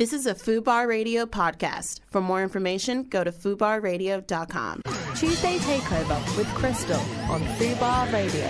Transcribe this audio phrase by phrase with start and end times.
[0.00, 2.00] This is a FUBAR Radio podcast.
[2.06, 4.80] For more information, go to FUBARradio.com.
[5.14, 8.48] Tuesday Takeover with Crystal on Fubar Radio.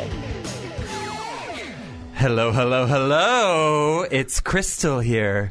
[2.15, 4.07] Hello, hello, hello.
[4.09, 5.51] It's Crystal here.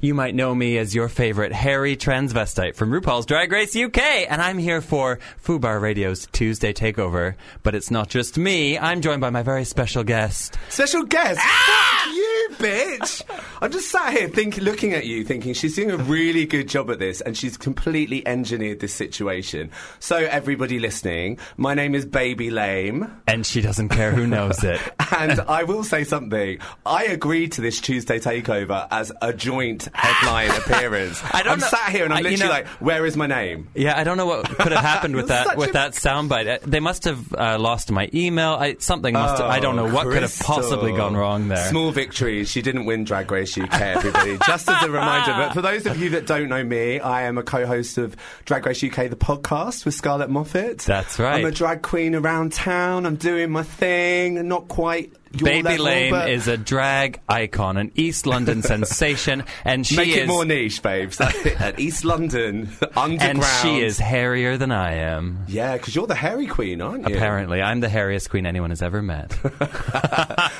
[0.00, 3.98] You might know me as your favorite hairy transvestite from RuPaul's Drag Race UK,
[4.30, 7.34] and I'm here for Fubar Radio's Tuesday Takeover.
[7.64, 8.78] But it's not just me.
[8.78, 10.56] I'm joined by my very special guest.
[10.68, 11.40] Special guest.
[11.42, 11.90] Ah!
[12.10, 12.19] Fuck you,
[12.52, 13.22] bitch.
[13.62, 16.90] I'm just sat here thinking, looking at you, thinking she's doing a really good job
[16.90, 19.70] at this, and she's completely engineered this situation.
[19.98, 24.80] So, everybody listening, my name is Baby Lame, And she doesn't care who knows it.
[25.18, 26.58] and I will say something.
[26.86, 31.20] I agreed to this Tuesday takeover as a joint headline appearance.
[31.32, 33.26] I don't I'm know- sat here and I'm I- literally know- like, "Where is my
[33.26, 36.46] name?" Yeah, I don't know what could have happened with that with a- that soundbite.
[36.46, 38.52] Uh, They must have uh, lost my email.
[38.54, 39.38] I, something must.
[39.40, 41.68] have, I don't know what could have possibly gone wrong there.
[41.68, 42.39] Small victories.
[42.44, 44.38] She didn't win Drag Race UK, everybody.
[44.46, 47.38] Just as a reminder, but for those of you that don't know me, I am
[47.38, 50.78] a co-host of Drag Race UK, the podcast with Scarlett Moffat.
[50.78, 51.40] That's right.
[51.40, 53.06] I'm a drag queen around town.
[53.06, 54.46] I'm doing my thing.
[54.48, 59.96] Not quite Baby Lame but is a drag icon, an East London sensation, and she
[59.96, 61.20] Make is it more niche, babes.
[61.20, 63.20] At East London, underground.
[63.22, 65.44] and she is hairier than I am.
[65.48, 67.14] Yeah, because you're the hairy queen, aren't you?
[67.14, 69.38] Apparently, I'm the hairiest queen anyone has ever met.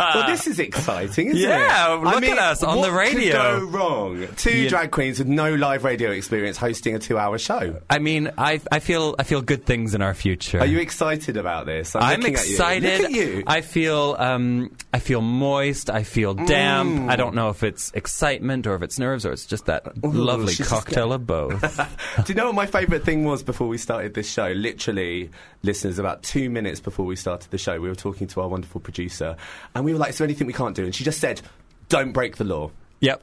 [0.01, 1.57] Well, this is exciting, isn't Yeah,
[1.95, 2.03] it?
[2.03, 3.61] Yeah, look at us on the radio.
[3.61, 4.27] Could go wrong.
[4.37, 7.81] Two drag queens with no live radio experience hosting a two-hour show.
[7.89, 10.59] I mean, I, I feel I feel good things in our future.
[10.61, 11.95] Are you excited about this?
[11.95, 12.53] I'm, I'm looking at you.
[12.55, 13.01] excited.
[13.03, 13.43] Look at you.
[13.47, 14.60] I feel um,
[14.93, 15.91] I feel moist.
[15.91, 17.01] I feel damp.
[17.01, 17.11] Mm.
[17.11, 20.55] I don't know if it's excitement or if it's nerves or it's just that lovely
[20.57, 21.61] cocktail of both.
[22.25, 24.49] Do you know what my favourite thing was before we started this show?
[24.49, 25.31] Literally,
[25.63, 28.81] listeners, about two minutes before we started the show, we were talking to our wonderful
[28.81, 29.37] producer,
[29.75, 31.41] and we were like, "Is there anything we can't do?" And she just said,
[31.89, 33.23] "Don't break the law." yep.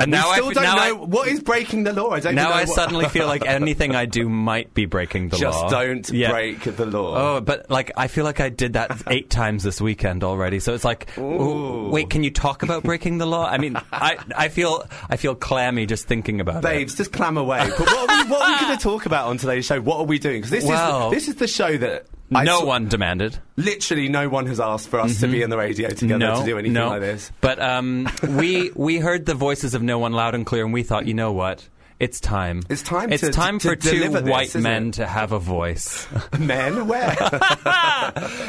[0.00, 2.10] And now we still I, don't now know I, what is breaking the law.
[2.10, 5.36] I don't now I what- suddenly feel like anything I do might be breaking the
[5.38, 5.62] just law.
[5.68, 6.30] Just don't Yeah.
[6.30, 7.36] break the law.
[7.36, 10.60] Oh, but like I feel like I did that eight times this weekend already.
[10.60, 11.88] So it's like, Ooh.
[11.90, 13.44] wait, can you talk about breaking the law?
[13.48, 17.36] I mean, I I feel I feel clammy just thinking about it, Babes, just clam
[17.36, 17.68] away.
[17.76, 19.80] But what are we, we going to talk about on today's show?
[19.80, 20.36] What are we doing?
[20.36, 22.06] Because this Well- is this is the show that.
[22.34, 23.38] I No saw- one demanded.
[23.56, 26.44] literally no one has asked for us to be in the radio together no, to
[26.46, 26.88] do anything no.
[26.88, 27.32] like this.
[27.40, 30.82] But um, we we heard the voices of no one loud and clear, and we
[30.82, 31.66] thought, you know what?
[32.00, 32.62] It's time.
[32.70, 34.94] It's time It's to- time to- for to two deliver this, white men it?
[34.94, 36.06] to have a voice.
[36.38, 37.16] Men, where?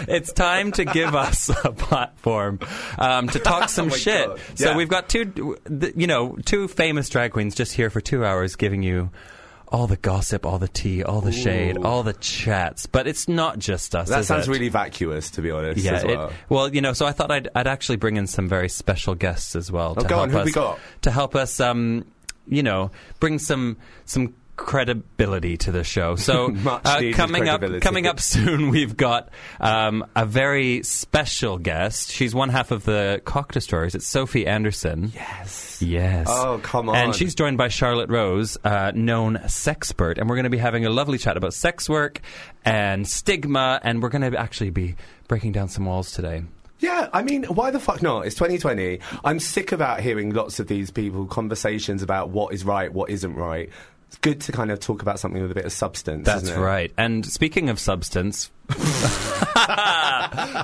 [0.07, 2.59] it's time to give us a platform
[2.97, 4.27] um, to talk some Oh shit.
[4.27, 4.39] God.
[4.55, 4.77] So Yeah.
[4.77, 5.57] we've got two,
[5.95, 9.09] you know, two famous drag queens just here for two hours, giving you.
[9.71, 13.59] All the gossip, all the tea, all the shade, all the chats, but it's not
[13.59, 14.09] just us.
[14.09, 14.51] that sounds it?
[14.51, 15.83] really vacuous, to be honest.
[15.83, 16.27] Yeah, as well.
[16.29, 19.13] it, well, you know, so I thought I'd, I'd actually bring in some very special
[19.13, 20.79] guests as well to Oh, go help on, who us we got?
[21.03, 22.03] to help us, um,
[22.47, 26.15] you know, bring some some credibility to the show.
[26.15, 32.11] So uh, coming up coming up soon, we've got um, a very special guest.
[32.11, 33.95] She's one half of the Cock Destroyers.
[33.95, 35.11] It's Sophie Anderson.
[35.15, 35.81] yes.
[35.81, 36.27] Yes.
[36.29, 36.95] Oh, come on.
[36.95, 40.85] And she's joined by Charlotte Rose, uh, known sexpert, and we're going to be having
[40.85, 42.19] a lovely chat about sex work
[42.65, 44.95] and stigma, and we're going to actually be
[45.29, 46.43] breaking down some walls today.
[46.79, 48.25] Yeah, I mean, why the fuck not?
[48.25, 48.99] It's 2020.
[49.23, 53.35] I'm sick about hearing lots of these people conversations about what is right, what isn't
[53.35, 53.69] right.
[54.09, 56.25] It's good to kind of talk about something with a bit of substance.
[56.25, 56.91] That's right.
[56.97, 58.49] And speaking of substance,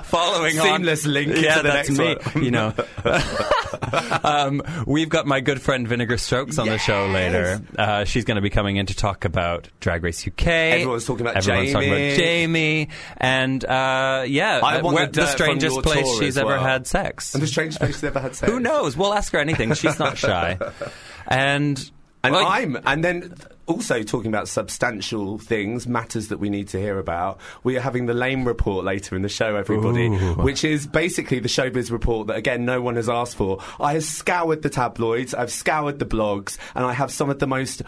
[0.04, 2.16] following on, Seamless link yeah, the that's me.
[2.34, 2.74] You know,
[4.24, 7.60] um, we've got my good friend Vinegar Strokes on the show later.
[7.78, 10.46] Uh, she's going to be coming in to talk about Drag Race UK.
[10.46, 12.08] Everyone's talking about Everyone's talking Jamie.
[12.08, 16.58] about Jamie, and uh, yeah, I want where- the from strangest place she's as ever
[16.58, 17.32] had sex.
[17.34, 18.50] And the strangest place she's ever had sex.
[18.50, 18.96] Who knows?
[18.96, 19.72] We'll ask her anything.
[19.74, 20.58] She's not shy,
[21.28, 21.90] and.
[22.24, 23.34] And well, I'm, and then
[23.66, 27.38] also talking about substantial things, matters that we need to hear about.
[27.62, 30.34] We are having the Lame Report later in the show, everybody, Ooh.
[30.34, 33.58] which is basically the showbiz report that, again, no one has asked for.
[33.80, 37.46] I have scoured the tabloids, I've scoured the blogs, and I have some of the
[37.46, 37.82] most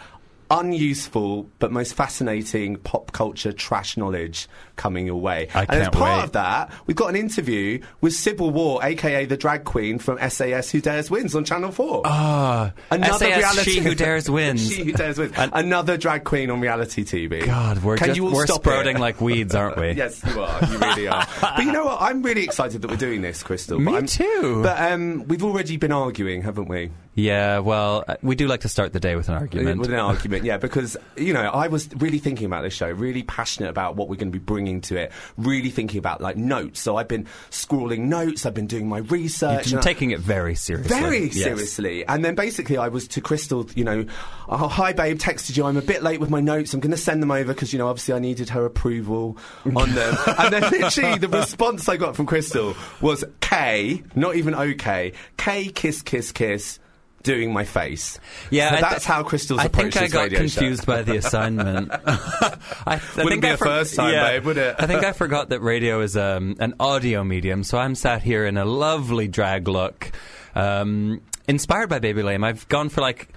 [0.49, 5.47] unuseful but most fascinating pop culture trash knowledge coming your way.
[5.53, 6.23] I and as can't part wait.
[6.25, 10.71] of that, we've got an interview with Sybil War, aka the drag queen from SAS
[10.71, 12.01] Who Dares Wins on Channel 4.
[12.05, 14.67] Ah, SAS She Who Dares Wins.
[14.69, 15.33] she Who Dares Wins.
[15.37, 17.45] Another drag queen on reality TV.
[17.45, 18.99] God, we're Can just you all we're stop sprouting it?
[19.01, 19.91] like weeds, aren't we?
[19.91, 20.65] Yes, you are.
[20.65, 21.27] You really are.
[21.41, 22.01] but you know what?
[22.01, 23.79] I'm really excited that we're doing this, Crystal.
[23.79, 24.61] Me But I'm- too.
[24.63, 26.91] But um, we've already been arguing, haven't we?
[27.19, 29.79] Yeah, well, uh, we do like to start the day with an argument.
[29.79, 33.23] With an argument, yeah, because, you know, I was really thinking about this show, really
[33.23, 36.79] passionate about what we're going to be bringing to it, really thinking about, like, notes.
[36.79, 39.67] So I've been scrawling notes, I've been doing my research.
[39.71, 40.89] You're and I- taking it very seriously.
[40.99, 41.33] Very Yes.
[41.43, 42.05] seriously.
[42.07, 44.05] And then basically, I was to Crystal, you know,
[44.47, 45.65] oh, hi, babe, texted you.
[45.65, 46.73] I'm a bit late with my notes.
[46.73, 49.91] I'm going to send them over because, you know, obviously I needed her approval on
[49.93, 50.15] them.
[50.39, 55.65] and then literally, the response I got from Crystal was K, not even OK, K,
[55.67, 56.79] kiss, kiss, kiss.
[57.23, 58.17] Doing my face.
[58.49, 60.59] Yeah, So I that's th- how Crystal's I approached think I this got radio show.
[60.59, 61.91] confused by the assignment.
[62.05, 64.75] I, I Wouldn't think be I a first time, babe, would it?
[64.79, 68.45] I think I forgot that radio is um, an audio medium, so I'm sat here
[68.45, 70.11] in a lovely drag look,
[70.55, 72.43] um, inspired by Baby Lame.
[72.43, 73.27] I've gone for like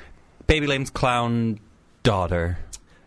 [0.47, 1.59] Baby Lame's clown
[2.05, 2.59] daughter,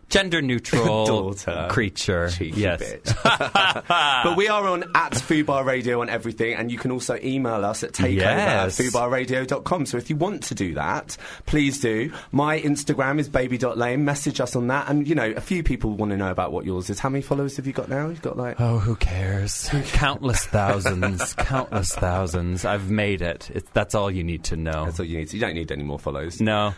[0.08, 1.34] gender neutral
[1.68, 2.28] creature.
[2.30, 7.18] Cheeky yes, but we are on at Fubar Radio on everything, and you can also
[7.22, 8.80] email us at takeover Yes.
[8.80, 9.86] at fubarradio.com.
[9.86, 11.16] So if you want to do that,
[11.46, 12.12] please do.
[12.32, 14.04] My Instagram is baby.lame.
[14.04, 14.88] Message us on that.
[14.88, 16.98] And, you know, a few people want to know about what yours is.
[17.00, 18.08] How many followers have you got now?
[18.08, 18.60] You've got like.
[18.60, 19.68] Oh, who cares?
[19.92, 22.64] countless thousands, countless thousands.
[22.64, 23.50] I've made it.
[23.54, 24.84] It's, that's all you need to know.
[24.86, 25.32] That's all you need.
[25.32, 26.40] You don't need any more follows.
[26.40, 26.74] No.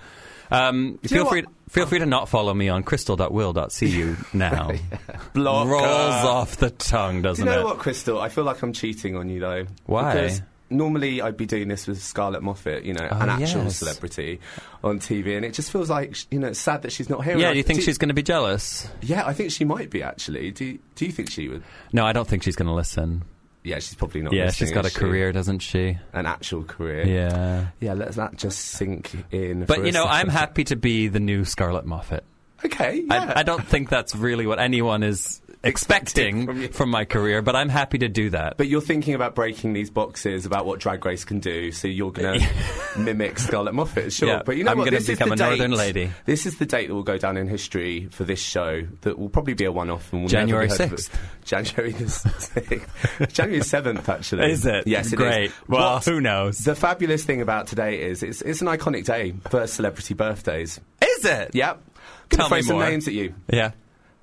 [0.50, 1.42] Um, feel free.
[1.42, 1.52] what?
[1.68, 4.70] Feel free to not follow me on crystal.will.cu now.
[5.34, 5.70] Blocker.
[5.70, 5.84] Rolls
[6.24, 7.64] off the tongue, doesn't you know it?
[7.64, 8.18] what, Crystal?
[8.20, 9.66] I feel like I'm cheating on you, though.
[9.84, 10.14] Why?
[10.14, 13.76] Because normally I'd be doing this with Scarlett Moffat, you know, Oh, an actual yes.
[13.76, 14.40] celebrity
[14.82, 17.36] on TV, and it just feels like, you know, it's sad that she's not here.
[17.36, 18.88] Yeah, do you think she's going to be jealous?
[19.02, 20.50] Yeah, I think she might be actually.
[20.52, 21.62] Do Do you think she would?
[21.92, 23.24] No, I don't think she's going to listen.
[23.64, 24.32] Yeah, she's probably not.
[24.32, 24.96] yeah, she's got a she?
[24.96, 25.98] career, doesn't she?
[26.12, 27.06] an actual career.
[27.06, 27.66] Yeah.
[27.80, 27.94] yeah.
[27.94, 29.64] Let that just sink in.
[29.64, 32.24] But you know, I'm happy to be the new Scarlett Moffat.
[32.64, 33.32] Okay, yeah.
[33.36, 37.56] I, I don't think that's really what anyone is expecting from from my career, but
[37.56, 38.56] I'm happy to do that.
[38.56, 42.12] But you're thinking about breaking these boxes about what Drag Race can do, so you're
[42.12, 42.40] going
[42.94, 44.28] to mimic Scarlett Moffat, sure.
[44.28, 44.90] Yeah, but you know I'm what?
[44.90, 46.10] This is become the a northern date- lady.
[46.26, 48.82] This is the date that will go down in history for this show.
[49.02, 50.12] That will probably be a one-off.
[50.12, 51.18] And will January never be heard of 6th.
[51.44, 53.32] January the sixth.
[53.32, 54.50] January seventh, actually.
[54.50, 54.86] Is it?
[54.86, 55.14] Yes, it is.
[55.14, 55.52] Great.
[55.66, 56.58] Well, What- who knows?
[56.58, 60.78] The fabulous thing about today is it's, it's an iconic day for celebrity birthdays.
[61.02, 61.54] Is it?
[61.54, 61.82] Yep.
[62.28, 62.84] Gonna Tell throw me some more.
[62.88, 63.34] names at you.
[63.50, 63.70] Yeah.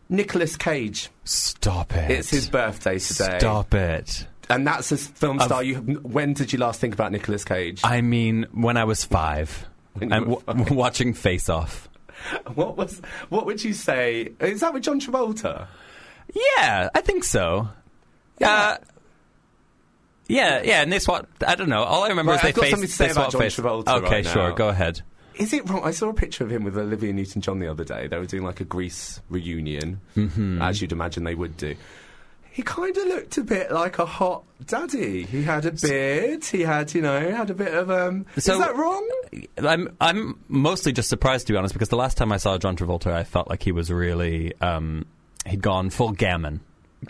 [0.10, 1.10] Nicolas Cage.
[1.24, 2.12] Stop it.
[2.12, 3.38] It's his birthday today.
[3.40, 4.28] Stop it.
[4.50, 5.64] And that's a film star.
[5.64, 5.76] You.
[6.04, 7.82] When did you last think about Nicolas Cage?
[7.84, 11.90] I mean, when I was five, When you and were w- watching Face Off.
[12.56, 13.02] What was?
[13.30, 14.34] What would you say?
[14.40, 15.68] Is that with John Travolta?
[16.34, 17.68] Yeah, I think so.
[18.42, 18.78] Uh,
[20.28, 21.28] yeah, yeah, and they swap.
[21.46, 21.84] I don't know.
[21.84, 22.72] All I remember Right, is they I've got face.
[22.72, 23.56] something to say about John face.
[23.60, 24.52] Travolta Okay, right sure.
[24.54, 25.02] Go ahead.
[25.38, 25.82] Is it wrong?
[25.84, 28.08] I saw a picture of him with Olivia Newton-John the other day.
[28.08, 30.62] They were doing like a Grease reunion, Mm-hmm.
[30.62, 31.76] as you'd imagine they would do.
[32.52, 35.24] He kind of looked a bit like a hot daddy.
[35.24, 36.46] He had a beard.
[36.46, 38.26] He had, you know, had a bit of um.
[38.38, 39.06] So- is that wrong?
[39.58, 42.78] I'm I'm mostly just surprised to be honest because the last time I saw John
[42.78, 45.06] Travolta, I felt like he was really um,
[45.46, 46.62] he'd gone full gammon.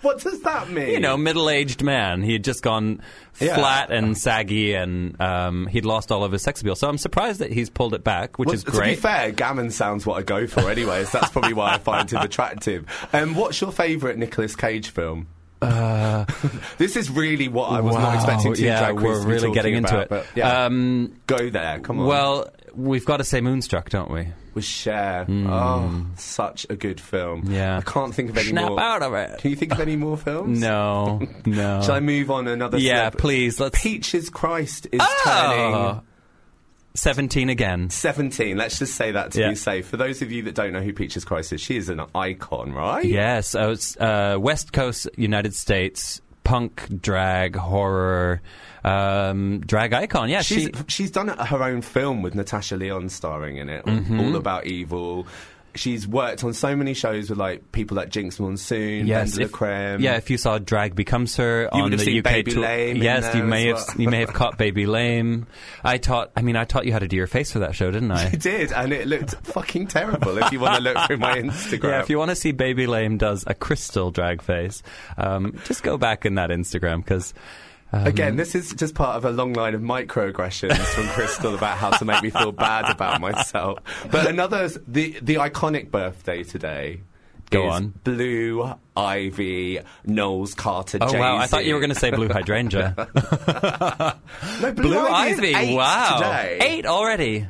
[0.02, 0.88] What does that mean?
[0.90, 2.22] You know, middle-aged man.
[2.22, 3.02] He had just gone
[3.38, 3.54] Yeah.
[3.56, 6.74] flat and saggy, and um, he'd lost all of his sex appeal.
[6.74, 8.90] So I'm surprised that he's pulled it back, which Well, is great.
[8.90, 11.12] To be fair, gammon sounds what I go for, anyways.
[11.12, 12.86] That's probably why I find him attractive.
[13.12, 15.28] Um, what's your favourite Nicolas Cage film?
[16.78, 19.98] this is really what I was not Uh, expecting to yeah, we're really getting into
[20.00, 20.08] it.
[20.08, 21.78] But yeah, Um, go there.
[21.80, 22.06] Come on.
[22.06, 24.28] well, we've got to say Moonstruck, don't we?
[24.54, 25.26] With Cher.
[25.28, 27.42] Oh, such a good film.
[27.42, 27.52] Hmm.
[27.52, 27.78] Yeah.
[27.78, 28.80] I can't think of any Snap more.
[28.80, 29.38] out of it.
[29.40, 30.60] Can you think of any more films?
[30.60, 31.82] No, no.
[31.84, 32.78] Shall I move on another?
[32.78, 33.60] Yeah, celeb- please.
[33.60, 33.80] Let's.
[33.82, 35.20] Peaches Christ is Oh!
[35.24, 36.02] turning.
[36.94, 37.88] 17 again.
[37.88, 39.50] 17, let's just say that to Yeah.
[39.50, 39.86] be safe.
[39.86, 42.72] For those of you that don't know who Peaches Christ is, she is an icon,
[42.72, 43.04] right?
[43.04, 48.42] Yes, it's, uh, West Coast, United States, punk, drag, horror,
[48.84, 50.28] um, drag icon.
[50.28, 50.72] Yeah, She's, she.
[50.88, 54.20] she's done her own film with Natasha Lyonne starring in it, Mm-hmm.
[54.20, 55.26] all about evil.
[55.72, 60.00] She's worked on so many shows with like people like Jinkx Monsoon, Yes, if, Creme.
[60.00, 60.16] yeah.
[60.16, 63.70] If you saw Drag Becomes Her You on the UK Baby tour, yes, you may
[63.70, 64.02] as have well.
[64.02, 65.46] you may have caught Baby Lame.
[65.84, 66.32] I taught.
[66.36, 68.26] I mean, I taught you how to do your face for that show, didn't I?
[68.26, 70.38] I did, and it looked fucking terrible.
[70.38, 72.88] If you want to look through my Instagram, Yeah, if you want to see Baby
[72.88, 74.82] Lame does a crystal drag face,
[75.18, 77.32] um, just go back in that Instagram because.
[77.92, 81.76] Um, Again, this is just part of a long line of microaggressions from Crystal about
[81.76, 83.78] how to make me feel bad about myself.
[84.10, 87.00] But another, the the iconic birthday today.
[87.50, 87.88] Go is on.
[88.04, 90.98] Blue Ivy, Knowles Carter.
[91.00, 91.36] Oh wow!
[91.36, 92.94] I thought you were going to say Blu Hydrangea.
[94.62, 95.54] no, Blue, blue Ivy.
[95.54, 95.70] Ivy.
[95.70, 96.58] eight wow, today.
[96.62, 97.46] eight already.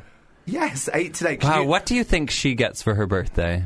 [0.46, 1.36] Yes, eight today.
[1.36, 3.64] Can Wow, you- what do you think she gets for her birthday?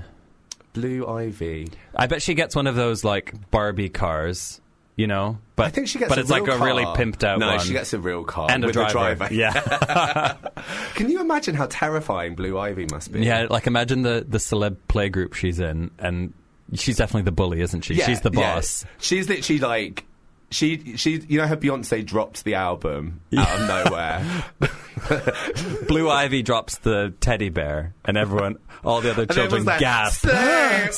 [0.73, 1.69] Blue Ivy.
[1.95, 4.61] I bet she gets one of those like Barbie cars.
[4.96, 5.38] You know.
[5.56, 6.08] But I think she gets.
[6.08, 7.60] but a it's like real a really pimped out no, one.
[7.60, 8.88] she gets a real car and a with driver.
[8.88, 8.92] a
[9.28, 9.34] driver.
[9.34, 10.36] Yeah,
[10.94, 13.20] Can you imagine how terrifying Blue Ivy must be?
[13.20, 13.46] yeah.
[13.48, 16.32] Like imagine the the celeb play group she's in, and
[16.74, 17.94] she's definitely the bully, isn't she?
[17.94, 18.54] Yeah, she's the yeah.
[18.56, 18.84] boss.
[18.98, 20.04] She's literally like.
[20.50, 24.44] She, she, you know her Beyonce dropped the album out of nowhere,
[25.88, 30.20] Blue Ivy drops the teddy bear, and everyone, all the other And children like, gasp.
[30.20, 30.32] "Slay!
[30.32, 30.90] Oh my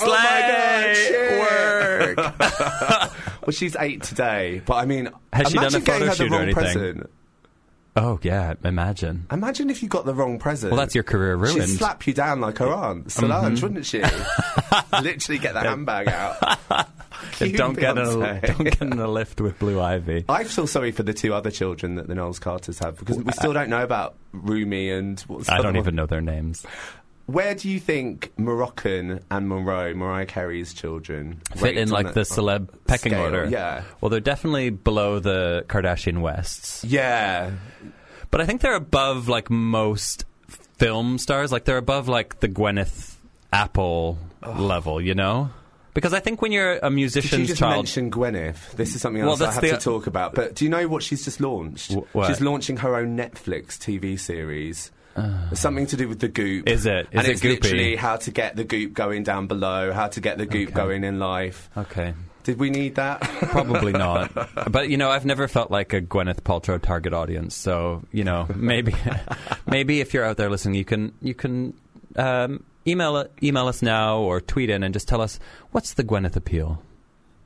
[0.95, 2.17] Slay!
[2.17, 2.19] God, Work.
[3.47, 6.31] well, she's eight today, but I mean, Has she done a photo shoot the or
[6.31, 6.55] wrong anything?
[6.63, 7.11] present.
[7.99, 9.27] Oh yeah, imagine.
[9.33, 10.71] Imagine if you got the wrong present.
[10.73, 11.55] Well, that's your career ruined.
[11.55, 11.63] She'd.
[11.63, 11.77] Mm-hmm.
[11.79, 14.03] slap you down like her aunt, Solange, wouldn't she?
[14.93, 16.59] Literally get the handbag out.
[17.39, 20.27] Don't get in a don't get in a lift with Blue Ivy.
[20.29, 23.33] I feel sorry for the two other children that the Knowles Carters have because we
[23.33, 26.65] still don't know about Rumi and what's I don't even know their names.
[27.27, 32.69] Where do you think Moroccan and Monroe, Mariah Carey's children, Fit in like the celeb
[32.87, 33.23] pecking scale?
[33.25, 33.47] order.
[33.51, 37.51] Yeah, Well, they're definitely below the Kardashian Wests, yeah.
[38.31, 40.25] but I think they're above like most
[40.79, 41.51] film stars.
[41.51, 43.17] Like they're above like the Gwyneth
[43.53, 45.51] Apple level, you know?
[45.95, 48.73] Because I think when you're a musician's Did you just child, mention Gwyneth?
[48.73, 50.35] This is something Well, else I have the- to talk about.
[50.35, 51.93] But do you know what she's just launched?
[52.15, 52.27] Wh-?
[52.27, 54.91] She's launching her own Netflix TV series.
[55.51, 56.69] It's something to do with the goop.
[56.69, 56.73] Uh.
[56.73, 57.07] Is it?
[57.07, 57.63] Is and it it's goopy?
[57.63, 60.75] literally how to get the goop going down below, how to get the goop Okay.
[60.77, 61.71] going in life.
[61.77, 63.21] okay, Did we need that?
[63.23, 64.31] probably not.
[64.71, 67.55] But you know, I've never felt like a Gwyneth Paltrow target audience.
[67.55, 68.95] So you know, maybe,
[69.67, 71.75] maybe if you're out there listening, you can you can
[72.17, 75.39] um, email email us now or tweet in and just tell us
[75.73, 76.83] what's the Gwyneth appeal.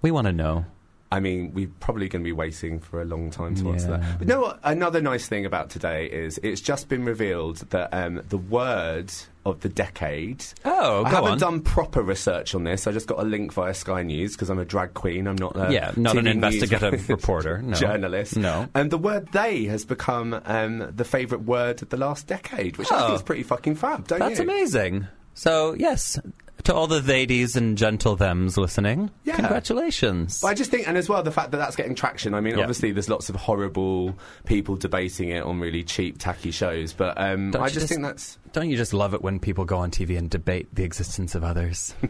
[0.03, 0.65] We want to know.
[1.13, 4.19] I mean, we're probably going to be waiting for a long time to answer that.
[4.25, 4.61] But what?
[4.63, 9.13] Another nice thing about today is it's just been revealed that um, the word
[9.45, 10.45] of the decade.
[10.65, 11.39] Oh, I haven't on.
[11.39, 12.87] done proper research on this.
[12.87, 15.27] I just got a link via Sky News because I'm a drag queen.
[15.27, 17.75] I'm not a Yeah, not an TV news investigative reporter, no.
[17.75, 18.37] journalist.
[18.37, 18.69] No.
[18.75, 22.93] And the word "they" has become um, the favourite word of the last decade, which
[22.93, 23.07] I Oh.
[23.07, 24.07] think is pretty fucking fab.
[24.07, 24.47] Don't That's you?
[24.47, 25.09] That's amazing.
[25.35, 26.21] So yes,
[26.65, 29.37] to all the ladies and gentle thems listening, Yeah.
[29.37, 30.41] congratulations.
[30.41, 32.35] But I just think, and as well, the fact that that's getting traction.
[32.35, 32.61] I mean, Yeah.
[32.63, 37.49] obviously, there's lots of horrible people debating it on really cheap, tacky shows, but um,
[37.57, 38.39] I just, just- think that's.
[38.53, 41.45] Don't you just love it when people go on TV and debate the existence of
[41.45, 41.95] others?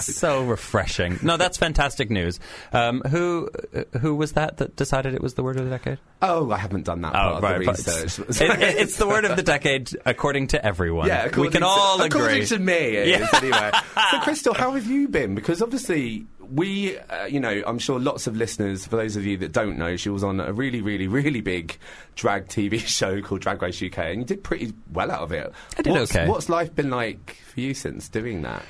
[0.00, 1.18] so refreshing.
[1.22, 2.38] No, that's fantastic news.
[2.72, 5.98] Um, who uh, who was that that decided it was the word of the decade?
[6.22, 8.18] Oh, I haven't done that part of the research.
[8.28, 11.08] It's, it- it- it's the word of the decade according to everyone.
[11.08, 12.20] yeah, we according can all to, agree.
[12.20, 13.38] According to me, it is Yeah.
[13.38, 13.70] anyway.
[14.10, 15.34] So, Crystal, how have you been?
[15.34, 19.36] Because obviously, we, uh, you know, I'm sure lots of listeners, for those of you
[19.38, 21.76] that don't know, she was on a really, really, really big
[22.14, 25.52] drag TV show called Drag Race UK, and you did pretty well out of it.
[25.78, 26.28] I did what's, okay.
[26.28, 28.62] What's life been like for you since doing that?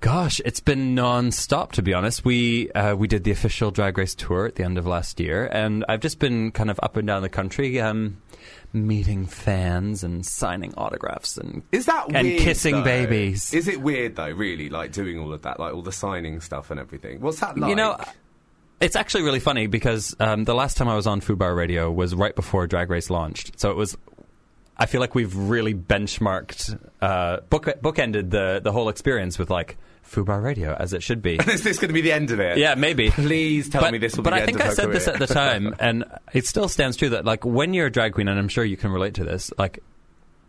[0.00, 2.24] Gosh, it's been non-stop to be honest.
[2.24, 5.46] We uh, we did the official Drag Race tour at the end of last year,
[5.46, 8.18] and I've just been kind of up and down the country, um,
[8.72, 12.84] meeting fans and signing autographs and Is that and weird, kissing though?
[12.84, 13.52] babies.
[13.52, 14.30] Is it weird though?
[14.30, 17.20] Really, like doing all of that, like all the signing stuff and everything.
[17.20, 17.68] What's that like?
[17.68, 17.96] You know,
[18.80, 22.14] it's actually really funny because um, the last time I was on Fubar Radio was
[22.14, 23.58] right before Drag Race launched.
[23.58, 23.96] So it was.
[24.80, 29.76] I feel like we've really benchmarked, uh, book bookended the the whole experience with like
[30.08, 31.34] Fubar Radio as it should be.
[31.48, 32.58] is this going to be the end of it?
[32.58, 33.10] yeah, maybe.
[33.10, 35.08] Please tell but, me this will but be the I end think I said this
[35.08, 38.28] at the time, and it still stands true that like when you're a drag queen,
[38.28, 39.82] and I'm sure you can relate to this, like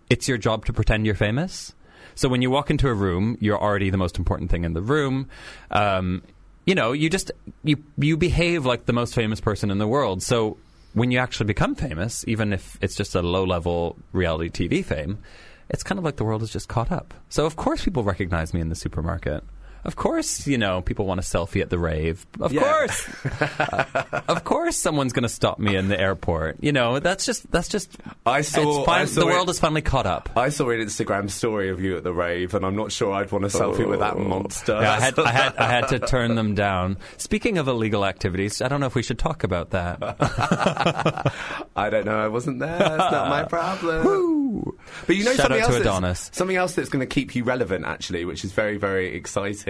[0.09, 1.73] it's your job to pretend you're famous.
[2.15, 4.81] So when you walk into a room, you're already the most important thing in the
[4.81, 5.29] room.
[5.71, 6.23] Um,
[6.65, 7.31] you know, you just
[7.63, 10.21] you you behave like the most famous person in the world.
[10.21, 10.57] So
[10.93, 15.19] when you actually become famous, even if it's just a low level reality TV fame,
[15.69, 17.13] it's kind of like the world has just caught up.
[17.29, 19.43] So of course people recognize me in the supermarket.
[19.83, 22.25] Of course, you know, people want a selfie at the rave.
[22.39, 22.61] Of Yeah.
[22.61, 23.07] course.
[23.41, 26.57] Uh, of course someone's going to stop me in the airport.
[26.61, 28.83] You know, that's just that's just I saw.
[28.83, 29.01] fine.
[29.01, 30.29] I saw the it- world has finally caught up.
[30.35, 33.31] I saw an Instagram story of you at the rave, and I'm not sure I'd
[33.31, 34.19] want a selfie with that oh.
[34.19, 34.73] monster.
[34.73, 34.81] Oh.
[34.81, 36.97] Yeah, I had, I had I had to turn them down.
[37.17, 39.97] Speaking of illegal activities, I don't know if we should talk about that.
[41.75, 42.19] I don't know.
[42.19, 42.75] I wasn't there.
[42.75, 44.77] It's not my problem.
[45.07, 45.81] But you know Shout something out to else.
[45.81, 46.29] Adonis.
[46.33, 49.68] Something else that's going to keep you relevant, actually, which is very, very exciting,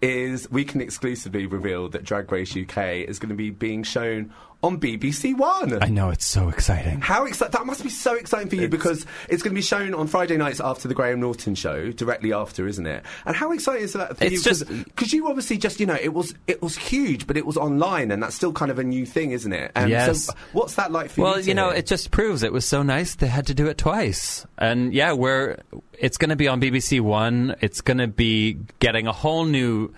[0.00, 4.32] is we can exclusively reveal that Drag Race UK is going to be being shown
[4.60, 5.80] on BBC One.
[5.82, 7.00] I know it's so exciting.
[7.00, 7.52] How exciting!
[7.52, 10.36] That must be so exciting for you because it's going to be shown on Friday
[10.36, 13.04] nights after the Graham Norton show, directly after, isn't it?
[13.24, 14.50] And how exciting is that for It's you?
[14.50, 17.56] just- because you obviously just you know it was it was huge, but it was
[17.56, 19.70] online, and that's still kind of a new thing, isn't it?
[19.76, 20.24] And Yes.
[20.24, 21.24] So what's that like for you?
[21.24, 21.78] Well, you know, hear?
[21.78, 24.44] it just proves it was so nice they had to do it twice.
[24.58, 25.58] And yeah, we're
[26.00, 27.54] it's going to be on BBC One.
[27.60, 29.92] It's going to be getting a whole new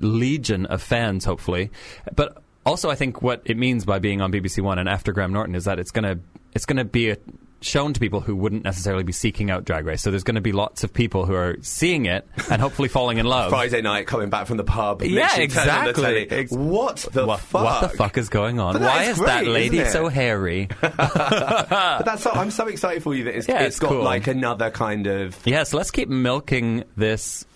[0.00, 1.70] legion of fans, hopefully.
[2.14, 5.32] But also, I think what it means by being on BBC One and after Graham
[5.32, 6.18] Norton is that it's gonna
[6.54, 7.16] it's gonna be a,
[7.64, 10.02] shown to people who wouldn't necessarily be seeking out Drag Race.
[10.02, 13.18] So there's going to be lots of people who are seeing it and hopefully falling
[13.18, 13.50] in love.
[13.50, 15.02] Friday night coming back from the pub.
[15.02, 16.30] Yeah, literally turning on the exactly.
[16.30, 17.64] Ex- what the what, fuck?
[17.64, 18.80] what the fuck is going on?
[18.80, 20.68] Why is is that lady so hairy?
[20.80, 24.02] But that's so, I'm so excited for you that it's, Yeah, it's it's got cool.
[24.02, 25.36] like another kind of.
[25.46, 27.46] yes, let's keep milking this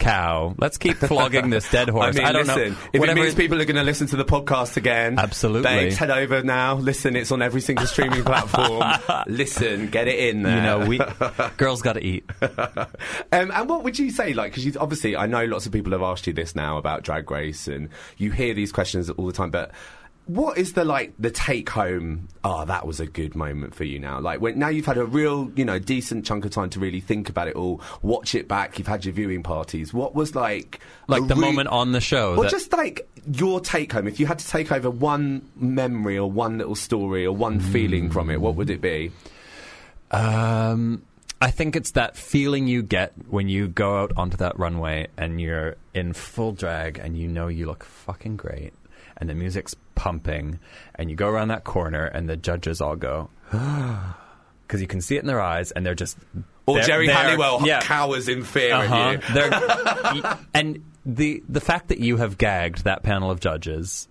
[0.00, 0.54] cow.
[0.58, 2.16] Let's keep flogging this dead horse.
[2.16, 2.78] I mean, don't listen, know.
[2.92, 5.62] if Whatever it means people are going to listen to the podcast again, Absolutely.
[5.62, 5.96] thanks.
[5.96, 6.74] Head over now.
[6.74, 8.82] Listen, it's on every single streaming platform.
[9.26, 10.56] listen, get it in there.
[10.56, 11.00] you know, we
[11.56, 12.28] girls got to eat.
[12.42, 12.88] um,
[13.30, 16.26] and what would you say, like, because obviously I know lots of people have asked
[16.26, 19.70] you this now about Drag Race, and you hear these questions all the time, but.
[20.30, 22.28] What is the like the take home?
[22.44, 24.20] Oh, that was a good moment for you now.
[24.20, 27.00] Like when now you've had a real, you know, decent chunk of time to really
[27.00, 28.78] think about it all, watch it back.
[28.78, 29.92] You've had your viewing parties.
[29.92, 32.34] What was like, Like the re- moment on the show.
[32.34, 34.06] Well, that- just like your take home.
[34.06, 38.08] If you had to take over one memory or one little story or one feeling
[38.08, 39.10] from it, what would it be?
[40.12, 41.02] Um,
[41.40, 45.40] I think it's that feeling you get when you go out onto that runway and
[45.40, 48.72] you're in full drag and you know you look fucking great
[49.20, 50.58] and the music's pumping
[50.94, 55.16] and you go around that corner and the judges all go because you can see
[55.16, 56.16] it in their eyes and they're just
[56.66, 57.80] Or they're- Geri they're- Halliwell yeah.
[57.80, 60.14] cowers in fear Uh-huh.
[60.14, 60.22] you.
[60.54, 64.06] And the the fact that you have gagged that panel of judges,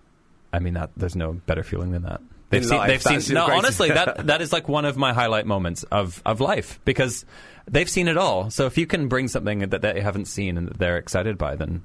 [0.52, 2.20] I mean that there's no better feeling than that.
[2.50, 3.34] They've In seen, life, they've seen.
[3.34, 7.24] No, honestly, that that is like one of my highlight moments of of life because
[7.70, 8.50] they've seen it all.
[8.50, 11.54] So if you can bring something that they haven't seen and that they're excited by,
[11.54, 11.82] then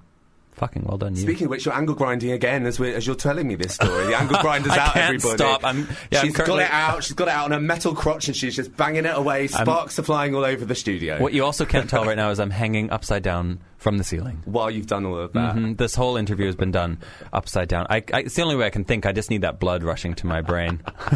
[0.56, 1.22] fucking well done you.
[1.22, 4.08] Speaking of which, you're angle grinding again as, as you're telling me this story.
[4.08, 5.38] The angle grinder's out, can't everybody.
[5.38, 5.64] stop.
[5.64, 7.04] I'm- yeah, I'm She's currently- got it out.
[7.04, 9.48] She's got it out on a metal crotch and she's just banging it away.
[9.48, 11.22] Sparks are flying all over the studio.
[11.22, 14.42] what you also can't tell right now is I'm hanging upside down from the ceiling.
[14.46, 15.56] while you've done all of that.
[15.56, 15.78] Mhm.
[15.78, 16.98] This whole interview has been done
[17.34, 17.86] upside down.
[17.90, 19.06] I, I, it's the only way I can think.
[19.06, 20.82] I just need that blood rushing to my brain.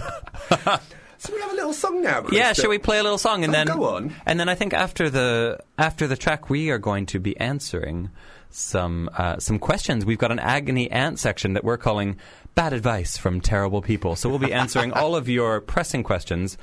[1.22, 2.26] So we have a little song now.
[2.32, 4.16] Yeah, shall we play a little song and Oh, then go on.
[4.26, 8.10] And then I think after the after the track, we are going to be answering
[8.50, 10.06] some uh, some questions.
[10.06, 12.18] We've got an agony ant section that we're calling
[12.56, 16.58] "Bad Advice from Terrible People." So we'll be answering all of your pressing questions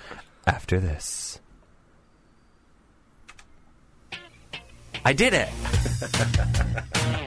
[0.47, 1.41] after this.
[5.05, 5.49] I did it.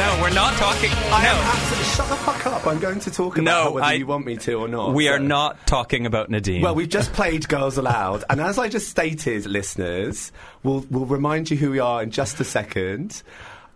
[0.00, 0.90] No, we're not talking.
[0.90, 1.30] I no.
[1.52, 2.66] absolutely, shut the fuck up.
[2.66, 4.94] I'm going to talk about No, whether I- you want me to or not.
[4.94, 6.62] We are not talking about Nadine.
[6.62, 10.32] Well, we've just played Girls Aloud, and as I just stated, listeners,
[10.62, 13.22] we'll, we'll remind you who we are in just a second.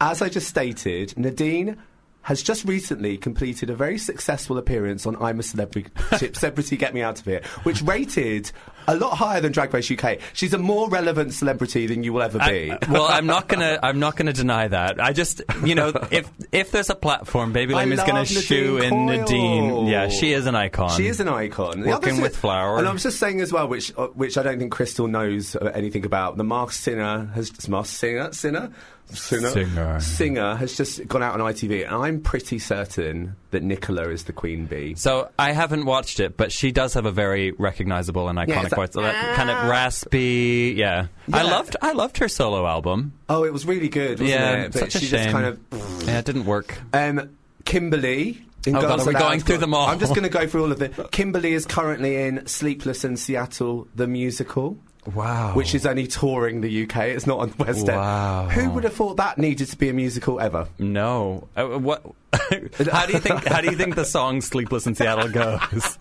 [0.00, 1.76] As I just stated, Nadine
[2.22, 5.90] has just recently completed a very successful appearance on I'm a Celebrity,
[6.32, 8.50] Celebrity Get Me Out of Here, which rated
[8.86, 10.18] a lot higher than Drag Race UK.
[10.32, 12.72] She's a more relevant celebrity than you will ever be.
[12.72, 13.78] I- well, I'm not gonna.
[13.82, 15.00] I'm not gonna deny that.
[15.00, 18.28] I just, you know, if if there's a platform, Baby I Lame is gonna love
[18.28, 19.86] Nadine shoe in Nadine.
[19.86, 20.90] Yeah, she is an icon.
[20.96, 21.80] She is an icon.
[21.80, 22.78] The Working others- with flour.
[22.78, 25.56] And I was just saying as well, which uh, which I don't think Crystal knows
[25.56, 26.36] uh, anything about.
[26.36, 28.70] The Masked Singer has Masked Singer Sinner.
[29.12, 29.50] Singer.
[29.50, 30.00] Singer.
[30.00, 34.32] Singer has just gone out on ITV, and I'm pretty certain that Nicola is the
[34.32, 34.94] Queen Bee.
[34.94, 38.73] So I haven't watched it, but she does have a very recognizable and iconic it's
[38.76, 38.90] voice.
[38.90, 40.74] That kind of raspy.
[40.76, 41.06] Yeah.
[41.32, 41.76] I loved.
[41.82, 43.12] I loved her solo album.
[43.28, 44.72] Oh, it was really good, wasn't Yeah, it?
[44.72, 45.32] But such a she just shame.
[45.32, 45.60] kind of.
[46.06, 46.78] Yeah, it didn't work.
[46.92, 48.40] Um, Kimberly.
[48.66, 49.88] In Oh, God, are we going through them all?
[49.88, 50.92] I'm just going to go through all of them.
[51.10, 54.78] Kimberly is currently in Sleepless in Seattle, the musical.
[55.14, 55.52] Wow.
[55.52, 56.96] which is only touring the UK.
[57.08, 57.98] It's not on West End.
[57.98, 58.48] Wow.
[58.48, 60.66] Who would have thought that needed to be a musical ever?
[60.78, 61.46] No.
[61.54, 62.02] Uh, what?
[62.92, 63.44] how do you think?
[63.46, 65.98] How do you think the song "Sleepless in Seattle" goes?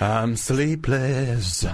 [0.00, 1.64] I'm sleepless,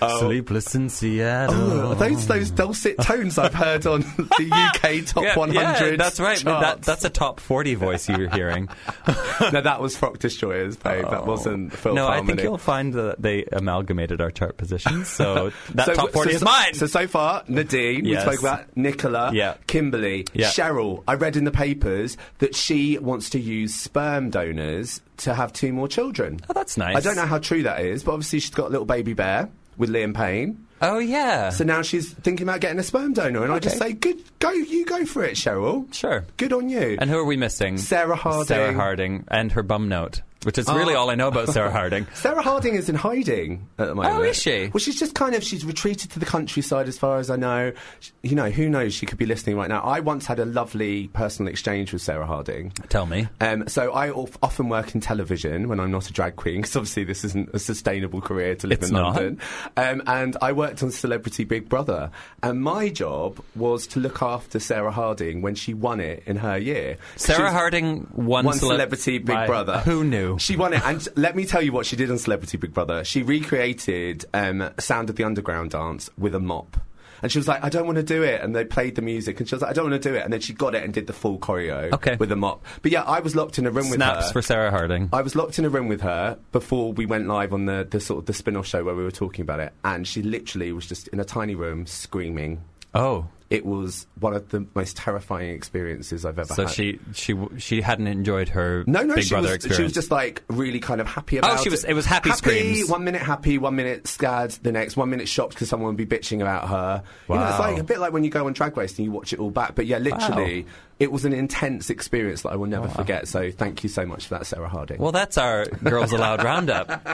[0.00, 0.20] oh.
[0.20, 1.72] sleepless in oh, Seattle.
[1.72, 5.90] Oh, those those dulcet tones I've heard on the UK top yeah, 100.
[5.90, 6.38] yeah, that's right.
[6.38, 8.68] That, that's a top forty voice you're hearing.
[9.52, 11.04] no, that was Frock Destroyers, babe.
[11.04, 11.24] That oh.
[11.24, 15.08] wasn't Phil no, I think you'll find that they amalgamated our chart positions.
[15.08, 16.74] So that So- top forty so- is mine.
[16.74, 18.04] So so far, Nadine.
[18.04, 18.26] Yes.
[18.26, 19.30] We spoke about Nicola.
[19.32, 19.54] Yeah.
[19.66, 20.26] Kimberly.
[20.32, 20.48] Yeah.
[20.48, 21.04] Cheryl.
[21.06, 25.72] I read in the papers that she wants to use sperm donors to have two
[25.72, 26.40] more children.
[26.48, 26.96] oh, that's nice.
[26.96, 29.48] I don't know how true that is, but obviously she's got a little baby bear
[29.76, 30.64] with Liam Payne.
[30.80, 31.50] Oh yeah.
[31.50, 34.50] So now she's thinking about getting a sperm donor, and I just say, "Good, go,
[34.52, 35.92] you go for it, Cheryl.
[35.92, 36.24] sure.
[36.36, 37.78] Good on you." And who are we missing?
[37.78, 38.46] Sarah Harding.
[38.46, 40.22] Sarah Harding and her bum note.
[40.44, 42.06] Which is really all I know about Sarah Harding.
[42.14, 44.14] Sarah Harding is in hiding at the moment.
[44.14, 44.68] Oh, is she?
[44.72, 47.72] Well, she's just kind of she's retreated to the countryside, as far as I know.
[48.00, 48.94] Sh- You know, who knows?
[48.94, 49.80] She could be listening right now.
[49.82, 52.70] I once had a lovely personal exchange with Sarah Harding.
[52.88, 53.28] Tell me.
[53.40, 56.76] Um, so I of- often work in television when I'm not a drag queen, because
[56.76, 59.14] obviously this isn't a sustainable career to live It's in not.
[59.16, 59.40] London.
[59.76, 62.10] Um, and I worked on Celebrity Big Brother,
[62.42, 66.56] and my job was to look after Sarah Harding when she won it in her
[66.58, 66.96] year.
[67.16, 69.46] Sarah Harding won, won Cele- Celebrity Big Right.
[69.46, 69.78] Brother.
[69.80, 70.27] Who knew?
[70.36, 73.04] She won it, and let me tell you what she did on Celebrity Big Brother.
[73.04, 76.76] She recreated um, Sound of the Underground dance with a mop.
[77.20, 78.42] And she was like, I don't want to do it.
[78.42, 80.22] And they played the music, and she was like, I don't want to do it.
[80.22, 82.14] And then she got it and did the full choreo Okay.
[82.14, 82.64] with a mop.
[82.80, 84.12] But yeah, I was locked in a room with her.
[84.14, 85.08] Snaps for Sarah Harding.
[85.12, 87.98] I was locked in a room with her before we went live on the, the
[87.98, 90.86] sort of the spin-off show where we were talking about it, and she literally was
[90.86, 92.62] just in a tiny room screaming.
[92.94, 96.74] Oh, It was one of the most terrifying experiences I've ever so had.
[96.74, 99.76] she she she hadn't enjoyed her No, no, Big she Brother was, experience.
[99.78, 101.60] she was just like really kind of happy oh, about it.
[101.60, 102.90] Oh, she was- it was happy happy, screams.
[102.90, 106.04] One minute happy, one minute scared, the next, one minute shocked because someone would be
[106.04, 107.02] bitching about her.
[107.28, 109.12] You know, it's like a bit like when you go on Drag Race and you
[109.12, 109.74] watch it all back.
[109.74, 110.66] But yeah, literally,
[110.98, 113.28] it was an intense experience that I will never forget.
[113.28, 114.98] So thank you so much for that, Sarah Harding.
[114.98, 117.06] well, that's our Girls Aloud roundup.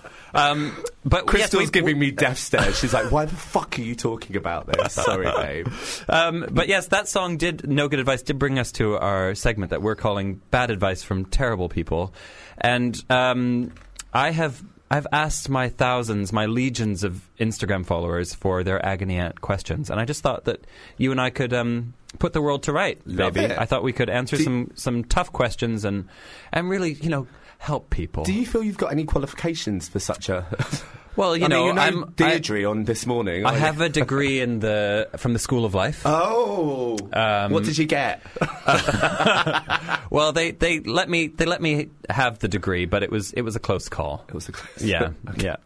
[0.34, 2.78] Um, but Crystal's yes, giving me death stares.
[2.78, 5.68] She's like, "Why the fuck are you talking about this?" Sorry, babe.
[6.10, 9.70] Um, but yes, that song did no good advice did bring us to our segment
[9.70, 12.12] that we're calling "Bad Advice from Terrible People,"
[12.58, 13.72] and um,
[14.12, 19.40] I have I've asked my thousands, my legions of Instagram followers for their agony aunt
[19.40, 20.66] questions, and I just thought that
[20.98, 23.50] you and I could um, put the world to right, Love it.
[23.52, 26.08] I thought we could answer Do- some some tough questions and
[26.52, 27.26] and really, you know,
[27.58, 28.24] help people.
[28.24, 30.46] Do you feel you've got any qualifications for such a?
[31.16, 33.44] well, you I know, mean, you're no I'm I, Deirdre on this morning.
[33.46, 33.58] I you?
[33.58, 36.02] have a degree in the from the School of Life.
[36.04, 38.22] Oh, Um, what did you get?
[40.08, 43.42] Well, they, they let me they let me have the degree, but it was it
[43.42, 44.24] was a close call.
[44.28, 45.56] It was a close- Yeah, yeah.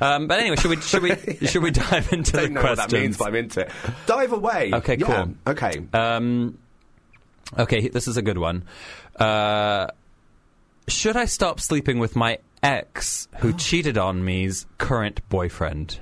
[0.00, 2.78] Um, but anyway, should we should we should we dive into the don't know questions?
[2.78, 3.72] what that means, but I'm into it.
[4.06, 4.70] Dive away.
[4.74, 5.34] Okay, Yeah, cool.
[5.46, 5.82] Okay.
[5.92, 6.58] Um,
[7.58, 8.64] okay, this is a good one.
[9.18, 9.88] Uh,
[10.88, 16.00] should I stop sleeping with my ex who cheated on me's current boyfriend?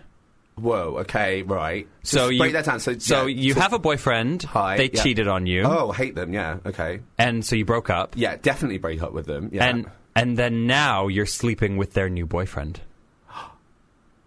[0.56, 0.98] Whoa.
[1.00, 1.42] Okay.
[1.42, 1.88] Right.
[2.04, 2.78] So Just you break that down.
[2.80, 4.44] So, so yeah, you have a boyfriend.
[4.44, 5.02] Hi, They yeah.
[5.02, 5.62] cheated on you.
[5.64, 6.32] Oh, hate them.
[6.32, 6.58] Yeah.
[6.64, 7.00] Okay.
[7.18, 8.12] and so you broke up.
[8.16, 8.36] Yeah.
[8.36, 9.50] Definitely break up with them.
[9.52, 9.64] Yeah.
[9.64, 12.80] And and then now you're sleeping with their new boyfriend.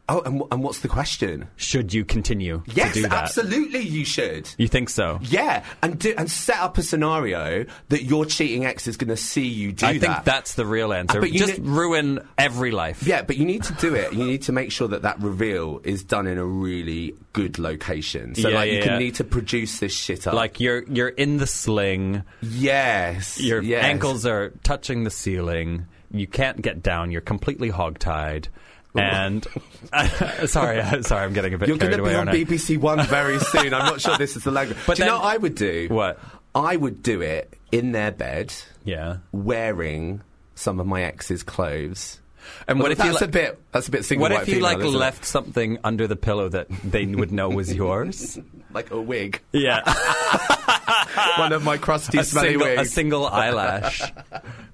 [0.09, 1.47] Oh, and, and what's the question?
[1.55, 3.13] Should you continue Yes, to do that?
[3.23, 3.79] absolutely.
[3.81, 4.49] You should.
[4.57, 5.19] You think so?
[5.21, 9.17] Yeah, and do, and set up a scenario that your cheating ex is going to
[9.17, 9.99] see you do I that.
[9.99, 11.17] think that's the real answer.
[11.17, 13.03] Uh, but you Just kn- ruin every life.
[13.03, 14.13] Yeah, but you need to do it.
[14.13, 18.35] You need to make sure that that reveal is done in a really good location.
[18.35, 18.97] So, Yeah, like, you can yeah.
[18.99, 20.33] need to produce this shit up.
[20.33, 23.83] Like you're you're in the sling, yes, your yes.
[23.83, 28.47] ankles are touching the ceiling, you can't get down, you're completely hogtied.
[28.97, 29.45] And
[30.49, 32.27] sorry, uh, sorry, I'm getting a bit You're going to be on?
[32.27, 33.73] BBC One very soon.
[33.73, 34.77] I'm not sure this is the language.
[34.87, 35.87] But do you know what I would do?
[35.89, 36.19] What?
[36.55, 39.17] I would do it in their bed, Yeah.
[39.31, 40.21] wearing
[40.55, 42.19] some of my ex's clothes.
[42.67, 43.61] And what Well, if you that's like, a bit?
[43.73, 44.97] That's a bit single what if you female, like isn't it?
[44.97, 48.39] left something under the pillow that they would know was yours?
[48.73, 49.81] like a wig, Yeah.
[51.37, 54.01] one of my crusty, a smelly single, a single eyelash.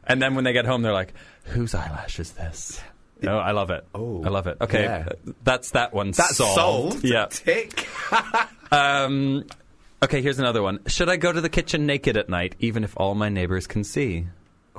[0.06, 1.14] and then when they get home, they're like,
[1.46, 2.80] "Whose eyelash is this?"
[3.24, 3.86] No, I love it.
[3.96, 4.58] Oh, I love it.
[4.62, 5.10] Okay, yeah.
[5.44, 6.12] that's that one.
[6.12, 6.56] That's solved.
[6.94, 7.04] solved.
[7.06, 7.26] Yeah.
[7.30, 7.88] Tick.
[8.72, 9.46] Um,
[10.04, 10.80] okay, here's another one.
[10.88, 13.84] Should I go to the kitchen naked at night, even if all my neighbors can
[13.84, 14.26] see?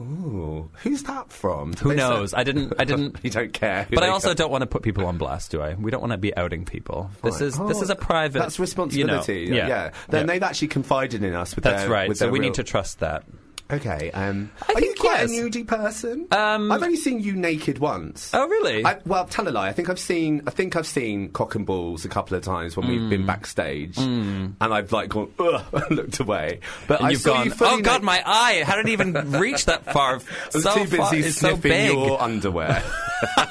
[0.00, 1.74] Ooh, who's that from?
[1.74, 2.34] Who they say- knows?
[2.34, 2.72] I didn't.
[2.80, 3.18] I didn't.
[3.22, 3.86] you don't care.
[3.88, 4.34] But I also are.
[4.34, 5.74] don't want to put people on blast, do I?
[5.74, 7.08] We don't want to be outing people.
[7.22, 8.40] This is this Oh, is a private.
[8.40, 9.46] That's you know, responsibility.
[9.50, 9.68] yeah.
[9.68, 9.90] yeah.
[10.08, 10.32] Then Yeah.
[10.32, 12.08] they've actually confided in us with That's their, right.
[12.08, 13.22] with So we real- need to trust that.
[13.70, 14.10] Okay.
[14.12, 15.30] Um, I are you quite yes.
[15.30, 16.26] a nudie person?
[16.30, 18.30] Um, I've only seen you naked once.
[18.34, 18.84] Oh, really?
[18.84, 19.68] I, well, tell a lie.
[19.68, 20.42] I think I've seen.
[20.46, 23.10] I think I've seen cock and balls a couple of times when we've Mm.
[23.10, 26.60] been backstage, and I've like gone, ugh, looked away.
[26.86, 27.46] But and I you've saw gone.
[27.46, 28.02] you Oh God, naked.
[28.02, 28.62] my eye!
[28.66, 30.16] How did it even reach that far?
[30.16, 30.20] I
[30.52, 32.82] was so too busy far, it's so sniffing your underwear.
[33.36, 33.46] but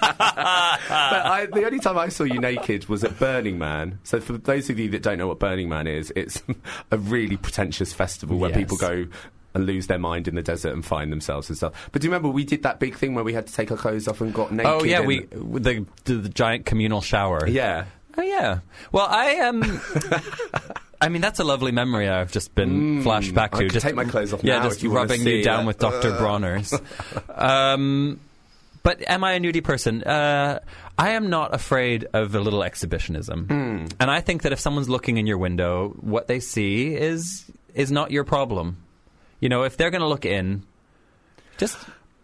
[0.89, 3.99] I, the only time I saw you naked was at Burning Man.
[4.03, 6.43] So for those of you that don't know what Burning Man is, it's
[6.91, 8.59] a really pretentious festival where Yes.
[8.59, 9.07] people go
[9.53, 11.89] and lose their mind in the desert and find themselves and stuff.
[11.91, 13.77] But do you remember we did that big thing where we had to take our
[13.77, 14.71] clothes off and got naked?
[14.71, 17.47] Oh yeah, we the, the the giant communal shower.
[17.47, 17.85] yeah.
[18.17, 18.59] Oh yeah.
[18.91, 19.63] Well, I am.
[21.01, 23.69] I mean, that's a lovely memory I've just been flashed back I to.
[23.69, 25.67] just take my clothes off Yeah, just you rubbing you down it.
[25.67, 26.11] with Dr.
[26.17, 26.73] Bronner's.
[27.29, 28.19] um,
[28.83, 30.03] but am I a nudie person?
[30.03, 30.59] Uh,
[30.97, 33.85] I am not afraid of a little exhibitionism, Hmm.
[33.99, 37.91] and I think that if someone's looking in your window, what they see is is
[37.91, 38.77] not your problem.
[39.43, 40.63] You know, if they're going to look in,
[41.57, 41.77] just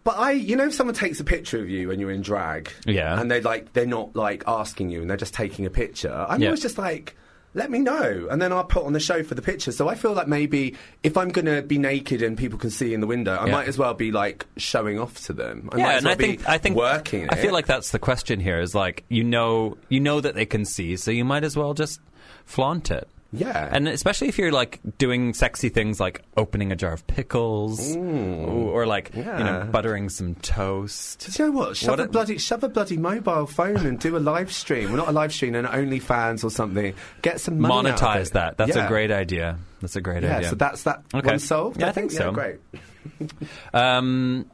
[0.04, 2.72] But I, you know, if someone takes a picture of you when you're in drag,
[2.86, 3.20] Yeah.
[3.20, 6.12] and they like they're not like asking you, and they're just taking a picture.
[6.28, 6.48] I'm Yeah.
[6.48, 7.16] always just like.
[7.52, 9.72] Let me know, and then I'll put on the show for the picture.
[9.72, 12.94] So I feel like maybe if I'm going to be naked and people can see
[12.94, 13.50] in the window, I Yeah.
[13.52, 15.68] might as well be like showing off to them.
[15.72, 17.28] I might yeah, as and well I be think I think working.
[17.28, 17.42] I it.
[17.42, 18.60] feel like that's the question here.
[18.60, 21.74] Is like you know you know that they can see, so you might as well
[21.74, 21.98] just
[22.46, 23.08] flaunt it.
[23.32, 23.68] Yeah.
[23.70, 28.86] and especially if you're like doing sexy things like opening a jar of pickles, or
[28.86, 31.26] like you know buttering some toast.
[31.34, 31.76] Do you know what?
[31.76, 34.88] Shove What a, bloody shove a bloody mobile phone and do a live stream.
[34.88, 36.94] Well, not a live stream, an OnlyFans or something.
[37.22, 38.56] Get some money Monetize that.
[38.56, 38.86] That's Yeah.
[38.86, 39.58] a great idea.
[39.80, 40.48] That's a great Yeah, idea.
[40.50, 41.26] so that's that Okay.
[41.26, 41.80] one solved.
[41.80, 42.32] Yeah, I think so.
[42.32, 42.56] great.
[43.72, 44.46] Um,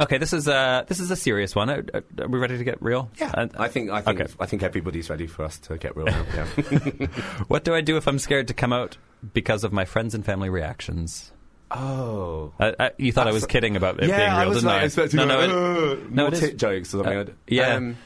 [0.00, 1.70] okay, this is a this is a serious one.
[1.70, 1.84] Are,
[2.20, 3.10] are we ready to get real?
[3.18, 4.32] Yeah, Uh, I think I think okay.
[4.40, 6.06] I think everybody's ready for us to get real.
[6.06, 6.46] now, Yeah.
[7.48, 8.96] what do I do if I'm scared to come out
[9.34, 11.32] because of my friends and family reactions?
[11.70, 12.52] oh.
[12.58, 14.68] Uh, uh, you thought I was kidding about it yeah, being real, I was didn't
[14.68, 14.84] like I?
[14.86, 17.18] expecting no, like, no, it- no, more tit jokes or something.
[17.18, 17.74] Uh, yeah.
[17.74, 17.96] Um,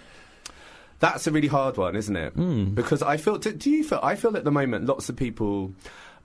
[0.99, 2.33] that's a really hard one, isn't it?
[2.33, 2.75] Hmm.
[2.75, 3.37] Because I feel.
[3.39, 3.99] Do, do you feel?
[4.03, 5.73] I feel at the moment, lots of people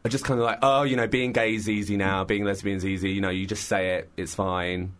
[0.05, 2.77] are just kind of like, oh, you know, being gay is easy now, being lesbian
[2.77, 3.09] is easy.
[3.11, 4.93] You know, you just say it, it's fine.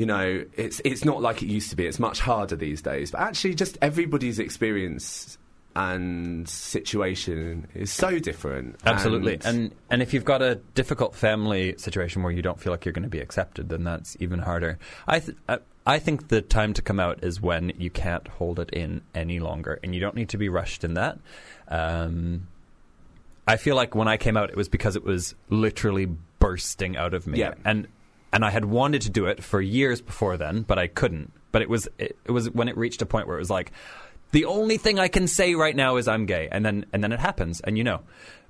[0.00, 1.84] You know, it's it's not like it used to be.
[1.84, 3.10] It's much harder these days.
[3.10, 5.36] But actually, just everybody's experience
[5.76, 8.76] and situation is so different.
[8.86, 12.72] Absolutely, And- and and if you've got a difficult family situation where you don't feel
[12.72, 14.78] like you're going to be accepted, then that's even harder.
[15.06, 18.58] I th- I, I think the time to come out is when you can't hold
[18.58, 21.18] it in any longer, and you don't need to be rushed in that.
[21.68, 22.46] Um,
[23.46, 26.06] I feel like when I came out, it was because it was literally
[26.38, 27.52] bursting out of me, Yeah.
[27.66, 27.86] and
[28.32, 31.32] and I had wanted to do it for years before then, but I couldn't.
[31.52, 33.72] But it was it, it was when it reached a point where it was like.
[34.32, 37.10] The only thing I can say right now is I'm gay, and then and then
[37.10, 38.02] it happens, and you know.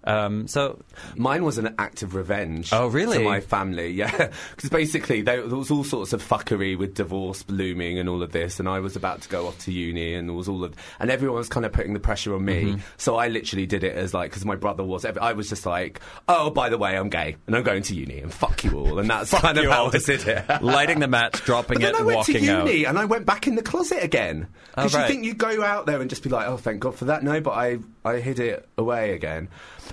[0.04, 0.80] Um, so
[1.16, 2.70] Mine was an act of revenge.
[2.72, 3.18] Oh, really?
[3.18, 4.30] To my family, yeah.
[4.56, 8.32] Because basically, there, there was all sorts of fuckery with divorce looming and all of
[8.32, 10.74] this, and I was about to go off to uni, and there was all of,
[10.98, 12.64] and everyone was kind of putting the pressure on me.
[12.64, 12.80] Mm-hmm.
[12.96, 16.00] So I literally did it as like, because my brother was, I was just like,
[16.28, 18.98] oh, by the way, I'm gay, and I'm going to uni, and fuck you all,
[18.98, 19.88] and that's kind of how all.
[19.94, 20.62] I did it.
[20.62, 22.66] lighting the match, dropping it, I went walking to out.
[22.66, 24.46] uni and I went back in the closet again.
[24.76, 25.02] Oh, Because right.
[25.02, 27.22] you think you go out there and just be like, oh, thank God for that.
[27.22, 29.48] No, but I, I hid it away again.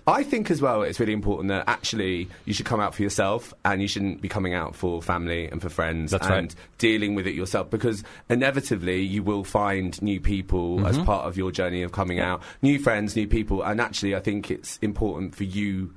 [0.08, 3.54] I think as well it's really important that actually you should come out for yourself
[3.66, 6.56] and you shouldn't be coming out for family and for friends That's and right.
[6.78, 10.86] dealing with it yourself because inevitably you will find new people Mm-hmm.
[10.86, 13.62] as part of your journey of coming out, new friends, new people.
[13.64, 15.94] And actually, I think it's important for you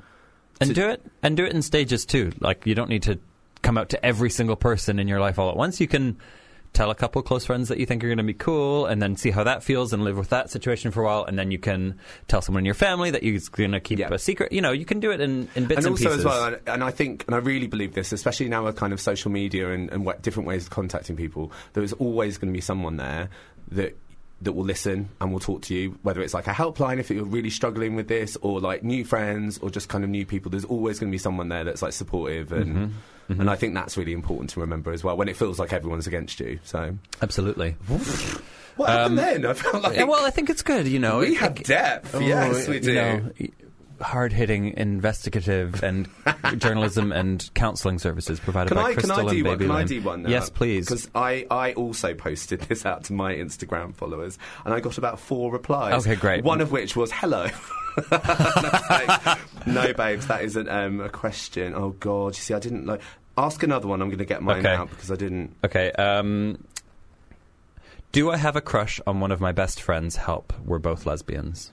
[0.61, 2.33] and do it and do it in stages too.
[2.40, 3.18] Like you don't need to
[3.62, 5.81] come out to every single person in your life all at once.
[5.81, 6.18] You can
[6.72, 9.16] tell a couple close friends that you think are going to be cool, and then
[9.16, 11.59] see how that feels, and live with that situation for a while, and then you
[11.59, 14.09] can tell someone in your family that you're going to keep Yeah.
[14.12, 14.52] a secret.
[14.52, 16.18] You know, you can do it in, in bits and pieces and, also pieces.
[16.20, 19.00] as well, and, I think, and I really believe this, especially now with kind of
[19.00, 22.56] social media and, and what, different ways of contacting people, there is always going to
[22.56, 23.30] be someone there
[23.72, 23.96] that
[24.42, 27.24] that will listen and will talk to you, whether it's like a helpline if you're
[27.24, 30.50] really struggling with this, or like new friends, or just kind of new people.
[30.50, 32.94] There's always going to be someone there that's like supportive, and Mm-hmm.
[33.38, 36.06] And I think that's really important to remember as well when it feels like everyone's
[36.06, 36.58] against you.
[36.64, 37.76] So Absolutely.
[38.76, 39.46] what happened then?
[39.46, 40.86] I felt like Um, Yeah, well, I think it's good.
[40.88, 42.20] You know, we It- have it- depth.
[42.20, 42.94] yes, we you do.
[42.94, 43.30] know,
[44.00, 46.08] hard hitting investigative and
[46.58, 49.58] journalism and counselling services provided Can by I, can Crystal I do and one?
[49.58, 50.22] Baby Can I do one?
[50.22, 50.30] Now?
[50.30, 50.86] Yes, please.
[50.86, 55.20] Because I, I also posted this out to my Instagram followers, and I got about
[55.20, 56.06] four replies.
[56.06, 56.44] Okay, great.
[56.44, 57.48] One of which was hello.
[58.11, 61.74] I no, babes, that isn't um, a question.
[61.74, 63.00] Oh God, you see, I didn't like.
[63.38, 64.03] Ask another one.
[64.03, 64.74] I'm going to get mine Okay.
[64.74, 65.57] out because I didn't.
[65.64, 65.92] Okay.
[65.92, 66.62] Um,
[68.12, 70.16] do I have a crush on one of my best friends?
[70.16, 70.53] Help.
[70.64, 71.72] We're both lesbians.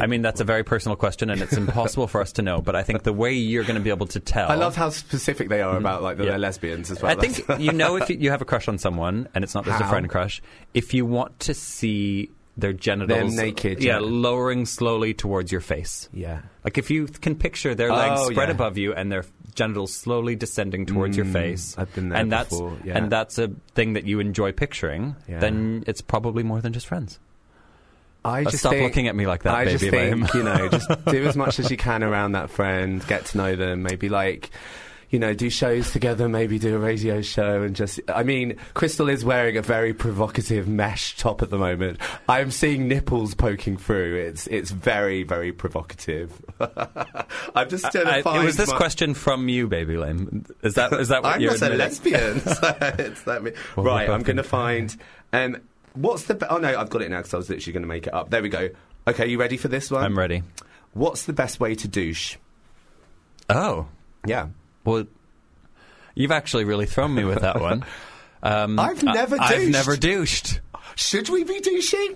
[0.00, 2.60] I mean, that's a very personal question, and it's impossible for us to know.
[2.60, 4.50] But I think the way you're going to be able to tell.
[4.50, 6.30] I love how specific they are about like that Yeah.
[6.30, 7.12] they're lesbians as well.
[7.12, 9.64] I think you know if you, you have a crush on someone, and it's not
[9.64, 9.90] just a How?
[9.90, 10.42] friend crush.
[10.74, 13.98] If you want to see their genitals, naked, yeah, yeah.
[14.00, 16.08] lowering slowly towards your face.
[16.12, 16.40] yeah.
[16.64, 18.54] Like if you can picture their legs Oh, spread yeah.
[18.54, 22.32] above you and their genitals slowly descending towards your Mm, face, I've been there and
[22.32, 22.96] that's yeah.
[22.96, 27.18] and that's a thing that you enjoy picturing, then it's probably more than just friends.
[28.24, 30.68] I just stop think- looking at me like that, I baby just think you know,
[30.70, 34.08] just do as much as you can around that friend, get to know them, maybe
[34.08, 34.50] like.
[35.10, 38.00] You know, do shows together, maybe do a radio show, and just.
[38.08, 41.98] I mean, Crystal is wearing a very provocative mesh top at the moment.
[42.28, 44.16] I'm seeing nipples poking through.
[44.16, 46.32] It's it's very very provocative.
[46.60, 48.44] I'm just trying to I- find.
[48.44, 50.44] was this my- question from you, baby lame?
[50.62, 52.40] Is that is that what I'm you're not a lesbian.
[52.40, 52.52] so
[52.98, 53.52] it's that me.
[53.76, 54.96] Well, right, I'm going to find.
[55.32, 55.58] Um,
[55.94, 56.34] what's the?
[56.34, 58.14] Be- oh no, I've got it now because I was literally going to make it
[58.14, 58.30] up.
[58.30, 58.70] There we go.
[59.06, 60.02] Okay, you ready for this one?
[60.02, 60.42] I'm ready.
[60.94, 62.36] What's the best way to douche?
[63.50, 63.86] Oh,
[64.26, 64.48] Yeah.
[64.84, 65.04] Well,
[66.16, 67.84] You've actually really thrown me with that one.
[68.46, 70.60] Um, I've never I- I've never douched.
[70.96, 72.14] Should we be douching?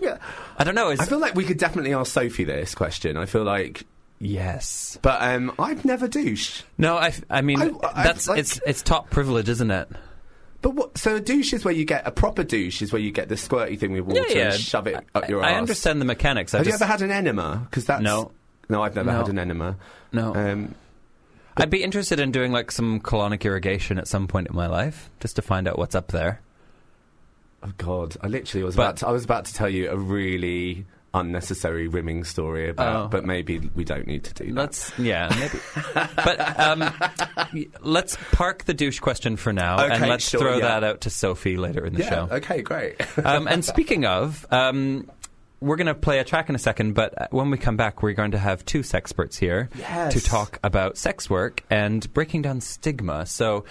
[0.59, 0.91] I don't know.
[0.91, 3.17] I feel like we could definitely ask Sophie this question.
[3.17, 3.87] I feel like,
[4.19, 4.99] yes.
[5.01, 6.67] but um, I've never douched.
[6.77, 9.89] No, I, mean I- I- that's like- it's it's top privilege, isn't it?
[10.61, 10.99] But what?
[10.99, 13.37] So a douche is where you get a proper douche is where you get the
[13.37, 15.55] squirty thing with water and shove it up your I, ass.
[15.55, 16.53] I understand the mechanics.
[16.53, 17.67] I Have just, you ever had an enema?
[17.71, 18.33] Because that's No.
[18.69, 19.17] no, I've never No.
[19.17, 19.77] had an enema.
[20.13, 20.35] No.
[20.35, 20.75] Um,
[21.59, 25.11] I'd be interested in doing like some colonic irrigation at some point in my life,
[25.21, 26.41] just to find out what's up there.
[27.63, 28.97] oh God, I literally was But- about.
[28.99, 33.09] To, I was about to tell you a really unnecessary rimming story about, Oh.
[33.09, 34.55] but maybe we don't need to do that.
[34.55, 35.59] Let's, yeah, maybe.
[36.17, 36.93] but um,
[37.81, 40.69] let's park the douche question for now, and let's sure, throw yeah.
[40.69, 42.09] that out to Sophie later in the yeah.
[42.11, 42.29] show.
[42.31, 42.61] Okay.
[42.63, 42.97] Great.
[43.25, 45.11] um, and speaking of, um,
[45.61, 48.03] we're going to play a track in a second, but uh, when we come back,
[48.03, 50.13] we're going to have two sexperts here Yes.
[50.15, 53.27] to talk about sex work and breaking down stigma.
[53.27, 53.65] So.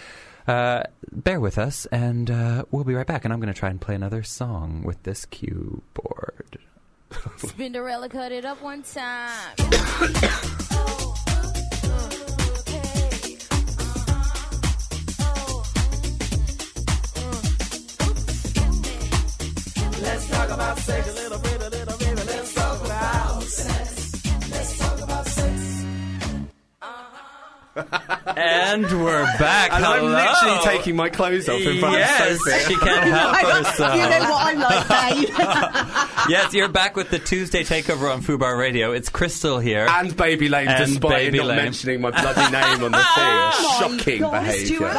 [0.48, 3.26] Uh, bear with us, and uh, we'll be right back.
[3.26, 6.58] And I'm going to try and play another song with this keyboard.
[7.12, 9.30] Spinderella cut it up one time.
[28.38, 29.72] And we're back.
[29.74, 32.74] and I'm literally taking my clothes off in front yes, of Sophie.
[32.74, 33.96] she can't help herself.
[33.96, 34.88] you know uh, what I'm like,
[35.28, 36.30] babe.
[36.30, 38.92] yes, you're back with the Tuesday takeover on Fubar Radio.
[38.92, 39.88] It's Crystal here.
[39.90, 41.58] And Baby Lame, And despite Baby it not Lane.
[41.58, 43.98] mentioning my bloody name on the thing.
[44.08, 44.92] Shocking behaviour.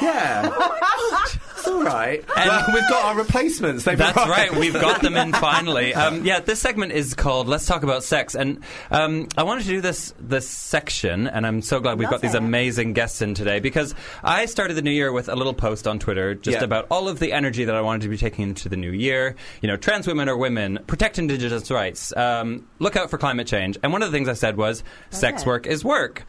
[0.00, 1.38] Yeah.
[1.62, 2.24] It's all right.
[2.36, 3.84] And- we've got our replacements.
[3.84, 4.30] They've That's arrived.
[4.30, 4.54] right.
[4.54, 5.94] We've got them in finally.
[5.94, 9.68] Um, yeah, this segment is called "Let's Talk About Sex," and um, I wanted to
[9.68, 13.60] do this this section, and I'm so glad we've got these amazing guests in today
[13.60, 13.94] because
[14.24, 16.64] I started the new year with a little post on Twitter just Yeah.
[16.64, 19.36] about all of the energy that I wanted to be taking into the new year.
[19.60, 23.78] You know, trans women are women, protect Indigenous rights, um, look out for climate change,
[23.82, 26.24] and one of the things I said was, "Sex work is work,"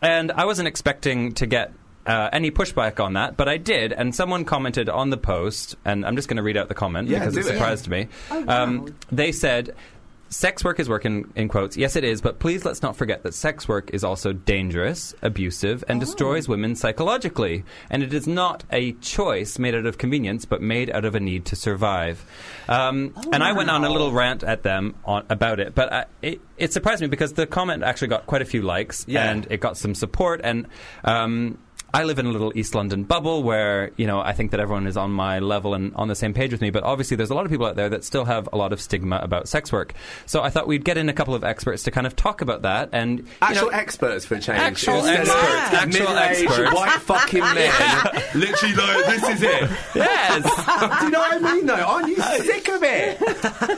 [0.00, 1.72] and I wasn't expecting to get
[2.08, 6.04] uh, any pushback on that, but I did, and someone commented on the post, and
[6.04, 7.48] I'm just going to read out the comment Yeah, because do it it.
[7.52, 8.08] surprised me.
[8.30, 9.74] um, they said,
[10.30, 13.22] "Sex work is work." In, in quotes, yes, it is, but please let's not forget
[13.22, 18.64] that sex work is also dangerous, abusive, and destroys women psychologically, and it is not
[18.72, 22.24] a choice made out of convenience, but made out of a need to survive.
[22.68, 26.04] Um, and I went on a little rant at them on, about it, but I,
[26.22, 29.30] it, it surprised me because the comment actually got quite a few likes, Yeah.
[29.30, 30.66] and it got some support, and.
[31.04, 31.58] Um,
[31.92, 34.86] I live in a little East London bubble where, you know, I think that everyone
[34.86, 37.34] is on my level and on the same page with me, but obviously there's a
[37.34, 39.94] lot of people out there that still have a lot of stigma about sex work.
[40.26, 42.62] So I thought we'd get in a couple of experts to kind of talk about
[42.62, 44.58] that and Actual know, experts for a change.
[44.58, 45.30] Actual experts.
[45.32, 46.74] Actual middle-aged experts.
[46.74, 47.52] white fucking men.
[48.34, 49.70] Literally, like, this is it.
[49.94, 51.74] Yes, Do you know what I mean, though?
[51.74, 53.18] Aren't you sick of it?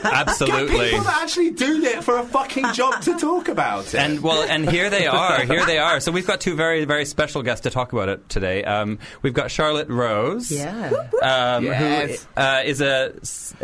[0.03, 0.77] Absolutely.
[0.77, 3.95] Get people that actually do it for a fucking job to talk about it.
[3.95, 5.45] And well, and here they are.
[5.45, 5.99] Here they are.
[6.01, 8.63] So we've got two very, very special guests to talk about it today.
[8.63, 10.89] Um, we've got Charlotte Rose, Yeah.
[11.21, 12.27] um, Yes.
[12.35, 13.13] who uh, is a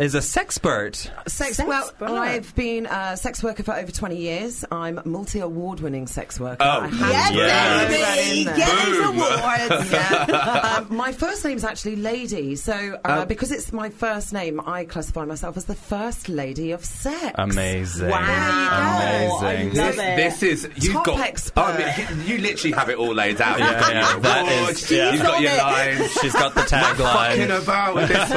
[0.02, 1.10] is a sexpert.
[1.28, 4.64] Sex, well, I've been a sex worker for over 20 years.
[4.70, 6.56] I'm a multi award winning sex worker.
[6.60, 7.78] Oh, I have to yeah.
[7.86, 8.44] throw that in.
[8.44, 9.92] Get those awards.
[9.92, 10.76] Yeah.
[10.88, 13.24] um, my first name's actually Lady, so uh, Oh.
[13.26, 17.34] because it's my first name, I classify myself as the first lady of sex.
[17.36, 18.08] Amazing.
[18.08, 19.38] Wow.
[19.40, 19.80] Amazing.
[19.80, 20.16] I love this, it.
[20.16, 21.20] this is you've Top got.
[21.20, 21.60] expert.
[21.60, 23.58] Oh, I mean, you literally have it all laid out.
[23.58, 25.12] Yeah, yeah, your that awards, is- yeah.
[25.12, 25.62] You've got your on it.
[26.00, 26.12] lines.
[26.20, 27.62] She's got the Fucking tagline.
[27.62, 28.30] about with this.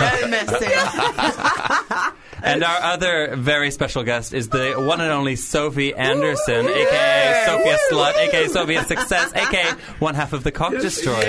[0.00, 2.12] no messing.
[2.44, 7.78] And our other very special guest is the one and only Sophie Anderson, aka Sophia
[7.88, 9.70] Slut, aka Sophia Success, aka
[10.00, 11.22] one half of the Cock Destroyers.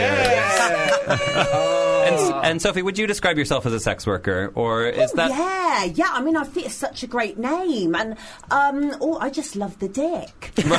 [2.03, 5.29] And, and Sophie, would you describe yourself as a sex worker, or is that?
[5.29, 6.09] yeah, yeah.
[6.11, 8.15] I mean, I think it's such a great name, and
[8.51, 10.51] um, oh, I just love the dick.
[10.63, 10.77] That,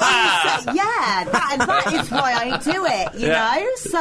[0.00, 3.20] that is, yeah, that, that is why I do it.
[3.20, 3.54] You Yeah.
[3.56, 3.98] know, so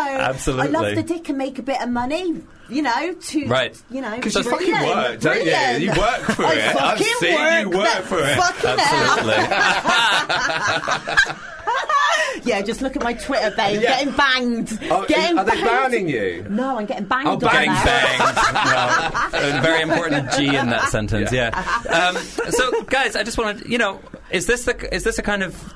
[0.60, 2.41] I love the dick and make a bit of money.
[2.69, 3.80] You know, to Right.
[3.91, 5.43] You know, Because you fucking brilliant, work, don't you?
[5.43, 5.82] brilliant.
[5.84, 6.75] You work for I it.
[6.75, 8.38] I've fucking seen you work for it.
[8.38, 9.45] Absolutely.
[12.43, 13.82] Yeah, just look at my Twitter, babe.
[13.82, 13.97] Yeah.
[14.04, 14.78] Getting banged.
[14.91, 15.65] Oh, getting are they banged.
[15.65, 16.45] banning you?
[16.49, 17.28] No, I'm getting banged.
[17.28, 19.32] Oh, on bang, that.
[19.32, 19.41] bang.
[19.41, 21.32] No, a very important G in that sentence.
[21.32, 21.49] Yeah.
[21.89, 22.15] Um,
[22.51, 23.99] so, guys, I just wanted, you know,
[24.30, 25.73] is this the is this a kind of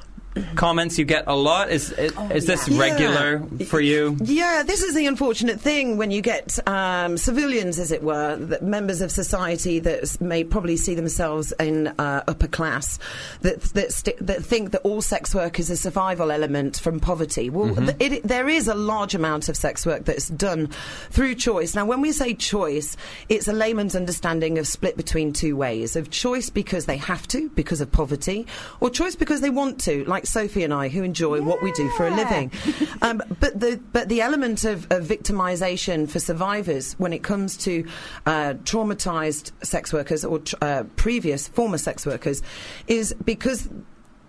[0.56, 1.70] comments you get a lot?
[1.70, 2.80] Is is, is this yeah.
[2.80, 4.18] regular for you?
[4.22, 8.64] Yeah, this is the unfortunate thing when you get um, civilians, as it were, that
[8.64, 13.00] members of society that may probably see themselves in uh, upper class,
[13.42, 17.50] that that, sti that think that all sex work is a survival element from poverty.
[17.50, 20.68] Well, th- it, there is a large amount of sex work that's done
[21.10, 21.76] through choice.
[21.76, 26.10] Now, when we say choice, it's a layman's understanding of split between two ways of
[26.10, 28.48] choice because they have to, because of poverty,
[28.80, 31.90] or choice because they want to, like Sophie and I, who enjoy what we do
[31.92, 32.52] for a living.
[33.02, 37.88] um, but the but the element of, of victimisation for survivors when it comes to
[38.26, 42.42] uh, traumatised sex workers or tr- uh, previous former sex workers
[42.88, 43.70] is because.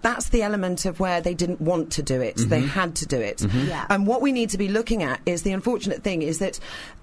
[0.02, 2.38] That's the element of where they didn't want to do it.
[2.38, 3.42] They had to do it.
[3.42, 3.84] Yeah.
[3.90, 6.58] And what we need to be looking at is the unfortunate thing is that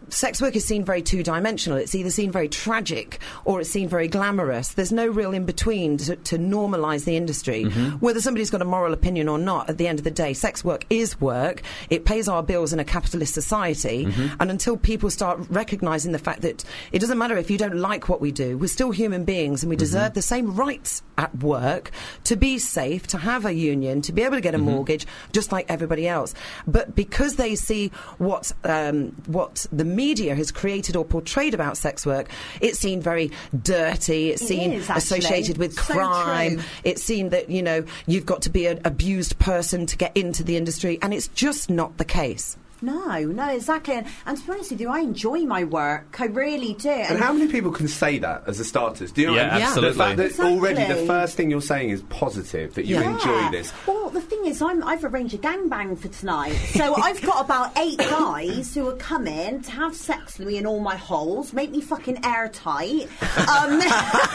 [0.10, 1.78] sex work is seen very two dimensional.
[1.78, 4.70] It's either seen very tragic or it's seen very glamorous.
[4.70, 7.66] There's no real in between to, to normalise the industry.
[7.66, 7.98] Mm-hmm.
[7.98, 10.64] Whether somebody's got a moral opinion or not, at the end of the day, sex
[10.64, 11.62] work is work.
[11.90, 14.06] It pays our bills in a capitalist society.
[14.06, 14.36] Mm-hmm.
[14.40, 18.10] And until people start recognising the fact that it doesn't matter if you don't like
[18.10, 19.80] what we do, we're still human beings and we mm-hmm.
[19.80, 21.92] deserve the same rights at work
[22.26, 25.52] to be safe, to have a union, to be able to get a mortgage, just
[25.52, 26.34] like everybody else.
[26.66, 32.06] But because they see what um, what the media has created or portrayed about sex
[32.06, 32.30] work,
[32.62, 33.32] it's seen very
[33.64, 34.30] dirty.
[34.32, 36.56] It's It seen is, associated with So crime.
[36.58, 36.64] true.
[36.84, 40.44] It's seen that you know you've got to be an abused person to get into
[40.44, 42.58] the industry, and it's just not the case.
[42.82, 43.96] No, no, exactly.
[43.96, 46.20] And, and to be honest with you, I enjoy my work.
[46.20, 46.90] I really do.
[46.90, 49.12] And how many people can say that as a starters?
[49.12, 49.64] Do you know Yeah, what I mean?
[49.68, 49.92] absolutely.
[49.98, 50.54] The fact that Exactly.
[50.56, 53.12] already the first thing you're saying is positive, that you Yeah.
[53.14, 53.74] enjoy this.
[53.88, 56.54] Well, the thing is, I'm, I've arranged a gangbang for tonight.
[56.74, 60.66] So I've got about eight guys who are coming to have sex with me in
[60.66, 63.10] all my holes, make me fucking airtight.
[63.50, 63.80] Um,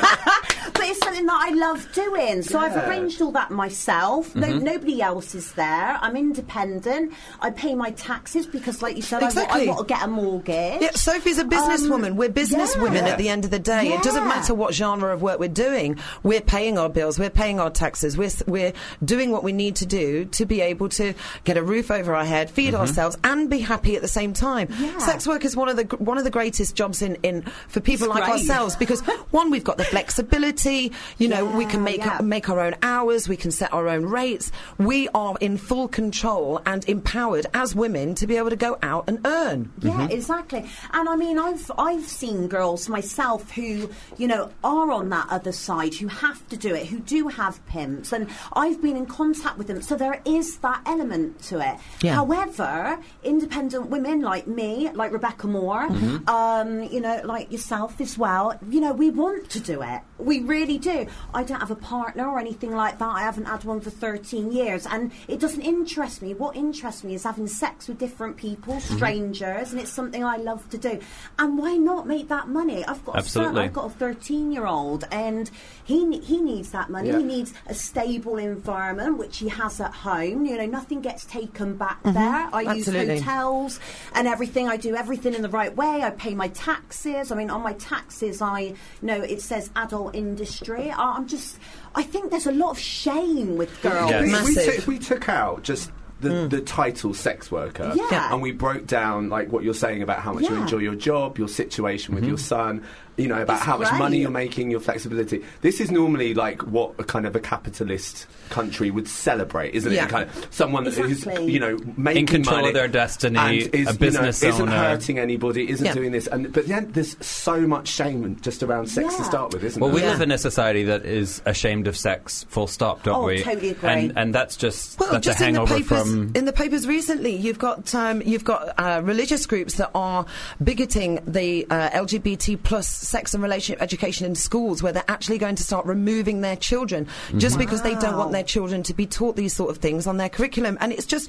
[0.75, 2.43] but it's something that I love doing.
[2.43, 4.35] So I've arranged all that myself.
[4.35, 4.65] No, Mm-hmm.
[4.65, 5.97] nobody else is there.
[6.01, 7.15] I'm independent.
[7.41, 7.91] I pay my
[8.33, 9.63] taxes because, like you said, Exactly.
[9.63, 10.83] I, want, I want to get a mortgage.
[10.83, 12.11] Yeah, Sophie's a businesswoman.
[12.11, 13.09] Um, we're businesswomen yeah.
[13.09, 13.93] at the end of the day.
[13.93, 15.99] It doesn't matter what genre of work we're doing.
[16.23, 17.19] We're paying our bills.
[17.19, 18.17] We're paying our taxes.
[18.17, 18.73] We're we're
[19.05, 21.15] doing what we need to do to be able to
[21.45, 24.69] get a roof over our head, feed ourselves, and be happy at the same time.
[24.79, 24.99] Yeah.
[24.99, 28.07] Sex work is one of the one of the greatest jobs in, in for people
[28.07, 28.41] It's like great.
[28.41, 30.93] ourselves because one, we've got the flexibility.
[31.19, 32.21] You know, we can make yeah.
[32.23, 33.29] make our own hours.
[33.29, 34.51] We can set our own rates.
[34.79, 39.05] We are in full control and empowered as women to be able to go out
[39.09, 39.71] and earn.
[39.81, 40.65] Yeah, exactly.
[40.93, 45.53] And I mean, I've I've seen girls myself who you know are on that other
[45.53, 49.59] side, who have to do it, who do have pimps, and I've been in contact
[49.59, 49.83] with them.
[49.83, 51.77] So there is that element to it.
[52.01, 52.15] Yeah.
[52.15, 55.83] However, independent women like me, like Rebecca More,
[56.29, 60.01] um, you know, like yourself as well, you know, we want to do it.
[60.19, 61.07] We really do.
[61.35, 63.09] I don't have a partner or anything like that.
[63.09, 66.35] I haven't had one for 13 years, and it doesn't interest me.
[66.35, 68.97] What interests me is having sex with different people, mm-hmm.
[68.97, 71.01] strangers, and it's something I love to do.
[71.39, 72.85] And why not make that money?
[72.85, 75.51] I've got a son, I've got a 13 year old, and
[75.85, 77.09] he he needs that money.
[77.09, 77.19] Yeah.
[77.19, 80.45] He needs a stable environment, which he has at home.
[80.47, 82.15] You know, nothing gets taken back mm-hmm.
[82.15, 82.49] there.
[82.53, 83.15] I Absolutely.
[83.15, 83.81] use hotels
[84.15, 84.69] and everything.
[84.69, 86.03] I do everything in the right way.
[86.03, 87.31] I pay my taxes.
[87.33, 90.91] I mean, on my taxes, I you know it says adult industry.
[90.91, 91.59] I- I'm just.
[91.95, 94.11] I think there's a lot of shame with girls.
[94.11, 94.23] Yes.
[94.23, 94.65] If we, Massive.
[94.65, 95.91] took- if we took out just
[96.23, 96.49] the, hmm.
[96.49, 97.93] the title sex worker.
[97.95, 98.33] Yeah.
[98.33, 101.39] and we broke down like what you're saying about how much you enjoy your job,
[101.39, 102.81] your situation with your mm-hmm.
[102.81, 102.85] son,
[103.17, 103.99] you know, about It's how much great.
[103.99, 105.45] money you're making, your flexibility.
[105.61, 110.05] This is normally like what a kind of a capitalist country would celebrate, isn't Yeah.
[110.05, 110.11] it?
[110.11, 111.13] Kind of someone Exactly.
[111.39, 114.63] who's you know making control of their destiny, and is, a you know, business isn't
[114.69, 114.73] owner.
[114.77, 115.95] hurting anybody, isn't Yeah.
[115.95, 119.65] doing this, and but then there's so much shame just around sex to start with,
[119.65, 119.85] isn't it?
[119.85, 120.11] Well, we there?
[120.11, 123.43] live in a society that is ashamed of sex, full stop, don't Oh, we?
[123.43, 123.89] totally agree.
[123.91, 126.33] And, and that's just Well, that's just a in the papers, from.
[126.35, 130.25] in the papers recently, you've got um, you've got uh, religious groups that are
[130.63, 135.57] bigoting the uh, LGBT plus sex and relationship education in schools, where they're actually going
[135.57, 137.65] to start removing their children just mm-hmm.
[137.65, 140.29] because they don't want their children to be taught these sort of things on their
[140.29, 140.79] curriculum.
[140.81, 141.29] And it's just,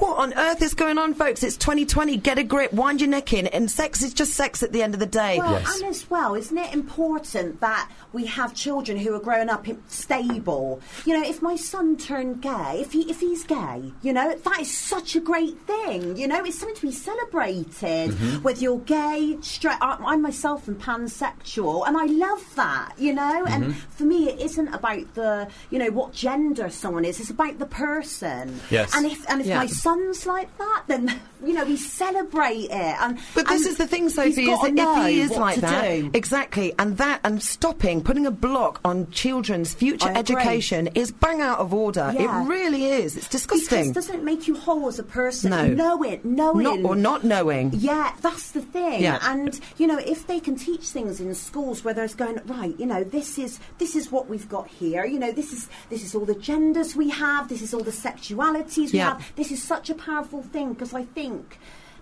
[0.00, 1.42] what on earth is going on, folks?
[1.42, 2.16] It's 2020.
[2.18, 2.72] Get a grip.
[2.72, 3.46] Wind your neck in.
[3.48, 5.38] And sex is just sex at the end of the day.
[5.38, 5.76] Well, Yes.
[5.80, 10.80] and as well, isn't it important that we have children who are growing up stable?
[11.04, 14.60] You know, if my son turned gay, if he if he's gay, you know, that
[14.60, 16.16] is such a great thing.
[16.16, 18.10] You know, it's something to be celebrated.
[18.10, 18.42] Mm-hmm.
[18.42, 22.92] Whether you're gay, straight, I, I myself am pansexual, and I love that.
[22.98, 23.72] You know, and mm-hmm.
[23.90, 27.20] for me, it isn't about the you know what gender someone is.
[27.20, 28.60] It's about the person.
[28.70, 28.94] Yes.
[28.94, 29.58] And if and if Yeah.
[29.58, 32.72] my son son's like that, then you know we celebrate it.
[33.00, 35.88] And But this and is the thing, Sophie, is that if he is like that,
[35.88, 36.10] do.
[36.14, 40.20] exactly, and that, and stopping, putting a block on children's future I agree.
[40.36, 42.12] education is bang out of order.
[42.14, 42.42] Yeah.
[42.44, 43.16] It really is.
[43.16, 43.92] It's Because disgusting.
[43.92, 45.50] doesn't it make you whole as a person?
[45.50, 45.66] No.
[45.68, 46.62] Knowing, knowing.
[46.64, 47.70] Not, or not knowing.
[47.74, 49.02] Yeah, that's the thing.
[49.02, 49.18] Yeah.
[49.22, 52.86] And you know, if they can teach things in schools where there's going right, you
[52.86, 55.04] know, this is this is what we've got here.
[55.04, 57.48] You know, this is this is all the genders we have.
[57.48, 59.10] This is all the sexualities we Yeah.
[59.14, 59.32] have.
[59.36, 61.58] This is such a powerful thing because I think.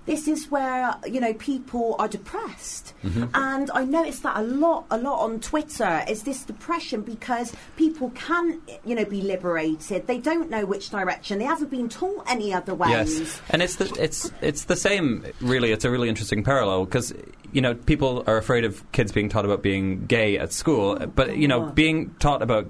[0.07, 3.25] This is where you know people are depressed, Mm-hmm.
[3.35, 6.03] and I noticed that a lot, a lot on Twitter.
[6.09, 10.07] Is this depression because people can, you know, be liberated?
[10.07, 11.39] They don't know which direction.
[11.39, 13.19] They haven't been taught any other ways.
[13.21, 15.27] Yes, and it's the it's it's the same.
[15.43, 17.13] Really, it's a really interesting parallel because
[17.53, 21.37] you know people are afraid of kids being taught about being gay at school, but
[21.37, 22.65] you know being taught about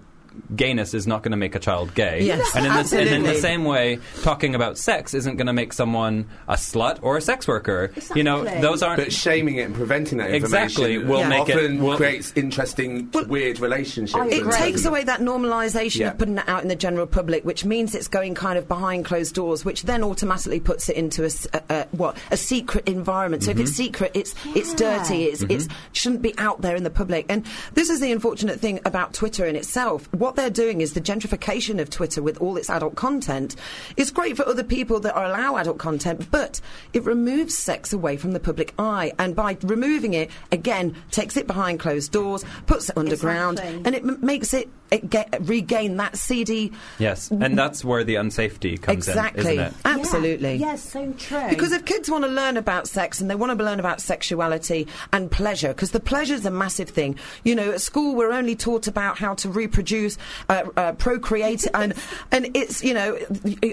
[0.55, 2.23] gayness is not going to make a child gay.
[2.25, 5.53] Yes, and in, the, and in the same way, talking about sex isn't going to
[5.53, 7.93] make someone a slut or a sex worker.
[8.15, 8.99] You know, those aren't.
[9.03, 11.29] But shaming it and preventing that information Exactly, will Yeah.
[11.29, 14.25] make it- often will- creates interesting, weird relationships.
[14.33, 16.11] It takes away that normalisation Yeah.
[16.11, 19.05] of putting it out in the general public, which means it's going kind of behind
[19.05, 22.89] closed doors, which then automatically puts it into a, s- a- a- what a secret
[22.89, 23.43] environment.
[23.45, 23.83] So if it's mm-hmm.
[23.85, 24.99] secret, it's it's Yeah.
[24.99, 25.25] dirty.
[25.25, 25.77] It's it's mm-hmm.
[25.93, 27.27] shouldn't be out there in the public.
[27.29, 30.09] And this is the unfortunate thing about Twitter in itself.
[30.13, 33.57] What they're doing is the gentrification of Twitter with all its adult content
[33.97, 36.61] is great for other people that are allow adult content, but
[36.93, 41.47] it removes sex away from the public eye, and by removing it again, takes it
[41.47, 43.83] behind closed doors, puts it underground, Exactly.
[43.85, 46.73] and it m- makes it get, regain that seedy.
[46.99, 49.75] yes, and that's where the unsafety comes exactly, in, isn't it?
[49.85, 50.55] absolutely.
[50.57, 51.49] Yes, so true.
[51.49, 54.87] Because if kids want to learn about sex and they want to learn about sexuality
[55.13, 57.17] and pleasure, because the pleasure is a massive thing.
[57.45, 60.19] You know, at school we're only taught about how to reproduce,
[60.49, 61.95] uh, uh, procreate, and
[62.31, 63.19] and it's you know,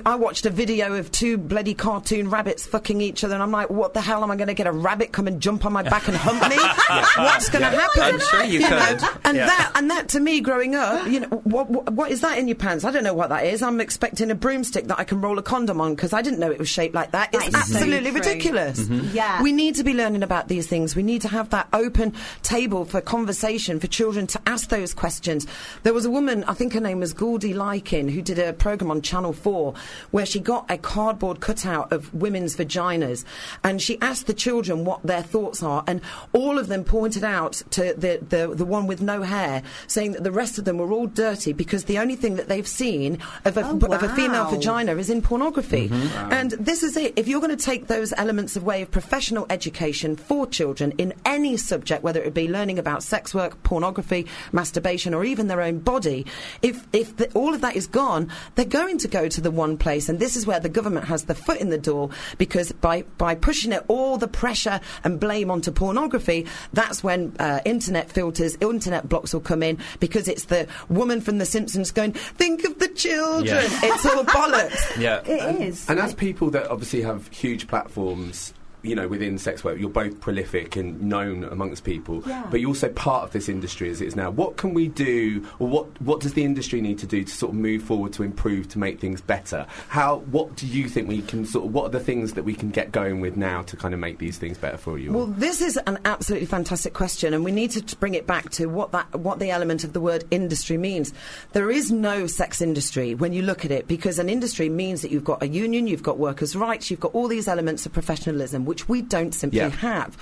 [0.05, 3.69] I watched a video of two bloody cartoon rabbits fucking each other, and I'm like,
[3.69, 5.83] what the hell am I going to get a rabbit come and jump on my
[5.83, 6.57] back and hump me?
[7.23, 8.01] What's going to happen?
[8.03, 8.67] I'm sure you know?
[8.67, 9.03] could.
[9.23, 9.45] And Yeah.
[9.47, 12.47] that and that to me, growing up, you know, what, what what is that in
[12.47, 12.83] your pants?
[12.83, 13.61] I don't know what that is.
[13.61, 16.51] I'm expecting a broomstick that I can roll a condom on because I didn't know
[16.51, 17.29] it was shaped like that.
[17.33, 18.19] It's That is so absolutely true.
[18.19, 18.79] ridiculous.
[18.81, 19.15] Mm-hmm.
[19.15, 19.41] Yeah.
[19.41, 20.95] We need to be learning about these things.
[20.95, 25.47] We need to have that open table for conversation for children to ask those questions.
[25.83, 28.91] There was a woman, I think her name was Goldie Lykin, who did a program
[28.91, 29.73] on Channel 4
[30.11, 33.25] where she got a cardboard cutout of women's vaginas
[33.63, 36.01] and she asked the children what their thoughts are and
[36.33, 40.23] all of them pointed out to the, the, the one with no hair saying that
[40.23, 43.57] the rest of them were all dirty because the only thing that they've seen of
[43.57, 45.89] a, Oh, of a female vagina is in pornography.
[46.31, 47.13] And this is it.
[47.15, 51.57] If you're going to take those elements away of professional education for children in any
[51.57, 56.25] subject, whether it be learning about sex work, pornography, masturbation, or even their own body,
[56.61, 59.77] if, if the, all of that is gone, they're going to go to the one
[59.77, 60.07] place.
[60.09, 63.35] And this is where the government has the foot in the door because by, by
[63.35, 69.09] pushing it all the pressure and blame onto pornography, that's when uh, internet filters, internet
[69.09, 72.87] blocks will come in because it's the woman from The Simpsons going, think of the
[72.89, 73.45] children.
[73.45, 73.79] Yeah.
[73.83, 74.97] It's all bollocks.
[74.99, 75.21] Yeah.
[75.25, 75.89] it is.
[75.89, 78.53] And as people that obviously have huge platforms,
[78.85, 82.45] you know, within sex work, you're both prolific and known amongst people, Yeah.
[82.49, 84.29] but you're also part of this industry as it is now.
[84.29, 87.51] What can we do, or what what does the industry need to do to sort
[87.53, 89.65] of move forward to improve to make things better?
[89.89, 92.53] How what do you think we can sort of what are the things that we
[92.53, 95.11] can get going with now to kind of make these things better for you?
[95.11, 98.67] Well, this is an absolutely fantastic question, and we need to bring it back to
[98.67, 101.13] what that what the element of the word industry means.
[101.53, 105.11] There is no sex industry when you look at it, because an industry means that
[105.11, 108.65] you've got a union, you've got workers' rights, you've got all these elements of professionalism,
[108.75, 109.69] which we don't simply Yeah.
[109.69, 110.17] have.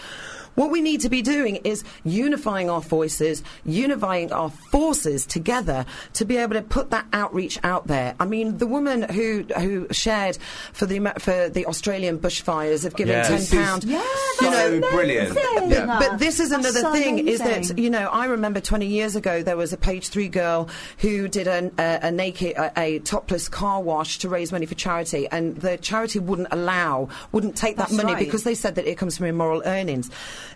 [0.56, 6.26] What we need to be doing is unifying our voices, unifying our forces together to
[6.26, 8.16] be able to put that outreach out there.
[8.20, 10.38] I mean, the woman who who shared
[10.74, 13.49] for the for the Australian bushfires have given Yes.
[13.49, 14.04] ten pound, is pound.
[14.04, 14.04] Yeah,
[14.39, 15.32] so brilliant.
[15.32, 15.72] amazing.
[15.72, 15.99] Yeah.
[15.99, 19.41] But this is another so thing: is that you know I remember 20 years ago
[19.43, 23.49] there was a page three girl who did a, a, a naked, a, a topless
[23.49, 27.89] car wash to raise money for charity, and the charity wouldn't allow, wouldn't take that
[27.89, 28.26] That's money right.
[28.26, 30.10] because they said that it comes from immoral earnings.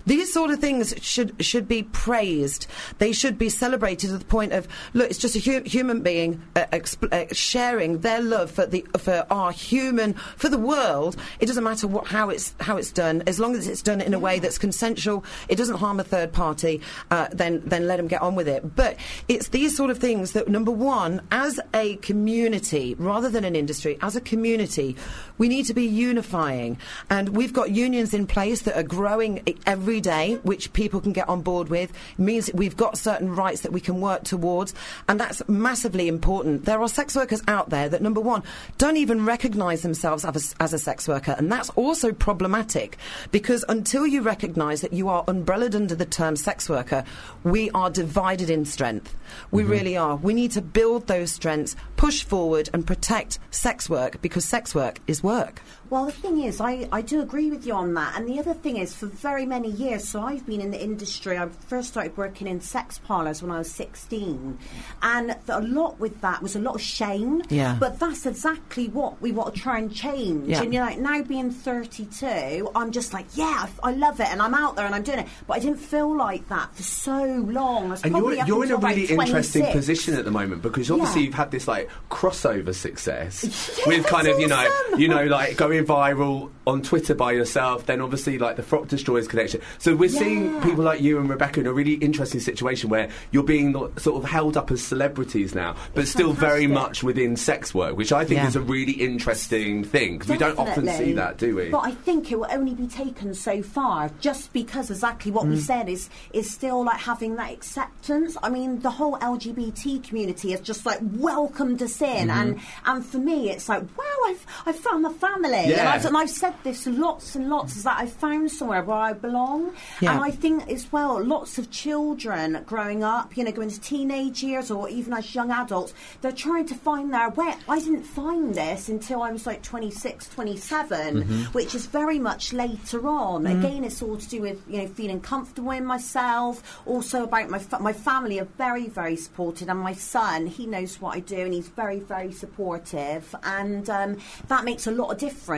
[0.06, 2.68] These sort of things should should be praised.
[2.98, 6.42] They should be celebrated to the point of look, it's just a hu- human being
[6.56, 11.18] uh, exp- uh, sharing their love for the for our human for the world.
[11.40, 14.14] It doesn't matter what how it's how it's done, as long as it's done in
[14.14, 15.24] a way that's consensual.
[15.48, 16.82] It doesn't harm a third party.
[17.12, 18.76] Uh, then then let them get on with it.
[18.76, 23.56] But it's these sort of things that number one, as a community rather than an
[23.56, 24.96] industry, as a community,
[25.38, 26.78] We need to be unifying.
[27.10, 31.30] And we've got unions in place that are growing every day, which people can get
[31.30, 31.92] on board with.
[31.92, 34.74] It means that we've got certain rights that we can work towards.
[35.08, 36.66] And that's massively important.
[36.66, 38.44] There are sex workers out there that, number one,
[38.78, 41.36] don't even recognise themselves as a, as a sex worker.
[41.38, 42.98] And that's also problematic
[43.32, 47.04] because until you recognise that you are umbrellaed under the term sex worker,
[47.44, 49.16] we are divided in strength.
[49.52, 49.72] We mm-hmm.
[49.72, 50.16] really are.
[50.16, 55.00] We need to build those strengths, push forward, and protect sex work because sex work
[55.08, 55.61] is work.
[55.90, 58.16] Well, the thing is, I, I do agree with you on that.
[58.18, 61.38] And the other thing is, for very many years, so I've been in the industry.
[61.38, 64.58] I first started working in sex parlours when I was 16.
[65.02, 67.42] And th- a lot with that was a lot of shame.
[67.50, 67.78] Yeah.
[67.80, 70.48] But that's exactly what we want to try and change.
[70.48, 70.62] Yeah.
[70.62, 74.28] And you're like, now being 32, I'm just like, yeah, I, I love it.
[74.28, 75.28] And I'm out there and I'm doing it.
[75.48, 77.92] But I didn't feel like that for so long.
[78.04, 81.26] And you're, you're in a really interesting position at the moment because obviously Yeah.
[81.28, 83.44] you've had this like crossover success
[83.80, 87.32] Yeah, with kind that's of you know you know like going viral on Twitter by
[87.32, 87.86] yourself.
[87.86, 89.61] Then obviously like the Frock Destroyers connection.
[89.78, 93.43] So we're seeing people like you and Rebecca in a really interesting situation where you're
[93.43, 97.73] being sort of held up as celebrities now, but It's still very much within sex
[97.73, 98.47] work, which I think Yeah.
[98.47, 101.69] is a really interesting thing because we don't often see that, do we?
[101.69, 105.49] But I think it will only be taken so far, just because exactly what Mm.
[105.49, 108.36] we said is is still like having that acceptance.
[108.43, 112.30] I mean, the whole LGBT community has just like welcomed us in, Mm-hmm.
[112.39, 115.91] and and for me, it's like wow, I've I've found a family, and, Yeah.
[115.91, 119.13] I've, and I've said this lots and lots is that I've found somewhere where I
[119.13, 120.13] belong, Yeah.
[120.15, 124.43] and I think as well, lots of children growing up, you know, going to teenage
[124.43, 127.53] years or even as young adults, they're trying to find their way.
[127.70, 131.22] I didn't find this until I was like 26, 27,
[131.53, 133.45] which is very much later on.
[133.47, 136.82] Again, it's all to do with you know feeling comfortable in myself.
[136.86, 140.99] Also about my fa- my family are very very supportive, and my son he knows
[141.01, 145.18] what I do, and he's very very supportive, and um, that makes a lot of
[145.18, 145.57] difference.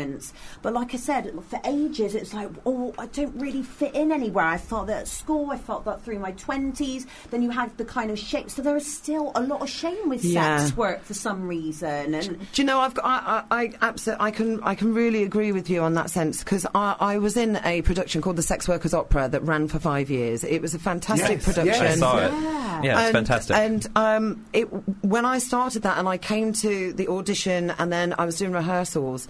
[0.62, 4.46] But like I said, for ages it's like oh I don't really fit in anywhere.
[4.46, 7.06] I felt that at school, I felt that through my twenties.
[7.32, 8.50] Then you had the kind of shape.
[8.50, 10.60] So there is still a lot of shame with Yeah.
[10.60, 12.80] sex work for some reason, and Do you know?
[12.80, 13.06] I've got.
[13.06, 14.26] I, I, I absolutely.
[14.26, 14.64] I can.
[14.64, 17.82] I can really agree with you on that sense because I, I was in a
[17.82, 20.44] production called the Sex Workers Opera that ran for five years.
[20.44, 21.66] It was a fantastic Yes, production.
[21.68, 21.96] yes.
[21.98, 22.32] I saw it.
[22.32, 22.60] Yeah.
[22.82, 23.56] Yeah, it's and, fantastic.
[23.58, 24.64] And um, it,
[25.04, 28.54] when I started that, and I came to the audition, and then I was doing
[28.54, 29.28] rehearsals.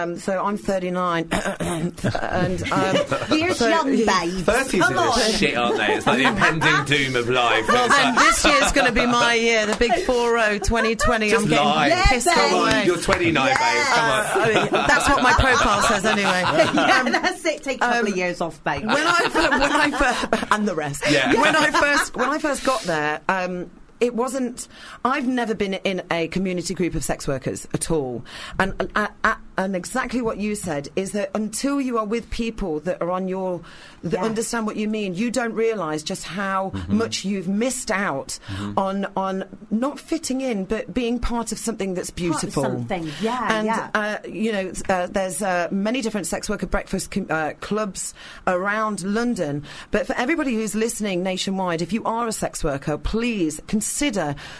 [0.00, 1.28] Um, so I'm 39,
[1.60, 2.96] and um,
[3.38, 4.44] Years so- young, babe.
[4.44, 5.94] Thirties are the shit, aren't they?
[5.94, 7.68] It's like the impending doom of life.
[7.68, 11.30] And like- this year's going to be my year, the big 4-0, 2020.
[11.30, 11.88] Just I'm getting lie.
[11.88, 12.28] Yeah, pissed.
[12.28, 12.86] Come on, away.
[12.86, 13.56] you're 29, babe.
[13.56, 14.26] Come on.
[14.40, 16.42] I mean, that's what my profile says anyway.
[16.74, 17.62] yeah, that's it.
[17.62, 18.86] Take a couple um, of years off, babe.
[18.86, 21.04] when I when I first and the rest.
[21.10, 21.34] Yeah.
[21.40, 23.70] When I first when I first got there, um,
[24.00, 24.66] it wasn't.
[25.04, 28.24] I've never been in a community group of sex workers at all,
[28.58, 32.80] and uh, uh, and exactly what you said is that until you are with people
[32.80, 33.60] that are on your
[34.02, 34.24] that Yeah.
[34.24, 38.38] understand what you mean, you don't realise just how much you've missed out
[38.76, 42.62] on on not fitting in, but being part of something that's Part of beautiful.
[42.62, 43.10] something.
[43.20, 43.90] Yeah, and yeah.
[43.94, 48.14] uh, you know, uh, there's uh, many different sex worker breakfast com- uh, clubs
[48.46, 49.62] around London.
[49.90, 53.89] But for everybody who's listening nationwide, if you are a sex worker, please consider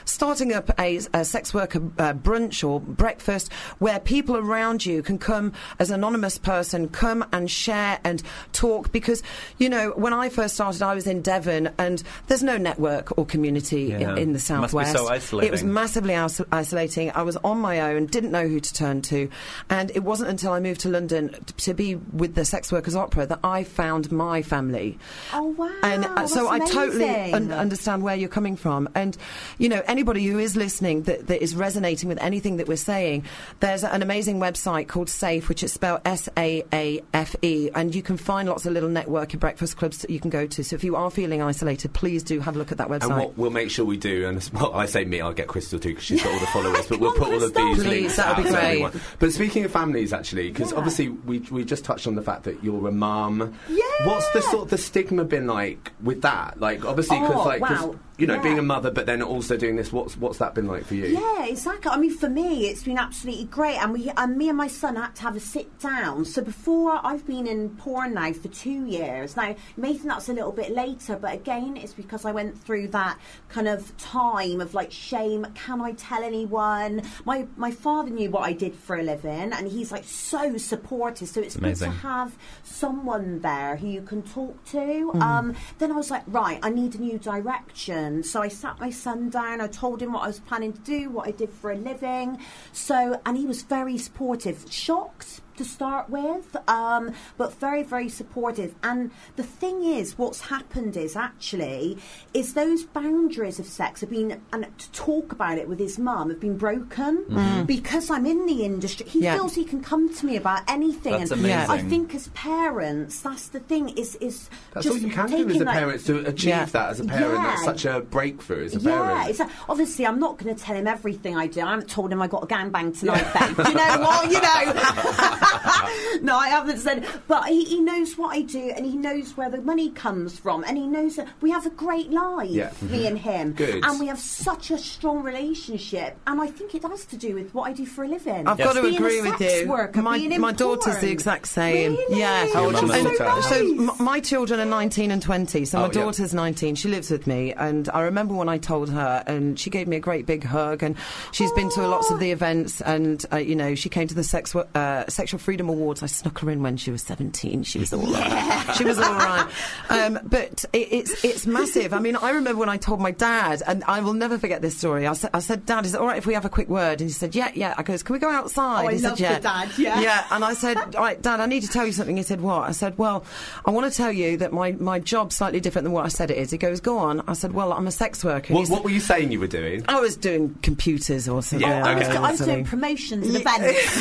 [0.04, 5.18] starting up a, a sex worker uh, brunch or breakfast where people around you can
[5.18, 8.22] come as an anonymous person, come and share and
[8.52, 8.92] talk.
[8.92, 9.22] Because,
[9.58, 13.24] you know, when I first started, I was in Devon and there's no network or
[13.26, 14.12] community Yeah.
[14.12, 14.92] in, in the Must be southwest.
[14.92, 15.48] so isolating.
[15.48, 17.10] It was massively is- isolating.
[17.12, 19.28] I was on my own, didn't know who to turn to,
[19.68, 22.94] and it wasn't until I moved to London t- to be with the Sex Workers
[22.96, 24.98] Opera that I found my family.
[25.32, 28.88] Oh, wow, And uh, so I totally un- understand where you're coming from.
[28.94, 29.16] And
[29.58, 33.24] you know, anybody who is listening that, that is resonating with anything that we're saying,
[33.60, 37.94] there's an amazing website called Safe, which is spelled S A A F E, and
[37.94, 40.64] you can find lots of little networking breakfast clubs that you can go to.
[40.64, 43.04] So if you are feeling isolated, please do have a look at that website.
[43.10, 45.78] And what we'll make sure we do, and well, I say me, I'll get Crystal
[45.78, 48.16] too because she's got all the followers, but we'll put all of these Please, links
[48.16, 48.64] that would out be great.
[48.82, 49.00] everyone.
[49.18, 50.78] But speaking of families, actually, because Yeah.
[50.78, 53.54] obviously we we just touched on the fact that you're a mum.
[53.68, 53.82] Yeah.
[54.04, 56.60] What's the sort of the stigma been like with that?
[56.60, 57.96] Like obviously because Oh, like wow.
[58.20, 58.42] You know Yeah.
[58.42, 59.92] being a mother, but then also doing this.
[59.92, 61.06] What's what's that been like for you?
[61.06, 61.90] Yeah, exactly.
[61.90, 64.96] I mean, for me, it's been absolutely great, and we, and me and my son
[64.96, 66.24] had to have a sit down.
[66.24, 69.36] So before, I've been in porn now for two years.
[69.36, 72.58] Now, you may think that's a little bit later, but again, it's because I went
[72.62, 73.18] through that
[73.48, 75.46] kind of time of like shame.
[75.54, 77.02] Can I tell anyone?
[77.24, 81.28] My my father knew what I did for a living, and he's like so supportive.
[81.28, 81.90] So it's Amazing.
[81.90, 85.10] good to have someone there who you can talk to.
[85.20, 88.09] Um, then I was like, right, I need a new direction.
[88.22, 89.60] So I sat my son down.
[89.60, 92.38] I told him what I was planning to do, what I did for a living.
[92.72, 94.66] So, and he was very supportive.
[94.70, 98.74] Shocked to start with, um, but very, very supportive.
[98.82, 101.98] And the thing is, what's happened is actually
[102.32, 106.30] is those boundaries of sex have been and to talk about it with his mum
[106.30, 109.06] have been broken because I'm in the industry.
[109.06, 109.34] He Yeah.
[109.36, 111.12] feels he can come to me about anything.
[111.18, 111.70] That's and amazing.
[111.70, 113.90] I think as parents, that's the thing.
[113.90, 116.48] Is is That's just all you can do taking as a that- parent to achieve
[116.48, 116.64] Yeah.
[116.66, 117.34] that as a parent.
[117.42, 117.64] That's Yeah.
[117.66, 119.30] such a breakthrough as a yeah, parent.
[119.30, 121.60] it's a, obviously I'm not going to tell him everything I do.
[121.60, 123.66] I haven't told him I got a gangbang tonight, babe.
[123.66, 124.30] You know what?
[124.30, 125.46] You know.
[126.22, 127.06] no, I haven't said.
[127.28, 130.64] But he, he knows what I do, and he knows where the money comes from,
[130.64, 132.72] and he knows that we have a great life, Yeah.
[132.82, 133.84] me and him, Good.
[133.84, 136.16] and we have such a strong relationship.
[136.26, 138.46] And I think it has to do with what I do for a living.
[138.46, 139.68] I've got to Being a agree with you.
[139.68, 141.92] Worker, my being in my daughter's the exact same.
[141.96, 142.18] Really?
[142.20, 142.46] Yeah.
[142.52, 143.90] How old's your so So nice.
[144.00, 145.64] m- my children are 19 and 20.
[145.64, 145.92] So Oh, my yeah.
[145.92, 146.74] daughter's 19.
[146.74, 149.96] She lives with me, and I remember when I told her, and she gave me
[149.96, 150.82] a great big hug.
[150.82, 150.96] And
[151.32, 154.24] she's been to lots of the events, and uh, you know, she came to the
[154.24, 156.02] sex uh, sexual freedom awards.
[156.02, 157.62] I snuck her in when she was 17.
[157.64, 158.74] She was all right.
[158.76, 159.48] She was all right.
[159.88, 161.92] Um, but it, it's it's massive.
[161.92, 164.76] I mean, I remember when I told my dad, and I will never forget this
[164.76, 165.06] story.
[165.06, 167.00] I said, I said, Dad, is it all right if we have a quick word?
[167.00, 167.74] And he said, Yeah, yeah.
[167.76, 168.84] I goes, Can we go outside?
[168.84, 169.64] Oh, I he love said, the Yeah.
[169.66, 170.00] dad, yeah.
[170.00, 170.26] Yeah.
[170.30, 172.16] And I said, All right, Dad, I need to tell you something.
[172.16, 172.68] He said, What?
[172.68, 173.24] I said, Well,
[173.64, 176.30] I want to tell you that my, my job's slightly different than what I said
[176.30, 176.50] it is.
[176.50, 177.22] He goes, Go on.
[177.26, 178.54] I said, Well, I'm a sex worker.
[178.54, 179.84] What, said- what were you saying you were doing?
[179.88, 181.66] I was doing computers or something.
[181.68, 182.16] Yeah, I was, okay.
[182.16, 184.00] I was doing promotions and events.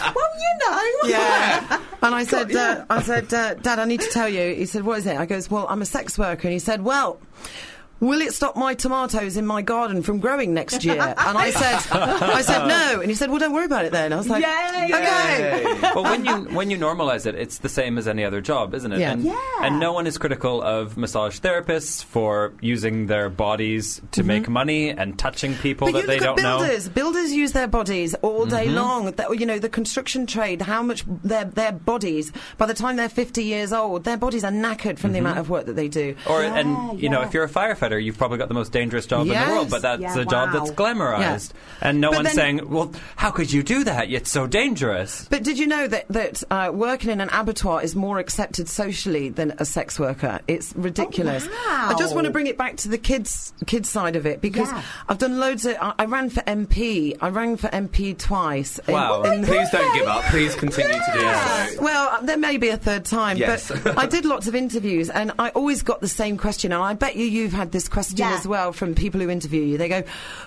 [0.00, 1.08] well, you know.
[1.10, 1.80] Yeah.
[2.02, 4.54] And I said, uh, I said, uh, Dad, I need to tell you.
[4.54, 5.16] He said, What is it?
[5.16, 6.48] I goes, Well, I'm a sex worker.
[6.48, 7.20] And he said, Well,
[8.00, 11.00] Will it stop my tomatoes in my garden from growing next year?
[11.00, 13.00] And I said, I said no.
[13.00, 14.12] And he said, well, don't worry about it then.
[14.12, 14.90] I was like, Yay.
[14.94, 15.78] okay.
[15.80, 18.92] But when you when you normalize it, it's the same as any other job, isn't
[18.92, 19.00] it?
[19.00, 19.12] Yeah.
[19.12, 19.38] And, Yeah.
[19.62, 24.90] and no one is critical of massage therapists for using their bodies to make money
[24.90, 25.92] and touching people Mm-hmm.
[25.96, 26.58] But that you they look don't at know.
[26.58, 26.88] builders.
[26.88, 29.10] Builders use their bodies all day long.
[29.12, 33.08] That, you know, the construction trade, how much their their bodies, by the time they're
[33.08, 36.14] 50 years old, their bodies are knackered from the amount of work that they do.
[36.28, 39.06] Or Yeah, and you know, if you're a firefighter, you've probably got the most dangerous
[39.06, 41.88] job in the world, but that's Yeah, a job that's glamorized, Yeah.
[41.88, 44.10] and no But one's then- saying, "Well, how could you do that?
[44.10, 47.94] It's so dangerous." But did you know that that uh, working in an abattoir is
[47.94, 50.40] more accepted socially than a sex worker?
[50.48, 51.46] It's ridiculous.
[51.46, 51.88] wow.
[51.90, 54.68] I just want to bring it back to the kids kids side of it because
[54.70, 54.82] Yeah.
[55.08, 55.76] I've done loads of.
[55.80, 57.16] I, I ran for MP.
[57.20, 58.80] I ran for MP twice.
[58.88, 59.22] in- Wow.
[59.22, 60.24] in- Please don't give up.
[60.24, 61.82] Please continue to do so.
[61.82, 63.70] Well, there may be a third time, Yes.
[63.84, 66.72] but I did lots of interviews, and I always got the same question.
[66.72, 68.34] And I bet you you've had this question Yeah.
[68.34, 69.78] as well from people who interview you.
[69.78, 70.02] They go,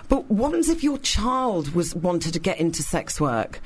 [0.08, 3.60] "But what happens if your child was wanted to get into sex work?"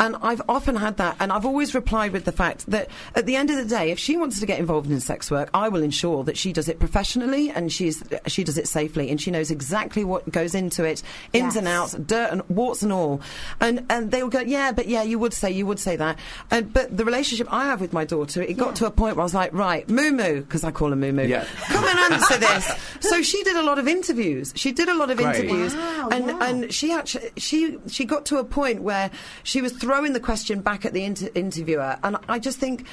[0.00, 3.36] And I've often had that, and I've always replied with the fact that at the
[3.36, 5.82] end of the day, if she wants to get involved in sex work, I will
[5.82, 9.50] ensure that she does it professionally and she's she does it safely, and she knows
[9.50, 11.02] exactly what goes into it,
[11.32, 13.20] ins and outs, dirt and warts and all.
[13.60, 16.18] And and they will go, yeah, but yeah, you would say, you would say that.
[16.50, 18.74] And but the relationship I have with my daughter, it got Yeah.
[18.74, 21.12] to a point where I was like, right, Moo Moo, because I call her Moo
[21.12, 21.26] Moo.
[21.26, 21.44] Yeah.
[21.66, 22.70] Come and answer this.
[23.00, 24.52] So she did a lot of interviews.
[24.56, 25.36] She did a lot of Great.
[25.44, 26.44] interviews, Wow, and yeah.
[26.48, 29.10] and she actually she she got to a point where
[29.42, 32.86] she was throwing the question back at the inter- interviewer, and I just think.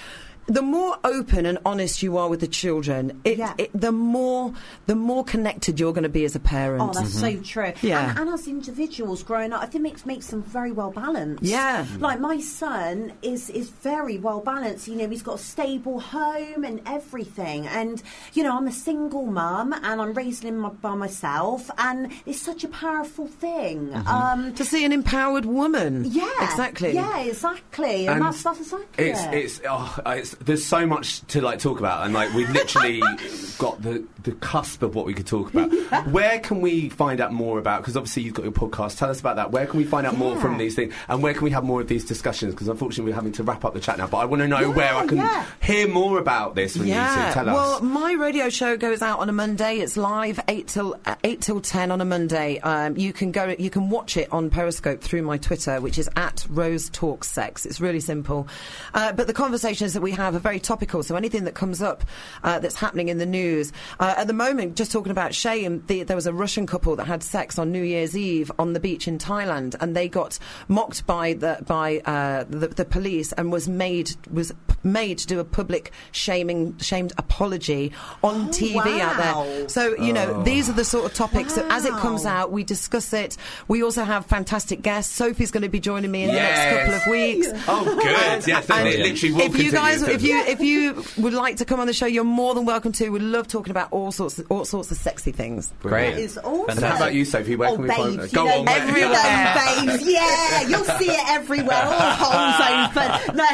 [0.49, 3.53] The more open and honest you are with the children, it, Yeah.
[3.57, 4.53] it, the more
[4.87, 6.81] the more connected you're going to be as a parent.
[6.83, 7.71] Oh, that's so true.
[7.81, 8.09] Yeah.
[8.09, 11.43] And, and as individuals growing up, I think makes makes them very well balanced.
[11.43, 11.85] Yeah.
[11.99, 14.87] Like my son is is very well balanced.
[14.87, 17.67] You know, he's got a stable home and everything.
[17.67, 18.01] And
[18.33, 22.63] you know, I'm a single mum and I'm raising him by myself, and it's such
[22.63, 23.93] a powerful thing.
[24.07, 26.05] Um, to see an empowered woman.
[26.05, 26.93] yeah, exactly.
[26.93, 28.07] Yeah, exactly.
[28.07, 29.33] And, And that's that's exactly It's it.
[29.33, 33.01] it's oh, it's there's so much to like talk about, and like we've literally
[33.57, 35.71] got the the cusp of what we could talk about.
[36.07, 37.81] Where can we find out more about?
[37.81, 38.97] Because obviously you've got your podcast.
[38.97, 39.51] Tell us about that.
[39.51, 41.81] Where can we find out more from these things, and where can we have more
[41.81, 42.53] of these discussions?
[42.53, 44.07] Because unfortunately we're having to wrap up the chat now.
[44.07, 45.45] But I want to know Yeah, where I can yeah.
[45.61, 46.93] hear more about this from you.
[46.93, 47.81] So tell well, us.
[47.81, 49.79] my radio show goes out on a Monday.
[49.79, 52.59] It's live eight till uh, eight till ten on a Monday.
[52.59, 56.09] Um, you can go, you can watch it on Periscope through my Twitter, which is
[56.15, 57.65] at Rose Talks Sex.
[57.65, 58.47] It's really simple,
[58.93, 61.03] uh, but the conversations that we have are very topical.
[61.03, 62.03] So anything that comes up
[62.43, 66.03] uh, that's happening in the news uh, at the moment, just talking about shame, the,
[66.03, 69.07] there was a Russian couple that had sex on New Year's Eve on the beach
[69.07, 73.67] in Thailand, and they got mocked by the by uh, the, the police and was
[73.67, 74.53] made was
[74.83, 77.91] made to do a public shaming shamed apology
[78.23, 79.69] on Oh, TV out there.
[79.69, 82.63] So you know these are the sort of topics that as it comes out, we
[82.63, 83.37] discuss it.
[83.67, 85.13] We also have fantastic guests.
[85.13, 87.47] Sophie's going to be joining me in the next couple of weeks.
[87.67, 88.47] Oh, good.
[88.47, 91.65] yes, And it literally will if you guys, if you if you would like to
[91.65, 93.09] come on the show, you're more than welcome to.
[93.09, 95.73] We love talking about all sorts of, all sorts of sexy things.
[95.81, 96.11] Great.
[96.11, 96.69] That is awesome.
[96.69, 97.55] And how about you, Sophie?
[97.55, 99.11] Where oh, can we find babes, Go you know, on, you everywhere.
[99.85, 100.07] know, babes.
[100.07, 101.83] Yeah, you'll see it everywhere.
[101.83, 103.35] All holes open.
[103.35, 103.49] No,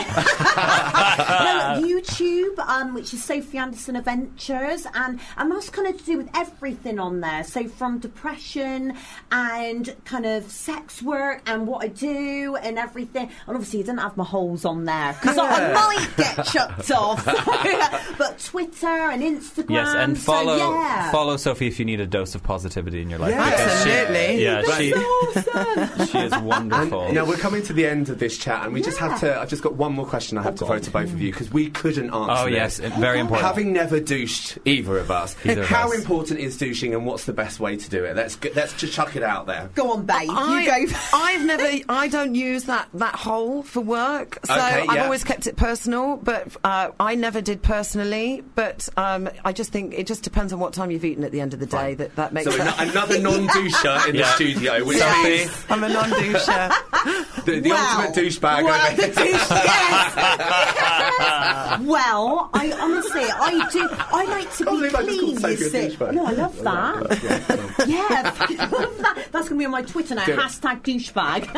[1.45, 6.17] no YouTube, um, which is Sophie Anderson Adventures, and and that's kind of to do
[6.17, 7.43] with everything on there.
[7.43, 8.93] So from depression
[9.31, 13.29] and kind of sex work and what I do and everything.
[13.47, 17.25] And obviously, you didn't have my holes on there because I might get chucked off.
[18.17, 19.69] but Twitter and Instagram.
[19.69, 21.11] Yes, and so, follow yeah.
[21.11, 23.31] follow Sophie if you need a dose of positivity in your life.
[23.31, 23.49] Yeah.
[23.49, 24.43] because she- Absolutely.
[24.43, 26.07] yeah, That's she, awesome.
[26.07, 27.11] she is wonderful.
[27.13, 29.39] Now we're coming to the end of this chat, and we just have to.
[29.39, 31.31] I've just got one more question I have to oh, throw to both of you
[31.31, 32.43] because we couldn't answer.
[32.43, 32.91] oh yes, this.
[32.91, 33.47] it- very important.
[33.47, 35.95] Having never douched either of us, Either of how us.
[35.99, 38.15] important is douching, and what's the best way to do it?
[38.15, 39.69] Let's g- let's just chuck it out there.
[39.75, 40.29] Go on, babe.
[40.31, 40.93] I, you go.
[41.13, 45.03] I've never, I don't use that, that hole for work, so Okay, I've yeah.
[45.03, 46.17] always kept it personal.
[46.17, 48.43] But uh, I never did personally.
[48.55, 51.41] But um, I just think it just depends on what time you've eaten at the
[51.41, 51.93] end of the day.
[51.95, 52.75] That that makes So sense.
[52.79, 54.35] another non-doucher in the Yeah.
[54.35, 55.23] studio, which Sophie.
[55.29, 57.45] means I'm a non-doucher.
[57.45, 58.03] the, the Wow.
[58.07, 58.63] ultimate douchebag.
[58.63, 59.13] Well, over the here.
[59.33, 60.15] douche- yes.
[61.81, 63.87] well, I honestly, I do.
[63.91, 65.37] I like to be believe I just clean.
[65.39, 65.97] called You see.
[66.11, 67.85] No, I love that.
[67.87, 69.27] yeah, that.
[69.31, 70.25] That's going to be on my Twitter now.
[70.25, 70.35] Do.
[70.35, 71.53] Hashtag douchebag.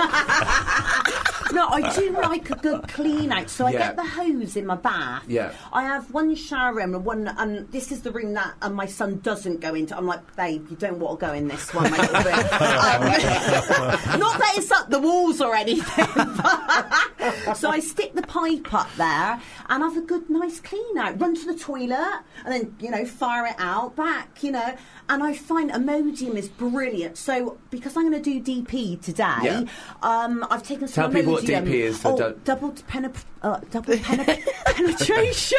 [1.53, 3.49] no, I do like a good clean out.
[3.49, 5.23] So I get the hose in my bath.
[5.27, 5.51] Yeah.
[5.73, 8.85] I have one shower room and one, and this is the room that um, my
[8.85, 9.97] son doesn't go into.
[9.97, 12.47] I'm like, babe, you don't want to go in this one, my little bit.
[12.57, 13.01] Um,
[14.19, 16.05] not that it's up the walls or anything.
[16.15, 21.19] but- so I stick the pipe up there and have a good, nice clean out.
[21.19, 24.75] Run to the toilet and then, you know, fire it out back, you know.
[25.09, 27.17] And I find Imodium is brilliant.
[27.17, 29.63] So because I'm going to do DP today, Yeah.
[30.03, 34.39] um, I've taken some Tell people what DP is Oh, double pen- uh, double pen-
[34.65, 35.57] penetration.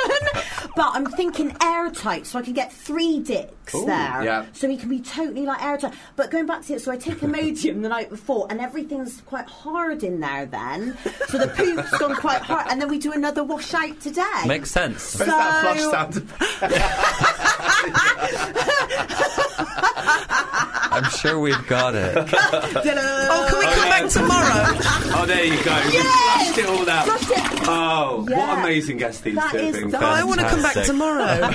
[0.76, 4.22] but I'm thinking airtight, so I can get three dicks Ooh, there.
[4.24, 4.46] yeah.
[4.52, 5.94] So he can be totally like airtight.
[6.16, 9.46] But going back to it, so I take Imodium the night before, and everything's quite
[9.46, 10.46] hard in there.
[10.46, 10.96] Then,
[11.28, 14.22] so the poop's gone quite hard, and then we do another wash out today.
[14.46, 15.16] Makes sense.
[15.18, 16.14] Where's that flush So- sound?
[19.58, 22.16] I'm sure we've got it.
[22.16, 24.64] Oh, can we come back tomorrow?
[25.20, 25.76] Oh, there you go.
[25.84, 26.54] You Yes!
[26.54, 27.04] flushed it all out.
[27.06, 27.68] Flushed it.
[27.68, 28.60] Oh, what Yeah.
[28.60, 29.90] amazing guests these That two have is been.
[29.90, 30.94] the- I want to come back Fantastic.
[30.94, 31.54] tomorrow.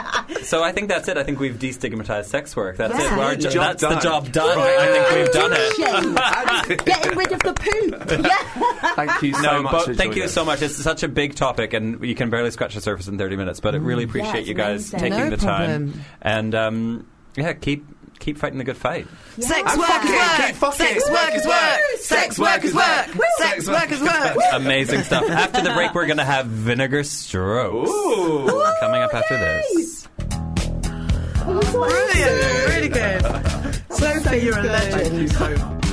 [0.42, 1.16] So I think that's it.
[1.18, 2.76] I think we've destigmatized sex work.
[2.78, 3.14] That's Yeah.
[3.14, 3.18] it.
[3.20, 4.00] Our jo- Job that's the done.
[4.02, 4.58] job done.
[4.58, 4.78] Right.
[4.78, 5.74] I think we've done it.
[5.76, 6.84] Shame.
[6.86, 8.24] Getting rid of the poop.
[8.24, 8.94] Yeah.
[8.94, 9.72] Thank you so No, much.
[9.72, 10.32] but thank joining you us.
[10.32, 10.62] so much.
[10.62, 13.60] It's such a big topic, and you can barely scratch the surface in 30 minutes.
[13.60, 14.08] But I really mm.
[14.08, 14.98] appreciate it's you guys amazing.
[15.12, 15.66] taking No the time.
[15.90, 16.00] problem.
[16.22, 17.06] And uh, um,
[17.36, 17.84] yeah, keep
[18.18, 19.06] keep fighting the good fight.
[19.38, 20.46] Sex And work fuck is work.
[20.46, 21.80] keep fucking Sex work is work.
[21.98, 23.06] Sex work is work.
[23.38, 24.36] Sex work is work.
[24.52, 25.28] Amazing stuff.
[25.30, 28.46] After the break, we're going to have Vinegar Strokes Ooh.
[28.80, 30.06] coming up after this.
[31.44, 32.68] Brilliant.
[32.68, 33.22] Really good.
[33.90, 35.89] Sophie, you're a legend.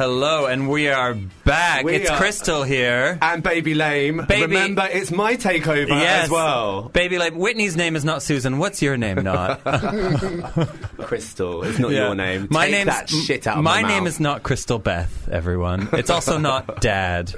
[0.00, 1.12] Hello, and we are
[1.44, 1.84] back.
[1.84, 3.18] We it's are- Crystal here.
[3.20, 4.24] And Baby Lame.
[4.26, 6.24] Baby- Remember, it's my takeover Yes.
[6.24, 6.88] as well.
[6.88, 8.56] Baby, like Whitney's name is not Susan.
[8.56, 9.22] What's your name?
[9.22, 9.62] Not
[10.98, 12.06] Crystal, it's not Yeah.
[12.06, 12.48] your name.
[12.50, 15.28] My Take name's that shit out of my my name is not Crystal Beth.
[15.30, 17.34] Everyone, it's also not Dad.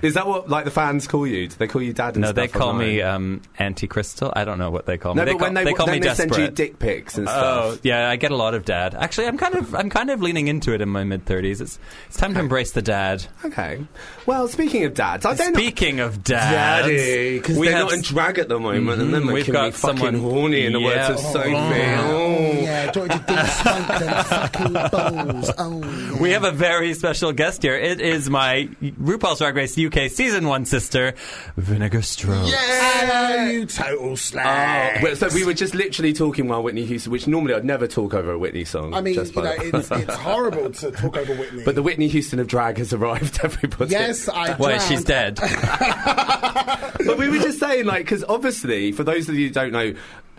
[0.00, 1.48] Is that what like the fans call you?
[1.48, 2.14] Do they call you Dad?
[2.14, 2.86] And No, they call online?
[2.88, 4.32] me um, Anti Crystal.
[4.34, 5.18] I don't know what they call me.
[5.18, 6.32] No, they but call, when they, call then me they desperate.
[6.34, 7.80] send you dick pics and Oh stuff.
[7.82, 8.94] yeah, I get a lot of dad.
[8.94, 11.60] Actually, I'm kind of I'm kind of leaning into it in my mid thirties.
[11.60, 11.78] It's
[12.08, 13.24] it's time to embrace the dad.
[13.44, 13.84] Okay.
[14.26, 17.94] Well, speaking of dads, I don't Speaking of dads, Daddy, because we they're have not
[17.94, 21.08] in drag at the moment, and then we've got someone- horny in the Yeah.
[21.10, 21.54] words of Sophie.
[21.54, 22.14] Oh.
[22.14, 22.52] Oh.
[22.64, 25.50] Yeah, do you want to de-spunk them fucking balls?
[25.58, 27.74] Oh, We have a very special guest here.
[27.76, 31.14] It is my RuPaul's Drag Race UK season one sister,
[31.56, 32.50] Vinegar Strokes.
[32.54, 34.98] Hello, you total slag.
[34.98, 37.86] Oh, well, so we were just literally talking while Whitney Houston, which normally I'd never
[37.86, 38.94] talk over a Whitney song.
[38.94, 41.62] I mean, just you by know, the- it's, it's horrible to talk over Whitney.
[41.64, 43.40] but the Whitney Houston of drag has arrived.
[43.42, 43.90] Everybody.
[43.90, 44.54] yes, I.
[44.54, 44.82] Drowned.
[44.82, 45.36] she's dead?
[45.40, 49.94] but we were just saying, like, because obviously, for those of you who don't know,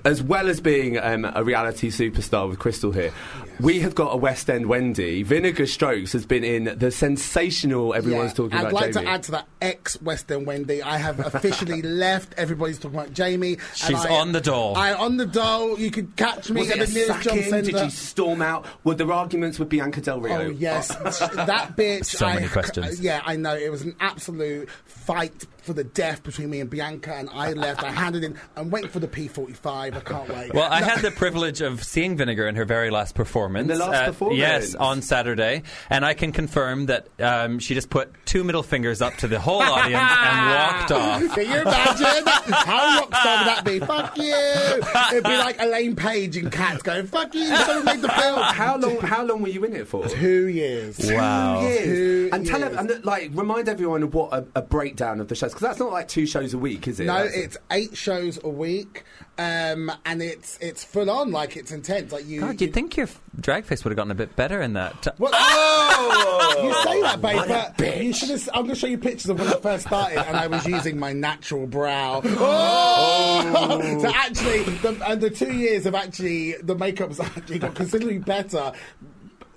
[0.05, 3.11] as well as being um, a reality superstar with Crystal here,
[3.59, 5.23] we have got a West End Wendy.
[5.23, 7.93] Vinegar Strokes has been in the sensational.
[7.93, 9.05] Everyone's talking about Yeah, talking I'd about like Jamie.
[9.05, 10.83] to add to that ex West End Wendy.
[10.83, 12.33] I have officially left.
[12.37, 13.53] Everybody's talking about Jamie.
[13.53, 14.75] and She's I- on the dole.
[14.77, 15.79] I on the dole.
[15.79, 17.51] You could catch me was at it the a nearest John sacking?
[17.51, 17.83] Did Centre.
[17.85, 18.65] you storm out?
[18.83, 20.35] Were there arguments with Bianca Del Rio?
[20.37, 20.87] Oh yes,
[21.19, 22.05] that bitch.
[22.05, 22.99] So I, many questions.
[23.01, 23.55] Yeah, I know.
[23.55, 24.69] It was an absolute
[25.05, 27.83] fight for the death between me and Bianca, and I left.
[27.83, 28.37] I handed in.
[28.55, 29.67] I'm waiting for the P45.
[29.95, 30.53] I can't wait.
[30.53, 30.85] Well, I No.
[30.85, 33.63] had the privilege of seeing Vinegar in her very last performance.
[33.71, 34.37] In the last uh, performance?
[34.39, 35.63] Yes, on Saturday.
[35.89, 39.39] And I can confirm that um, she just put two middle fingers up to the
[39.39, 40.49] whole audience and
[40.79, 41.35] walked off.
[41.35, 42.23] Can you imagine?
[42.53, 43.79] How rock star would that be?
[43.79, 44.81] Fuck you!
[45.11, 48.39] It'd be like Elaine Paige in Cats going, fuck you, someone made the film.
[48.39, 48.97] How long?
[48.99, 50.07] How long were you in it for?
[50.07, 50.99] Two years.
[51.11, 51.61] Wow.
[51.61, 51.85] Two years.
[51.85, 52.75] Two and tell years.
[52.75, 54.61] them, and like remind everyone of what a, a
[54.95, 57.05] breakdown of the shows because that's not like two shows a week, is it?
[57.05, 59.03] No, That's- it's eight shows a week,
[59.37, 62.11] um, and it's it's full on, like it's intense.
[62.11, 63.07] Like you, God, you'd think your
[63.39, 65.01] drag face would have gotten a bit better in that.
[65.01, 66.61] T- Well, Oh!
[66.63, 68.49] you say that, babe, but you should have.
[68.53, 70.97] I'm going to show you pictures of when I first started, and I was using
[70.97, 72.21] my natural brow.
[72.23, 73.99] Oh!
[74.01, 78.71] so actually, the, and the two years have actually the makeup's actually got considerably better,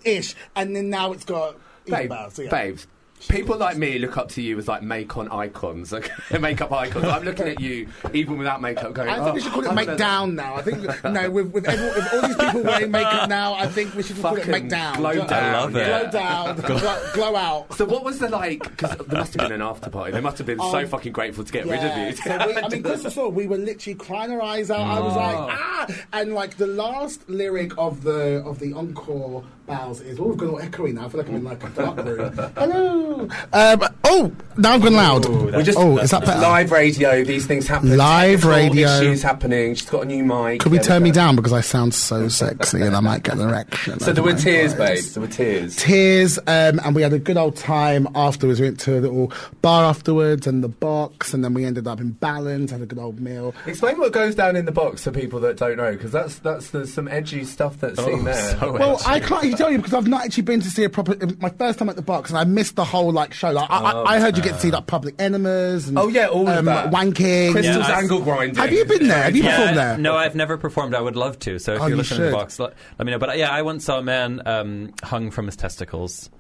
[0.04, 1.56] ish, and then now it's got.
[1.86, 2.50] Babe, better, so yeah.
[2.50, 2.86] babes.
[3.28, 6.12] People like me look up to you as like make-on icons, okay?
[6.40, 7.04] makeup icons.
[7.04, 9.08] I'm looking at you even without makeup, going.
[9.08, 10.54] I think oh, we should call it make down now.
[10.54, 13.94] I think no, with with, everyone, with all these people wearing makeup now, I think
[13.94, 14.96] we should call it make down.
[14.96, 15.86] glow Glow- down, I love it.
[15.86, 17.74] Glow down, glow, glow out.
[17.74, 18.62] So what was the like?
[18.62, 20.12] Because there must have been an after party.
[20.12, 22.16] They must have been so fucking grateful to get rid of you.
[22.16, 24.80] so we, I mean, Crystal saw we were literally crying our eyes out.
[24.80, 30.00] I was like, ah, and like the last lyric of the of the encore bows
[30.00, 31.04] is, oh, we've gone all echoey now.
[31.04, 32.32] I feel like I'm in like a dark room.
[32.56, 33.28] Hello.
[33.52, 35.26] Um, oh, now I've gone loud.
[35.26, 36.40] we just oh, is that better?
[36.40, 37.22] live radio?
[37.22, 37.96] These things happen.
[37.96, 38.88] Live Technical radio.
[38.88, 39.74] issues happening.
[39.74, 40.60] She's got a new mic.
[40.60, 43.34] Could we There turn me down because I sound so sexy and I might get
[43.34, 44.00] an erection?
[44.00, 45.04] So there were tears, voice?
[45.04, 45.14] babe.
[45.14, 45.76] There were tears.
[45.76, 48.60] tears, um, and we had a good old time afterwards.
[48.60, 52.00] We went to a little bar afterwards and the box, and then we ended up
[52.00, 53.54] in Balans, had a good old meal.
[53.66, 56.70] Explain what goes down in the box for people that don't know, because that's that's
[56.70, 58.58] there's some edgy stuff that's seen there.
[58.58, 60.88] so Well, I can't even tell you because I've not actually been to see a
[60.88, 61.16] proper.
[61.40, 63.50] My first time at the box, and I missed the whole like show.
[63.50, 66.28] Like I, I, I heard you get to see like Public Enemas and Oh, yeah,
[66.28, 66.90] all of um, that.
[66.90, 67.52] wanking.
[67.52, 68.56] Crystal's Yeah, I- angle grinding.
[68.56, 69.24] Have you been there?
[69.24, 69.98] Have you Yeah, performed there?
[69.98, 70.94] No, I've never performed.
[70.94, 71.58] I would love to.
[71.58, 73.18] So if Oh, you're you listening to the box, let, let me know.
[73.18, 76.30] But uh, yeah, I once saw a man um, hung from his testicles.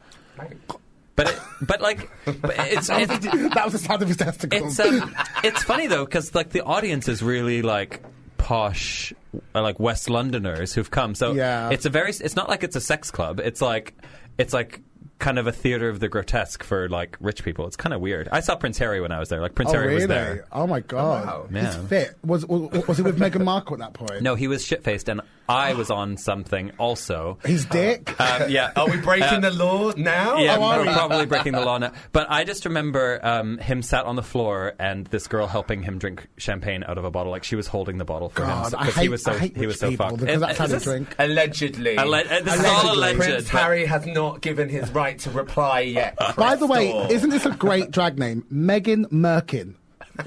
[1.16, 4.08] But it, but like but it's That it's, was, the, that was the sound of
[4.08, 4.78] his testicles.
[4.78, 8.04] it's um, it's funny though because like the audience is really like
[8.48, 9.12] posh
[9.54, 11.14] uh, like West Londoners who've come.
[11.14, 11.68] So Yeah.
[11.70, 13.40] it's a very it's not like it's a sex club.
[13.40, 13.94] It's like
[14.38, 14.80] it's like
[15.18, 17.66] kind of a theater of the grotesque for like rich people.
[17.66, 18.28] It's kind of weird.
[18.30, 19.40] I saw Prince Harry when I was there.
[19.40, 19.98] Like Prince oh Harry really?
[20.00, 20.44] was there.
[20.52, 21.26] Oh my god!
[21.52, 21.60] wow.
[21.60, 22.14] He's fit.
[22.24, 24.22] Was, was was he with Meghan Markle at that point?
[24.22, 27.38] No, he was shit faced, and I was on something also.
[27.44, 28.18] His dick.
[28.20, 28.70] Um, yeah.
[28.76, 30.36] Are we breaking Uh, the law now?
[30.38, 30.92] Yeah, Oh, are we're we?
[30.92, 31.92] probably breaking the law now.
[32.12, 35.98] But I just remember um, him sat on the floor and this girl helping him
[35.98, 37.32] drink champagne out of a bottle.
[37.32, 39.38] Like she was holding the bottle for God, him because hate, he was so I
[39.38, 40.18] hate he was so people fucked.
[40.20, 41.14] because And- that's how is they drink.
[41.18, 41.96] Allegedly.
[41.96, 43.18] Alle- uh, this is all alleged.
[43.20, 46.16] Prince Harry has not given his right to reply yet.
[46.36, 47.16] By the way, Crystal.
[47.16, 48.44] isn't this a great drag name?
[48.50, 49.74] Megan Merkin.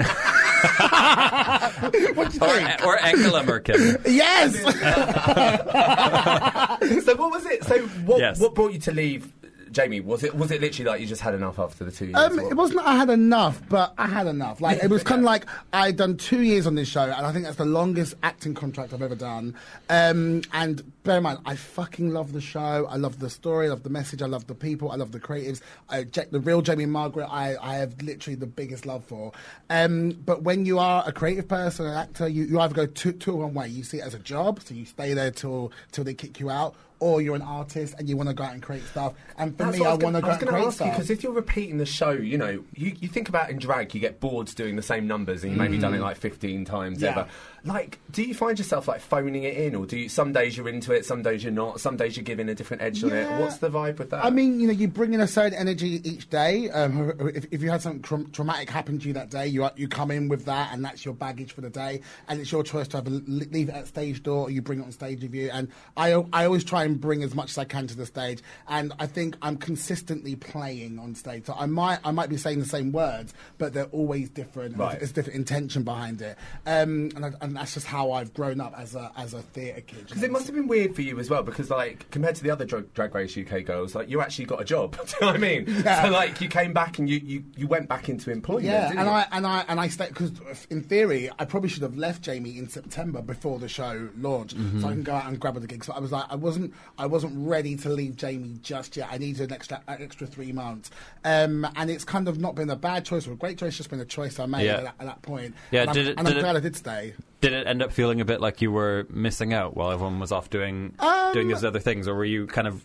[2.15, 2.85] what do you Or, think?
[2.85, 3.75] or Angela Merkel.
[4.05, 4.55] Yes!
[7.05, 7.63] so what was it?
[7.65, 8.39] So what, Yes.
[8.39, 9.31] what brought you to leave,
[9.71, 9.99] Jamie?
[9.99, 12.17] Was it was it literally like you just had enough after the two years?
[12.17, 14.61] Um, it wasn't I had enough, but I had enough.
[14.61, 17.31] Like it was kind of like I'd done two years on this show, and I
[17.31, 19.55] think that's the longest acting contract I've ever done.
[19.89, 22.87] Um, and bear in mind, I fucking love the show.
[22.89, 23.67] I love the story.
[23.67, 24.21] I love the message.
[24.21, 24.91] I love the people.
[24.91, 25.61] I love the creatives.
[25.89, 29.31] I, the real Jamie and Margaret, I, I have literally the biggest love for.
[29.69, 33.13] Um, but when you are a creative person, an actor, you, you either go two,
[33.13, 33.67] two one way.
[33.67, 36.49] You see it as a job, so you stay there till till they kick you
[36.49, 36.75] out.
[37.01, 39.15] Or you're an artist and you want to go out and create stuff.
[39.37, 40.91] And for That's me, I, want to go out and create ask stuff.
[40.91, 43.99] because if you're repeating the show, you know, you, you think about in drag, you
[43.99, 47.01] get bored doing the same numbers, and you maybe done it like 15 times Mm.
[47.01, 47.09] Yeah.
[47.09, 47.27] ever.
[47.63, 50.09] Like, do you find yourself like phoning it in, or do you?
[50.09, 51.79] Some days you're into it, some days you're not.
[51.79, 53.37] Some days you're giving a different edge on Yeah.
[53.37, 53.41] it.
[53.41, 54.23] What's the vibe with that?
[54.25, 56.69] I mean, you know, you bring in a certain energy each day.
[56.71, 59.87] Um, if, if you had something tra- traumatic happen to you that day, you you
[59.87, 62.01] come in with that, and that's your baggage for the day.
[62.27, 64.79] And it's your choice to have a, leave it at stage door, or you bring
[64.79, 65.49] it on stage with you.
[65.51, 68.41] And I I always try and bring as much as I can to the stage.
[68.67, 71.45] And I think I'm consistently playing on stage.
[71.45, 74.77] So I might I might be saying the same words, but they're always different.
[74.77, 74.97] Right.
[74.97, 76.37] There's different intention behind it.
[76.65, 79.41] Um, and, I, and and that's just how I've grown up as a as a
[79.41, 80.07] theatre kid.
[80.07, 82.49] Because it must have been weird for you as well, because like compared to the
[82.49, 84.95] other drag, drag race UK girls, like you actually got a job.
[84.97, 85.65] Do you know what I mean?
[85.67, 86.03] Yeah.
[86.03, 88.67] So like you came back and you, you, you went back into employment.
[88.67, 89.05] Yeah, and you?
[89.05, 90.31] I and I and I stayed because
[90.69, 94.87] in theory I probably should have left Jamie in September before the show launched, so
[94.87, 95.87] I can go out and grab other gigs.
[95.87, 99.09] So I was like, I wasn't, I wasn't ready to leave Jamie just yet.
[99.11, 100.91] I needed an extra, an extra three months,
[101.23, 103.69] um, and it's kind of not been a bad choice or a great choice.
[103.69, 104.77] It's just been a choice I made Yeah.
[104.77, 105.55] at, that, at that point.
[105.71, 107.13] Yeah, and did I'm, it- and did I'm it- glad I did stay.
[107.41, 110.31] Did it end up feeling a bit like you were missing out while everyone was
[110.31, 112.83] off doing Um, doing these other things, or were you kind of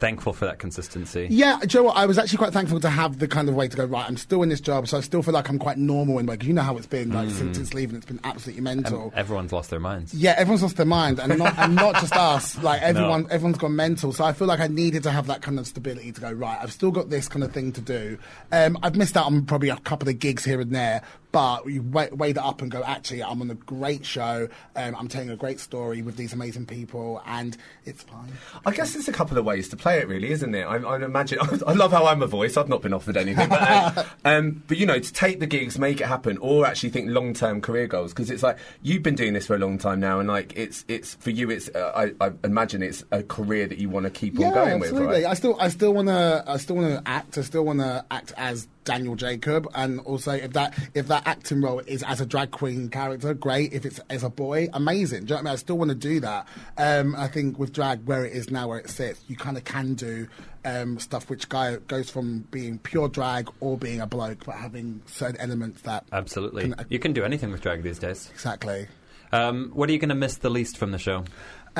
[0.00, 1.28] thankful for that consistency?
[1.30, 1.90] Yeah, do you know?
[1.90, 4.16] I was actually quite thankful to have the kind of way to go, right, I'm
[4.16, 6.48] still in this job, so I still feel like I'm quite normal in way, because
[6.48, 9.04] you know how it's been, like, since, since leaving, it's been absolutely mental.
[9.04, 10.14] And everyone's lost their minds.
[10.14, 12.60] Yeah, everyone's lost their mind, and not and not just us.
[12.62, 14.12] Like everyone, everyone's gone mental.
[14.12, 16.58] So I feel like I needed to have that kind of stability to go right.
[16.60, 18.18] I've still got this kind of thing to do.
[18.52, 21.02] Um, I've missed out on probably a couple of gigs here and there,
[21.32, 22.82] but you weigh, weigh that up and go.
[22.82, 24.48] Actually, I'm on a great show.
[24.76, 28.32] Um, I'm telling a great story with these amazing people, and it's fine.
[28.66, 30.64] I guess there's a couple of ways to play it, really, isn't it?
[30.64, 31.38] I, I imagine.
[31.66, 32.56] I love how I'm a voice.
[32.56, 35.78] I've not been offered anything, but, um, um, but you know, to take the gigs,
[35.78, 39.32] make it happen, or actually think long-term career goals, because it's like you've been doing
[39.32, 41.50] this for a long time now, and like it's it's for you.
[41.50, 44.74] It's uh, I, I imagine it's a career that you want to keep on going
[44.74, 45.06] absolutely.
[45.06, 45.26] with, right?
[45.26, 47.38] I still, I still want to, I still want to act.
[47.38, 51.60] I still want to act as Daniel Jacob, and also if that, if that acting
[51.60, 53.72] role is as a drag queen character, great.
[53.72, 55.24] If it's as a boy, amazing.
[55.24, 55.52] Do you know what I mean?
[55.52, 56.48] I still want to do that.
[56.78, 59.64] Um, I think with drag, where it is now, where it sits, you kind of
[59.64, 60.28] can do
[60.64, 65.02] um, stuff which guy, goes from being pure drag or being a bloke, but having
[65.06, 66.70] certain elements that Absolutely.
[66.72, 68.30] Can- you can do anything with drag these days.
[68.32, 68.88] exactly.
[69.32, 71.24] Um, what are you going to miss the least from the show?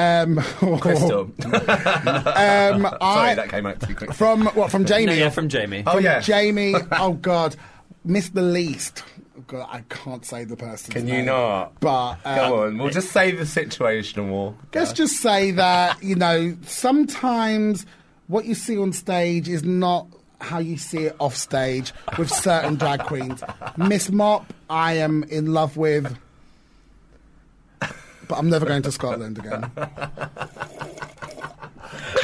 [0.01, 0.37] Um,
[0.81, 1.21] Crystal.
[1.23, 4.13] um, Sorry, I, that came out too quick.
[4.15, 5.07] from what from Jamie?
[5.07, 5.83] No, yeah, from Jamie.
[5.87, 6.21] Oh yeah.
[6.21, 7.57] Jamie, oh God,
[8.05, 9.03] miss the least.
[9.39, 10.93] Oh, God, I can't say the person.
[10.93, 11.79] Can you not?
[11.81, 12.79] But uh, Go on.
[12.79, 14.55] We'll just say the situation more.
[14.75, 17.85] let's just say that you know sometimes
[18.29, 20.07] what you see on stage is not
[20.41, 23.43] how you see it off stage with certain drag queens.
[23.77, 26.17] Miss Mop, I am in love with.
[28.31, 29.71] But I'm never going to Scotland again.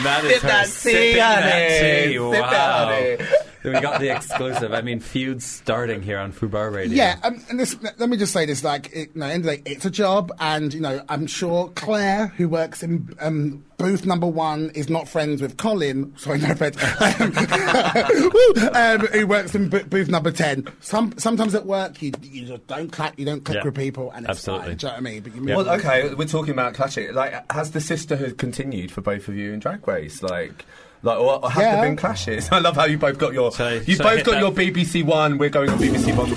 [0.03, 2.13] That is her sipping that tea.
[2.13, 2.87] Sip it, Wow.
[2.87, 3.17] honey.
[3.65, 4.73] we got the exclusive.
[4.73, 6.95] I mean, feuds starting here on Fubar Radio.
[6.97, 9.57] Yeah, um, and this, let me just say this: like, it, no, end of the
[9.57, 14.05] day, it's a job, and you know, I'm sure Claire, who works in um, booth
[14.07, 16.13] number one, is not friends with Colin.
[16.19, 16.77] Sorry, no friends.
[17.01, 17.33] Um,
[18.75, 20.67] um, who works in bo- booth number ten.
[20.81, 24.11] Some sometimes at work, you you just don't clap, you don't click Yeah, with people,
[24.13, 24.67] and it's absolutely.
[24.69, 24.77] fine.
[24.77, 25.23] Do you know what I mean?
[25.23, 27.13] But you Well, okay, we're talking about clashing.
[27.15, 30.23] Like, has the sisterhood continued for both of you in Drag Race?
[30.23, 30.65] Like,
[31.03, 31.77] like, or, or have Yeah.
[31.77, 32.49] there been clashes?
[32.53, 33.53] I love how you both got your.
[33.53, 34.41] Shall I- you shall I both got that?
[34.41, 35.39] your BBC One.
[35.39, 36.29] We're going on BBC One.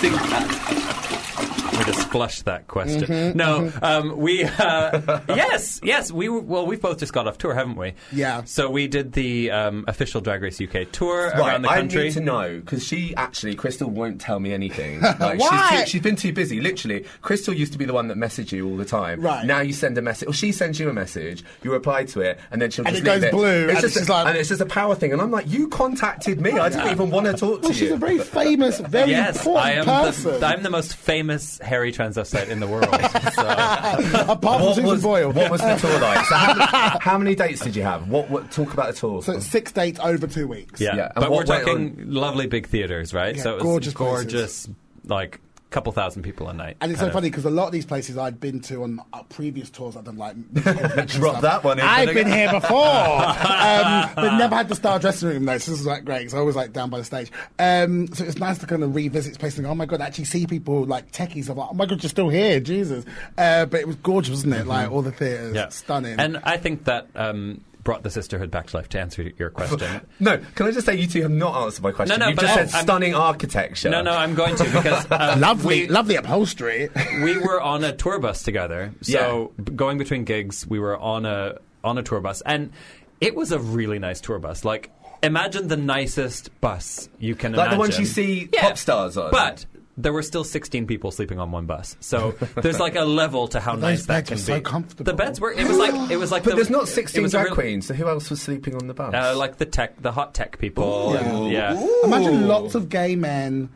[0.00, 1.76] Sing that.
[1.78, 3.02] We just flushed that question.
[3.02, 6.10] Mm-hmm, no, um, we uh, yes, yes.
[6.12, 7.94] We well, we've both just got off tour, haven't we?
[8.12, 8.44] Yeah.
[8.44, 11.68] So we did the um, official Drag Race UK tour Right, around the country.
[11.68, 12.04] I country.
[12.04, 15.00] need to know because she actually, Crystal won't tell me anything.
[15.20, 15.68] Like, Why?
[15.70, 16.60] She's, too, she's been too busy.
[16.60, 19.20] Literally, Crystal used to be the one that messaged you all the time.
[19.20, 19.44] Right.
[19.44, 22.38] Now you send a message, or she sends you a message, you reply to it,
[22.50, 24.26] and then she'll And just it leave goes blue, It's and just she's a, like-
[24.28, 25.12] and it's just a power thing.
[25.12, 26.52] And I'm like, you contacted me.
[26.52, 27.74] I didn't even want to talk to well, you.
[27.78, 29.84] she's a very famous, very Yes, important I am.
[29.84, 30.40] person.
[30.40, 32.88] The, I'm the most famous hairy transvestite in the world.
[33.30, 33.42] So.
[33.46, 35.32] apart from what Susan was, Boyle.
[35.32, 36.24] what was the tour like?
[36.26, 38.08] So how, many, how many dates did you have?
[38.08, 39.22] What, what talk about the tour?
[39.22, 40.80] so it's six dates over two weeks.
[40.80, 43.36] Yeah, Yeah, and but we're what went talking lovely big theaters, right?
[43.36, 44.24] Yeah, so it was gorgeous places.
[44.24, 44.68] gorgeous,
[45.04, 45.40] like
[45.70, 46.76] couple thousand people a night.
[46.80, 49.00] And it's so of- funny because a lot of these places I'd been to on
[49.12, 50.36] uh, previous tours, I've done like.
[51.06, 51.84] Drop that one in.
[51.84, 55.58] I've been here before, um, but never had the star dressing room though.
[55.58, 56.30] So this is like great.
[56.30, 57.30] So I was like down by the stage.
[57.58, 60.00] Um, so it's nice to kind of revisit this place and go, oh my god,
[60.00, 61.48] I actually see people like techies.
[61.48, 63.04] I'm like, oh my god, you're still here, Jesus.
[63.38, 64.66] Uh, but it was gorgeous, wasn't it?
[64.66, 66.18] Like all the theatres, yeah, stunning.
[66.18, 68.88] And I think that um, brought the sisterhood back to life.
[68.90, 71.92] To answer your question, No, can I just say you two have not answered my
[71.92, 72.18] question?
[72.18, 73.90] No, no, you but just I'm- said I'm- stunning architecture.
[73.90, 76.88] no, no, I'm going to because um, lovely, we- lovely upholstery.
[77.22, 78.92] we were on a tour bus together.
[79.02, 82.72] So b- going between gigs, we were on a on a tour bus, and
[83.20, 84.64] it was a really nice tour bus.
[84.64, 84.90] Like
[85.22, 87.58] imagine the nicest bus you can imagine.
[87.70, 88.62] Like the ones you see Yeah.
[88.62, 89.30] pop stars on.
[89.30, 89.64] But
[89.96, 91.96] there were still 16 people sleeping on one bus.
[92.00, 92.32] So
[92.62, 94.60] there's like a level to how Those nice that beds can were so be.
[94.62, 95.04] comfortable.
[95.04, 95.52] The beds were.
[95.52, 96.10] It was like.
[96.10, 96.44] It was like.
[96.44, 98.40] But the, there's not it 16 was a drag real- queens, so who else was
[98.40, 99.12] sleeping on the bus?
[99.14, 101.12] Uh, like the tech, the hot tech people.
[101.14, 101.20] Yeah.
[101.28, 101.86] and- yeah.
[102.04, 103.68] Imagine lots of gay men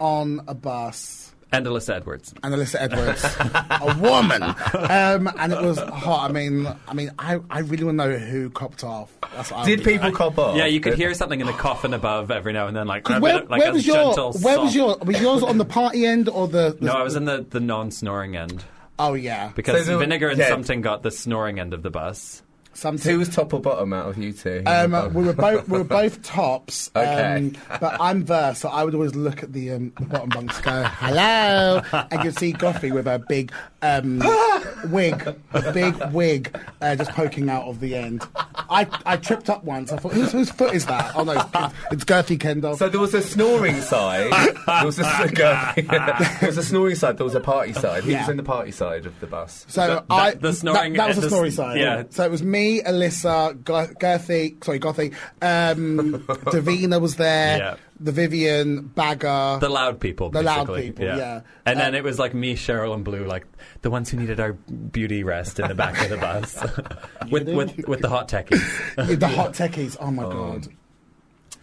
[0.00, 1.25] on a bus.
[1.56, 2.34] And Alyssa Edwards.
[2.42, 3.24] and Alyssa Edwards,
[3.70, 6.28] a woman, um, and it was hot.
[6.30, 9.10] I mean, I mean, I, I really want to know who copped off.
[9.34, 10.56] That's what Did would- people cop off?
[10.56, 13.20] Yeah, you could hear something in the coffin above every now and then, like, Where,
[13.20, 13.96] bit- like where a was your?
[13.96, 14.96] gentle Where was soft- your?
[15.06, 16.76] Was yours on the party end or the?
[16.78, 18.64] the No, I was in the, the non snoring end.
[18.98, 20.48] Oh yeah, Because So Vinegar and yeah.
[20.48, 22.42] Sum Ting got the snoring end of the bus.
[22.76, 23.12] Something.
[23.12, 24.62] Who was top or bottom out of you two?
[24.66, 27.52] Um, we were both we were both tops, um, Okay.
[27.80, 30.82] but I'm verse, so I would always look at the, um, the bottom bunks, go
[30.84, 33.50] hello, and you'd see Goffy with a big
[33.82, 34.18] um,
[34.90, 38.26] wig, a big wig, uh, just poking out of the end.
[38.68, 39.92] I, I tripped up once.
[39.92, 41.12] I thought, whose, whose foot is that?
[41.16, 42.76] Oh no, it's, it's Girthy Kendoll.
[42.76, 44.32] So there was a snoring side.
[44.66, 45.02] there was a,
[45.76, 47.16] there was a snoring side.
[47.16, 48.04] There was a party side.
[48.04, 49.64] Who was in the party side of the bus?
[49.68, 51.78] So That- I the snoring that, that was the the story side.
[51.78, 52.02] yeah.
[52.10, 57.74] So it was me, Alyssa, Go- Girthy, sorry, Gothy, um, Divina was there, Yeah.
[58.00, 61.40] the Vivienne, Baga, The loud people, The loud people, yeah.
[61.64, 63.46] And then Uh, it was like me, Cheryl, and Blu, like
[63.82, 66.56] the ones who needed our beauty rest in the back of the bus,
[67.30, 68.62] with, with with the hot techies.
[69.18, 69.96] The hot techies.
[70.00, 70.68] Oh my god.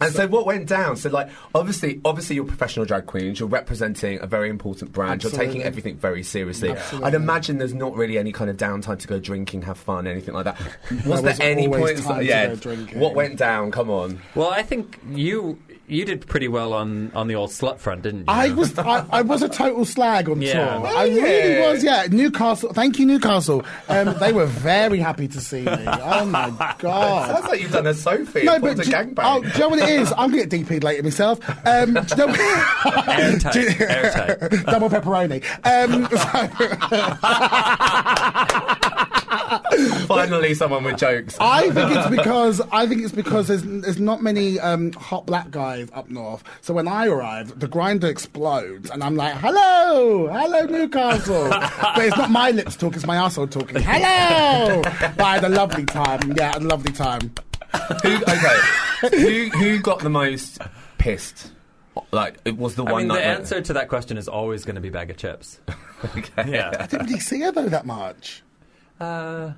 [0.00, 0.96] And so what went down?
[0.96, 5.32] So like obviously obviously you're professional drag queens, you're representing a very important brand, you're
[5.32, 6.70] taking everything very seriously.
[6.70, 7.06] Absolutely.
[7.06, 10.34] I'd imagine there's not really any kind of downtime to go drinking, have fun, anything
[10.34, 10.60] like that.
[10.90, 12.98] Was There there, was any always point time to yeah, go drinking.
[13.00, 13.70] what went down?
[13.70, 14.20] Come on.
[14.34, 18.20] Well, I think you you did pretty well on on the old slut front, didn't
[18.20, 18.24] you?
[18.28, 20.52] I was I, I was a total slag on Yeah.
[20.78, 20.82] tour.
[20.90, 21.84] Oh, I really was.
[21.84, 22.72] Yeah, Newcastle.
[22.72, 23.64] Thank you, Newcastle.
[23.88, 25.84] Um, they were very happy to see me.
[25.86, 27.30] Oh my god.
[27.34, 29.14] Sounds like you've done a Sophie No, but a do, gangbang.
[29.24, 30.12] oh, do you know what it is?
[30.16, 31.38] I'm going to get DP'd later myself.
[31.66, 32.34] Um, do you know
[33.08, 34.66] Airtight, Do- airtight.
[34.66, 35.42] Double pepperoni.
[35.66, 36.08] Um,
[40.06, 41.36] Finally someone with jokes.
[41.40, 45.50] I think it's because I think it's because there's there's not many um, hot black
[45.50, 46.42] guys up north.
[46.60, 52.16] So when I arrive, the Grindr explodes, and I'm like, "Hello, hello, Newcastle." but it's
[52.16, 53.82] not my lips talking; it's my asshole talking.
[53.82, 54.82] Hello.
[54.82, 56.32] but I had a lovely time.
[56.36, 57.32] Yeah, I had a lovely time.
[58.02, 58.58] who, okay,
[59.10, 60.58] who who got the most
[60.98, 61.50] pissed?
[62.10, 63.22] Like it was the I one mean, the night.
[63.24, 65.58] answer to that question is always going to be Baga Chipz.
[66.16, 66.50] Okay.
[66.52, 66.70] Yeah.
[66.78, 68.42] I didn't really see her though that much.
[69.00, 69.52] Uh,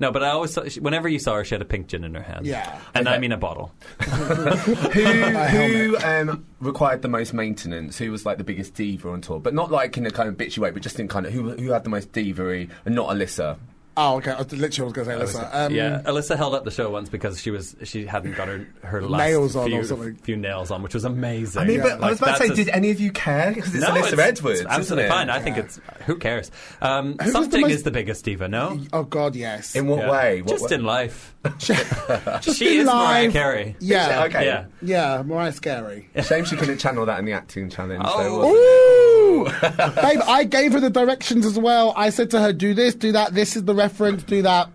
[0.00, 2.14] no, but I always saw, whenever you saw her, she had a pink gin in
[2.14, 2.46] her hand.
[2.46, 2.80] Yeah.
[2.94, 3.72] and I mean a bottle.
[4.00, 7.98] who who um, required the most maintenance?
[7.98, 9.38] Who was like the biggest diva on tour?
[9.38, 11.50] But not like in a kind of bitchy way, but just in kind of who
[11.50, 13.58] who had the most diva and not Alyssa.
[14.02, 14.30] Oh, okay.
[14.30, 15.48] I literally, I was going to say, Alyssa.
[15.54, 18.66] Um, yeah, Alyssa held up the show once because she was she hadn't got her
[18.82, 20.14] her last Nails on or few, something.
[20.16, 21.60] few nails on, which was amazing.
[21.60, 21.82] I mean, Yeah.
[21.98, 23.52] but I was about to say, a- did any of you care?
[23.52, 24.60] Because it's no, Alyssa it's, Edwards.
[24.60, 25.16] it's absolutely isn't it?
[25.16, 25.28] fine.
[25.30, 26.50] I think it's who cares.
[26.80, 28.48] Um, the something most- is the biggest diva.
[28.48, 29.76] No, Oh God, yes.
[29.76, 30.10] In what Yeah.
[30.10, 30.42] way?
[30.42, 30.76] What Just way?
[30.76, 31.34] in life.
[31.58, 33.30] Just she in is Mariah.
[33.30, 33.76] Carey.
[33.80, 34.24] Yeah.
[34.24, 34.44] Okay.
[34.44, 34.66] Yeah.
[34.82, 36.08] Yeah, Mariah Scary.
[36.22, 38.02] Shame she couldn't channel that in the acting challenge.
[38.04, 38.42] Oh.
[38.42, 38.50] though.
[38.50, 39.44] Ooh!
[39.44, 41.94] Babe, I gave her the directions as well.
[41.96, 44.68] I said to her, do this, do that, this is the reference, do that.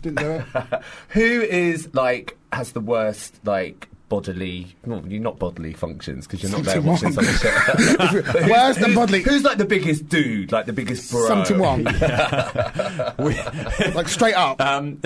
[0.00, 0.82] Didn't do it.
[1.10, 4.76] Who is like has the worst like bodily?
[4.84, 7.24] Well, you're not bodily functions because you're not there Something watching wrong.
[7.24, 7.54] some shit.
[7.66, 9.22] But who's- Worse than who's- bodily.
[9.22, 10.52] Who's like the biggest dude?
[10.52, 11.26] Like the biggest bro?
[11.28, 11.84] Something wrong.
[13.94, 14.60] Like straight up.
[14.60, 15.00] um,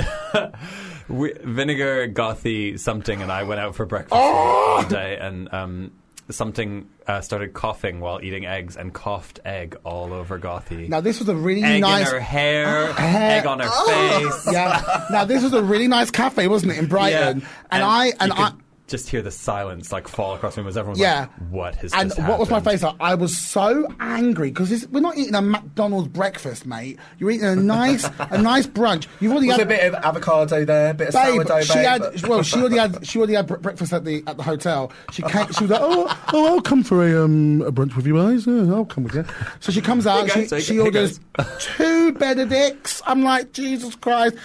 [1.08, 4.78] we, Vinegar, Gothy, Sum Ting, and I went out for breakfast Oh!
[4.82, 5.92] one day, and um,
[6.30, 10.88] Sum Ting uh, started coughing while eating eggs, and coughed egg all over Gothy.
[10.88, 12.08] now this was a really egg nice.
[12.08, 13.40] in her hair, Hair.
[13.40, 14.52] egg on her face.
[14.52, 15.06] yeah.
[15.12, 17.40] Now this was a really nice cafe, wasn't it, in Brighton?
[17.40, 17.46] Yeah.
[17.70, 18.50] And, I and I.
[18.50, 21.20] could just hear the silence like fall across the room as everyone's Yeah.
[21.20, 22.12] like, "What has happened.
[22.18, 22.94] And what was my face like?
[23.00, 26.98] I was so angry because we're not eating a McDonald's breakfast, mate.
[27.18, 29.06] You're eating a nice, a nice brunch.
[29.20, 31.62] You've already Was had a bit of avocado there, a bit of babe, sourdough.
[31.62, 34.22] she babe, had but- well, she already had she already had bre- breakfast at the
[34.26, 34.92] at the hotel.
[35.10, 38.06] She came, she was like, oh, oh, I'll come for a um a brunch with
[38.06, 38.46] you guys.
[38.46, 39.24] Uh, I'll come with you.
[39.60, 41.18] So she comes out, she, she orders
[41.58, 43.02] two Benedicts.
[43.06, 44.36] I'm like, Jesus Christ.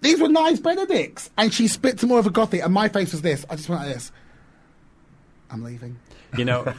[0.00, 3.12] These were nice Benedicts, and she spit some more of a gothic, and my face
[3.12, 3.44] was this.
[3.50, 4.12] I just went like this.
[5.50, 5.98] I'm leaving.
[6.36, 6.62] You know,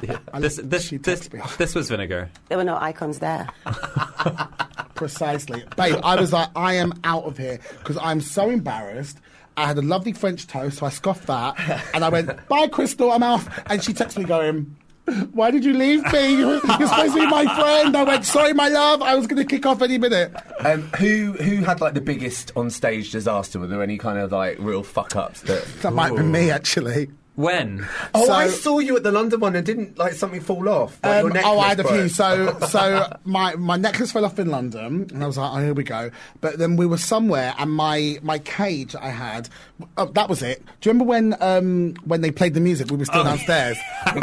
[0.38, 1.28] this this She this,
[1.58, 2.30] this was vinegar.
[2.48, 3.48] There were no icons there.
[4.94, 5.62] Precisely.
[5.76, 9.18] Babe, I was like, I am out of here because I'm so embarrassed.
[9.56, 11.58] I had a lovely French toast, so I scoffed that.
[11.92, 13.48] And I went, bye, Crystal, I'm off.
[13.66, 14.76] And she texted me going,
[15.32, 16.34] why did you leave me?
[16.38, 17.96] You're supposed to be my friend.
[17.96, 19.02] I went, sorry, my love.
[19.02, 20.34] I was going to kick off any minute.
[20.60, 23.58] Um, who who had like the biggest on stage disaster?
[23.58, 25.64] Were there any kind of like real fuck ups that?
[25.82, 27.10] That might have been me, actually.
[27.34, 27.86] When?
[28.16, 30.98] Oh, So- I saw you at the London one and didn't like something fall off.
[31.04, 32.08] Like your Um, oh, I had a few.
[32.08, 35.72] So, so my my necklace fell off in London, and I was like, "Oh, here
[35.72, 36.10] we go."
[36.40, 39.48] But then we were somewhere, and my my cage I had,
[39.96, 40.64] oh, that was it.
[40.80, 42.90] Do you remember when um when they played the music?
[42.90, 43.76] We were still downstairs.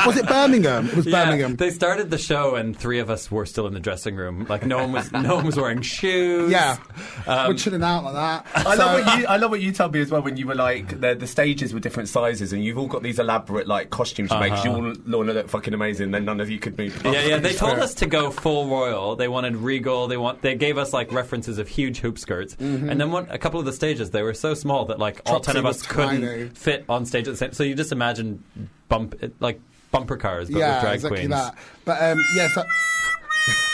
[0.05, 0.87] was it Birmingham?
[0.89, 1.09] It was Oh.
[1.15, 1.55] Yeah, Birmingham.
[1.55, 4.45] they started the show and three of us were still in the dressing room.
[4.49, 6.51] Like no one was, no one was wearing shoes.
[6.51, 6.77] yeah,
[7.27, 8.45] Um, we're chilling out like that.
[8.67, 9.25] I So- love what you.
[9.27, 11.73] I love what you told me as well when you were like the the stages
[11.73, 14.51] were different sizes and you've all got these elaborate like costumes you make.
[14.53, 16.11] 'cause You all Lorna look fucking amazing.
[16.11, 16.99] Then none of you could move.
[17.05, 17.37] Yeah, yeah.
[17.37, 19.15] They told us to go full royal.
[19.15, 20.07] They wanted regal.
[20.07, 20.41] They want.
[20.41, 22.55] They gave us like references of huge hoop skirts.
[22.59, 25.39] And then one, a couple of the stages they were so small that like all
[25.39, 26.49] Trotsy ten of us couldn't tiny.
[26.49, 27.53] fit on stage at the same.
[27.53, 28.43] So you just imagine
[28.87, 29.59] bump like
[29.91, 31.31] bumper cars, but yeah, with drag exactly queens.
[31.31, 31.55] that.
[31.85, 32.63] But um, yeah, so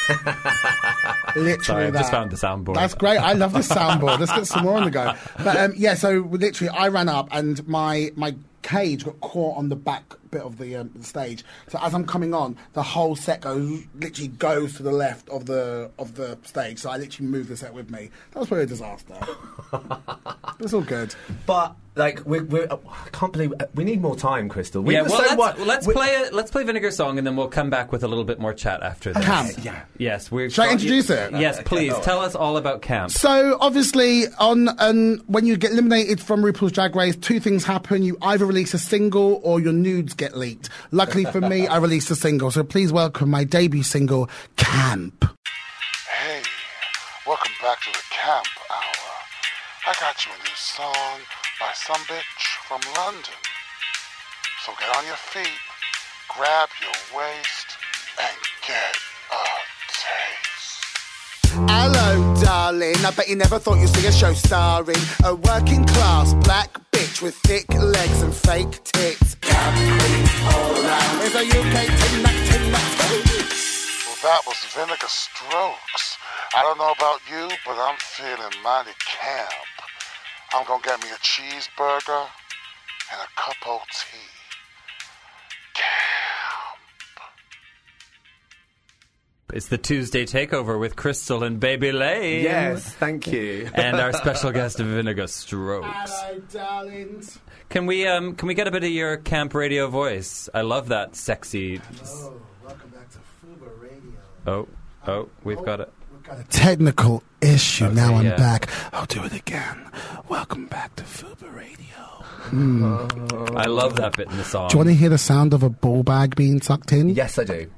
[1.36, 2.76] literally Sorry, I just found the soundboard.
[2.76, 3.18] That's great.
[3.18, 4.20] I love the soundboard.
[4.20, 5.14] Let's get some more on the go.
[5.38, 9.70] But um, yeah, so literally, I ran up and my my cage got caught on
[9.70, 11.44] the back bit of the, um, the stage.
[11.68, 15.46] So as I'm coming on, the whole set goes literally goes to the left of
[15.46, 16.80] the of the stage.
[16.80, 18.10] So I literally moved the set with me.
[18.32, 19.16] That was probably a disaster.
[20.60, 21.14] it's all good.
[21.46, 24.82] But like we're, we're I can't believe uh, we need more time, Crystal.
[24.82, 27.18] We yeah, well, so let's, what- well, let's we- play a let's play Vinegar song,
[27.18, 29.26] and then we'll come back with a little bit more chat after this.
[29.26, 29.52] Camp.
[29.64, 29.82] Yeah.
[29.98, 30.50] Yes, we're.
[30.50, 31.34] Should I introduce it?
[31.34, 31.94] Yes, please.
[32.00, 33.12] Tell us all about camp.
[33.12, 38.04] So obviously, on um, when you get eliminated from RuPaul's Drag Race, two things happen:
[38.04, 40.70] you either release a single or your nudes get leaked.
[40.92, 42.52] Luckily for me, I released a single.
[42.52, 45.26] So please welcome my debut single, "Camp."
[46.22, 46.44] Hey,
[47.26, 49.10] welcome back to the Camp Hour.
[49.90, 51.18] I got you a new song
[51.60, 53.42] by some bitch from London.
[54.64, 55.60] So get on your feet,
[56.30, 57.68] grab your waist,
[58.22, 58.38] and
[58.68, 58.96] get
[59.34, 59.46] a
[60.06, 60.82] taste.
[61.66, 62.21] Hello,
[62.52, 63.00] darling.
[63.06, 67.22] I bet you never thought you'd see a show starring a working class black bitch
[67.22, 69.38] with thick legs and fake tits.
[71.24, 72.38] It's a UK ting that
[74.06, 76.06] Well, that was Vinegar Strokes.
[76.54, 79.72] I don't know about you, but I'm feeling mighty camp.
[80.52, 82.26] I'm gonna get me a cheeseburger
[83.12, 84.32] and a cup of tea.
[89.54, 92.44] It's the Tuesday takeover with Crystal and Baby Lame.
[92.44, 93.70] Yes, thank you.
[93.76, 95.88] and our special guest of Vinegar Strokes.
[95.92, 97.38] Hello, darlings.
[97.68, 100.48] Can we um can we get a bit of your camp radio voice?
[100.54, 101.82] I love that sexy.
[102.02, 102.34] Oh,
[102.64, 104.12] welcome back to Fubar Radio.
[104.48, 104.68] Oh,
[105.06, 105.92] oh, we've got it.
[106.24, 107.86] Got a technical issue.
[107.86, 108.38] Okay, now I'm yeah.
[108.38, 108.70] back.
[108.94, 109.92] I'll do it again.
[110.30, 111.88] Welcome back to Fubar Radio.
[113.58, 114.70] I love that bit in the song.
[114.70, 117.10] Do you want to hear the sound of a ball bag being sucked in?
[117.10, 117.70] yes, I do.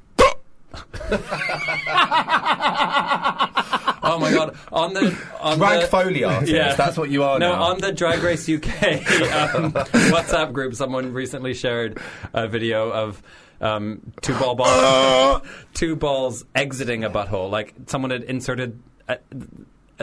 [4.06, 4.54] Oh my god!
[4.70, 6.52] On the on Drag the, Foley artist.
[6.52, 6.74] Yeah.
[6.74, 7.62] That's what you are No, now.
[7.64, 8.64] on the Drag Race UK
[9.54, 9.72] um,
[10.12, 11.98] WhatsApp group, someone recently shared
[12.34, 13.22] a video of
[13.62, 15.40] um, two ball balls,
[15.72, 17.50] two balls exiting a butthole.
[17.50, 18.78] Like someone had inserted,
[19.08, 19.16] uh,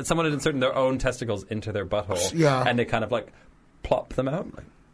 [0.04, 2.64] someone had inserted their own testicles into their butthole, Yeah.
[2.68, 3.32] and they kind of like
[3.84, 4.48] plop them out.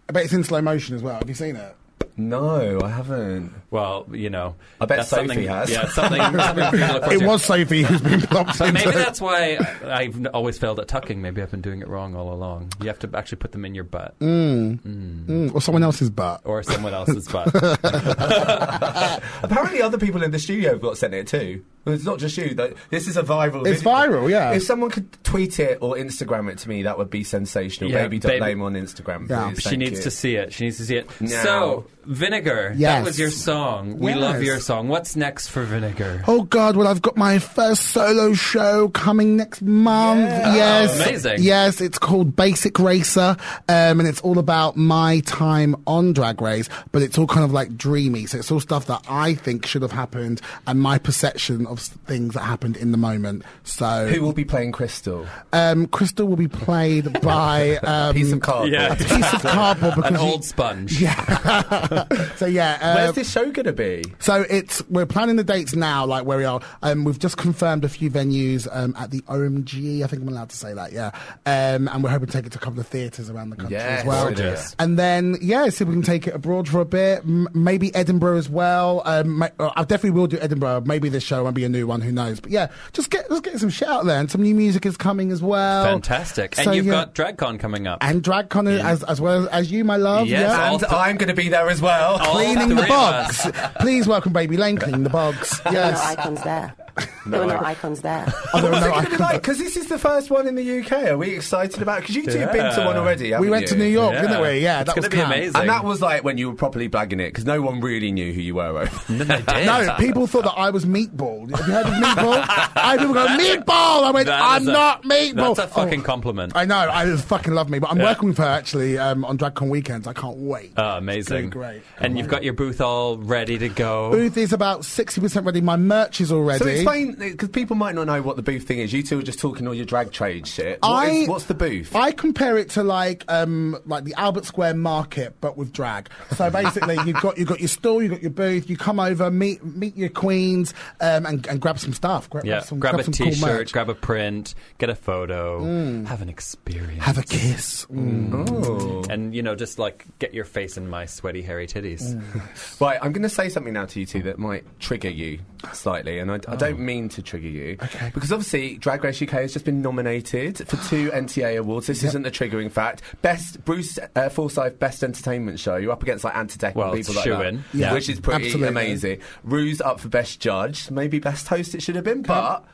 [0.10, 1.18] I bet it's in slow motion as well.
[1.20, 1.76] Have you seen it?
[2.20, 3.54] No, I haven't.
[3.70, 5.70] Well, you know, I bet that's Sophie has.
[5.70, 6.20] Yeah, something.
[6.22, 9.22] something for you to look It was Sophie who's been plopped But into maybe that's
[9.22, 11.22] why I've always failed at tucking.
[11.22, 12.72] Maybe I've been doing it wrong all along.
[12.82, 16.42] You have to actually put them in your butt Mm, or someone else's butt.
[16.44, 17.48] or someone else's butt.
[19.44, 21.64] Apparently, other people in the studio have got sent it too.
[21.88, 22.54] It's not just you.
[22.56, 23.66] That this is a viral.
[23.68, 23.92] It's video.
[23.98, 24.52] viral, yeah.
[24.54, 27.90] If someone could tweet it or Instagram it to me, that would be sensational.
[27.92, 29.30] Yeah, Baby baby- Lame on Instagram.
[29.30, 29.50] Yeah.
[29.50, 29.62] please.
[29.64, 30.04] she Thank needs you.
[30.04, 30.54] to see it.
[30.54, 31.10] She needs to see it.
[31.22, 31.44] Now.
[31.44, 32.74] So, Vinegar.
[32.78, 33.00] Yes.
[33.00, 34.00] That was your song.
[34.00, 34.88] We love your song.
[34.88, 36.24] What's next for Vinegar?
[36.28, 36.78] Oh God!
[36.78, 40.22] Well, I've got my first solo show coming next month.
[40.30, 41.44] Yes, Oh, amazing.
[41.44, 43.36] Yes, it's called Basic Racer,
[43.68, 47.52] um, and it's all about my time on Drag Race, but it's all kind of
[47.52, 48.26] like dreamy.
[48.26, 51.90] So it's all stuff that I think should have happened, and my perception of s-
[52.06, 53.44] things that happened in the moment.
[53.64, 55.26] So, Who will be playing Crystal?
[55.54, 58.74] um, Crystal will be played by um, Piece of cardboard.
[58.74, 58.94] Yeah.
[58.94, 61.00] a piece of cardboard because An old sponge.
[61.02, 62.06] Yeah.
[62.36, 62.78] so yeah.
[62.88, 64.04] Uh, Where's this show gonna be?
[64.20, 66.62] So it's we're planning the dates now, like where we are.
[66.84, 70.04] Um, we've just confirmed a few venues um, at the OMG.
[70.04, 71.12] I think I'm allowed to say that, yeah.
[71.46, 73.76] Um, and we're hoping to take it to a couple of theatres around the country
[73.78, 74.26] Yes, as well.
[74.26, 74.76] gorgeous.
[74.80, 77.20] And then yeah, see if we can take it abroad for a bit.
[77.20, 79.02] M- maybe Edinburgh as well.
[79.06, 80.84] Um, ma- uh, I definitely will do Edinburgh.
[80.86, 82.02] Maybe this show won't be a new one.
[82.02, 82.40] Who knows?
[82.40, 84.20] But yeah, just get let's get some shit out there.
[84.20, 85.86] And some new music is coming as well.
[85.86, 86.58] Fantastic.
[86.58, 87.06] And you've yeah.
[87.06, 88.00] got DragCon coming up.
[88.02, 88.84] And DragCon mm.
[88.84, 90.28] as as well as, as you, my love.
[90.28, 90.72] Yes, yeah.
[90.72, 92.18] And th- I'm going to be there as well.
[92.18, 93.52] All Cleaning the three of us.
[93.52, 93.74] bogs.
[93.80, 95.62] Please welcome Baby Lame cleaning the bogs.
[95.68, 96.00] No Yes.
[96.02, 96.74] icons there.
[97.26, 98.26] there were no icons there.
[98.54, 99.20] Oh, there were no What's it icons.
[99.20, 99.42] like?
[99.42, 100.92] Because this is the first one in the UK.
[101.10, 102.02] Are we excited about?
[102.02, 103.26] Because you two have been to one already.
[103.26, 103.76] we haven't went to?
[103.78, 104.22] New York, Yeah.
[104.22, 104.60] didn't we?
[104.60, 105.62] Yeah, It's that was gonna be amazing.
[105.62, 108.32] And that was like when you were properly blagging it because no one really knew
[108.34, 108.68] who you were.
[108.68, 108.90] Over.
[109.08, 109.66] And they did.
[109.66, 111.50] No, people thought that I was Meatball.
[111.56, 112.46] Have you heard of Meatball?
[112.76, 114.04] I had people go, Meatball!
[114.04, 115.56] I went, I'm a- not Meatball!
[115.56, 116.54] That's a fucking Oh, compliment.
[116.56, 118.06] I know, I fucking love me, but I'm Yeah.
[118.06, 120.08] working with her actually um, on DragCon weekends.
[120.08, 120.74] I can't wait.
[120.78, 121.50] Oh, amazing.
[121.52, 121.82] great.
[122.00, 124.12] And you've got your booth all ready to go.
[124.12, 125.62] Booth is about 60% ready.
[125.62, 126.84] My merch is all ready.
[126.84, 128.94] So explain because people might not know what the booth thing is.
[128.94, 130.80] You two are just talking all your drag trade shit.
[130.82, 131.96] What I- is- what's the booth?
[131.96, 136.10] I compare it to like um, like the Albert Square Market, but with drag.
[136.36, 138.70] So basically, you've got you've got your stall, you've got your booth.
[138.70, 142.30] You come over, meet meet your queens, um, and, and grab some stuff.
[142.30, 143.74] Grab, Yeah, some, grab a some cool t-shirt, merch.
[143.74, 145.64] grab a print, get a photo,
[146.06, 147.04] have an experience.
[147.04, 147.86] have a kiss.
[147.88, 148.48] Mm.
[148.50, 149.04] Oh.
[149.10, 152.16] and you know, just like get your face in my sweaty, hairy titties.
[152.16, 152.80] Mm.
[152.82, 155.40] Right, I'm going to say something now to you two that might trigger you
[155.74, 157.78] slightly, and I, I don't mean to trigger you.
[157.82, 158.12] Okay.
[158.14, 161.88] Because obviously, Drag Race UK has just been nominated for two NTA awards.
[161.88, 163.02] This isn't a triggering fact.
[163.22, 165.76] Best Bruce uh, Forsyth Best Entertainment Show.
[165.78, 167.60] You're up against like Ant and Dec Well, and people it's like that.
[167.74, 167.94] Yeah.
[167.94, 168.68] which is pretty Absolutely.
[168.70, 169.22] amazing.
[169.44, 171.76] Ru's up for Best Judge, maybe Best Host.
[171.76, 172.66] It should have been, but.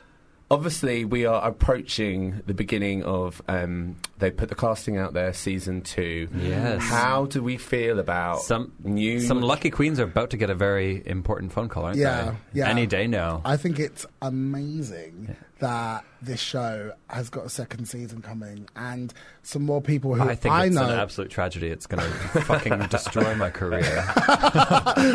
[0.50, 3.40] Obviously, we are approaching the beginning of.
[3.48, 6.28] Um, they put the casting out there, season two.
[6.36, 6.82] Yes.
[6.82, 9.20] How do we feel about Some new?
[9.20, 12.60] some lucky queens are about to get a very important phone call, aren't Yeah, they?
[12.60, 12.68] yeah.
[12.68, 13.40] Any day now.
[13.44, 19.12] I think it's amazing that this show has got a second season coming, and
[19.42, 20.84] some more people who I think I it's know.
[20.84, 21.68] an absolute tragedy.
[21.68, 22.02] It's going
[22.32, 24.04] to fucking destroy my career.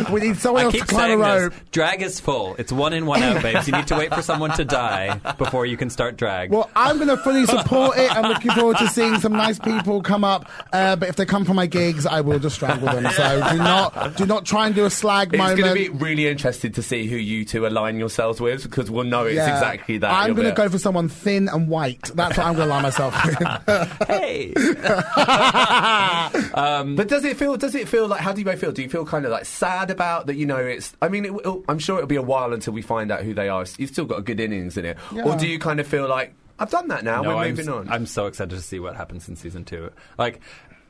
[0.12, 1.54] we need someone I else to keep climb a saying rope.
[1.54, 1.62] this.
[1.72, 2.56] Drag is full.
[2.58, 3.68] It's one in, one out, babes.
[3.68, 6.52] You need to wait for someone to die before you can start drag.
[6.52, 8.16] Well, I'm going to fully support it.
[8.16, 10.50] I'm looking forward to seeing some nice people come up.
[10.72, 13.12] Uh, but if they come for my gigs, I will just strangle them.
[13.14, 15.60] So do not do not try and do a slag It's moment.
[15.60, 19.04] going to be really interested to see who you two align yourselves with because we'll
[19.06, 19.54] know it's Yeah.
[19.56, 20.12] exactly that.
[20.12, 22.02] I'm You'll going to go for someone thin and white.
[22.16, 24.08] That's what I'm going to lie myself with.
[24.08, 24.54] hey.
[26.54, 27.58] Um, but does it feel?
[27.58, 28.22] Does it feel like?
[28.22, 28.72] How do you both feel?
[28.72, 30.36] Do you feel kind of like sad about that?
[30.36, 30.96] You know, it's.
[31.02, 33.34] I mean, it, will- I'm sure it'll be a while until we find out who
[33.34, 33.66] they are.
[33.78, 36.34] You've still got a good innings in it, or do you kind of feel like
[36.58, 37.22] I've done that now?
[37.22, 37.90] No, We're I'm, moving on.
[37.90, 39.92] I'm so excited to see what happens in season two.
[40.18, 40.42] Like,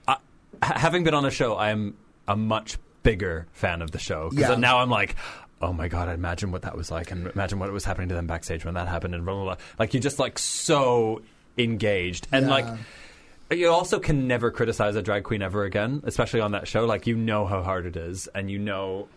[0.08, 0.18] I,
[0.62, 1.96] having been on the show, I am
[2.28, 4.56] a much bigger fan of the show because Yeah.
[4.56, 5.16] now I'm like.
[5.62, 6.08] Oh my god!
[6.10, 8.76] I imagine what that was like, and imagine what was happening to them backstage when
[8.76, 9.56] that happened, and blah blah blah.
[9.78, 11.22] Like you're just like so
[11.58, 12.52] engaged, and Yeah.
[12.52, 12.66] like
[13.52, 16.86] you also can never criticize a drag queen ever again, especially on that show.
[16.86, 19.08] Like you know how hard it is, and you know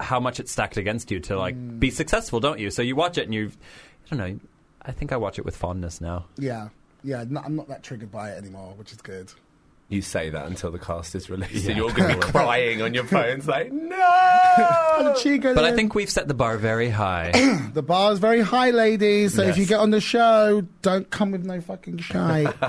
[0.00, 1.78] how much it's stacked against you to like Mm.
[1.78, 2.70] be successful, don't you?
[2.70, 3.50] So you watch it, and you,
[4.10, 4.40] I don't know.
[4.82, 6.26] I think I watch it with fondness now.
[6.36, 6.68] yeah,
[7.04, 7.20] yeah.
[7.22, 9.32] I'm not that triggered by it anymore, which is good.
[9.92, 11.70] You say that until the cast is released, Yeah.
[11.70, 15.14] and you're going to be crying on your phones like, no.
[15.54, 17.30] But I think we've set the bar very high.
[17.74, 19.34] the bar's very high, ladies.
[19.34, 22.52] So if you get on the show, don't come with no fucking shy.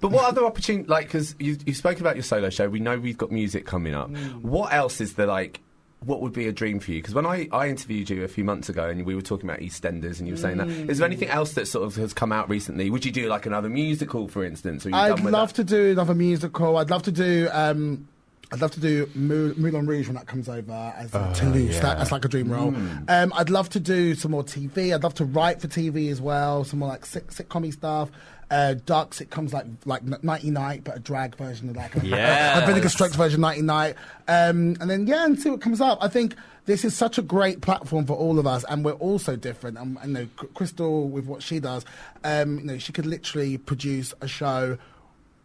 [0.00, 0.88] But what other opportunity?
[0.88, 2.68] Like, because you you spoke about your solo show.
[2.68, 4.10] We know we've got music coming up.
[4.10, 4.42] Mm.
[4.42, 5.26] What else is there?
[5.26, 5.60] Like,
[6.04, 7.00] what would be a dream for you?
[7.00, 9.60] Because when I, I interviewed you a few months ago, and we were talking about
[9.60, 10.68] EastEnders, and you were saying that.
[10.68, 12.90] Is there anything else that sort of has come out recently?
[12.90, 14.86] Would you do like another musical, for instance?
[14.86, 15.56] Or I'd love that?
[15.56, 16.76] to do another musical.
[16.76, 17.48] I'd love to do.
[17.50, 18.08] Um,
[18.52, 21.74] I'd love to do Moulin Rouge when that comes over as a Toulouse.
[21.74, 21.80] yeah.
[21.80, 22.72] That, that's like a dream role.
[23.08, 24.94] Um, I'd love to do some more TV.
[24.94, 26.62] I'd love to write for TV as well.
[26.62, 28.10] Some more like sit- sitcom stuff.
[28.50, 28.74] Uh,
[29.20, 31.90] It comes like like Nighty Night, but a drag version of that.
[32.02, 32.62] Yes.
[32.62, 33.96] a Vinegar Strokes version Nighty Night.
[34.28, 35.98] Um, and then yeah, and see what comes up.
[36.00, 36.36] I think
[36.66, 39.78] this is such a great platform for all of us, and we're all so different.
[39.78, 41.84] And, you know, Crystal with what she does,
[42.24, 44.78] um, you know, she could literally produce a show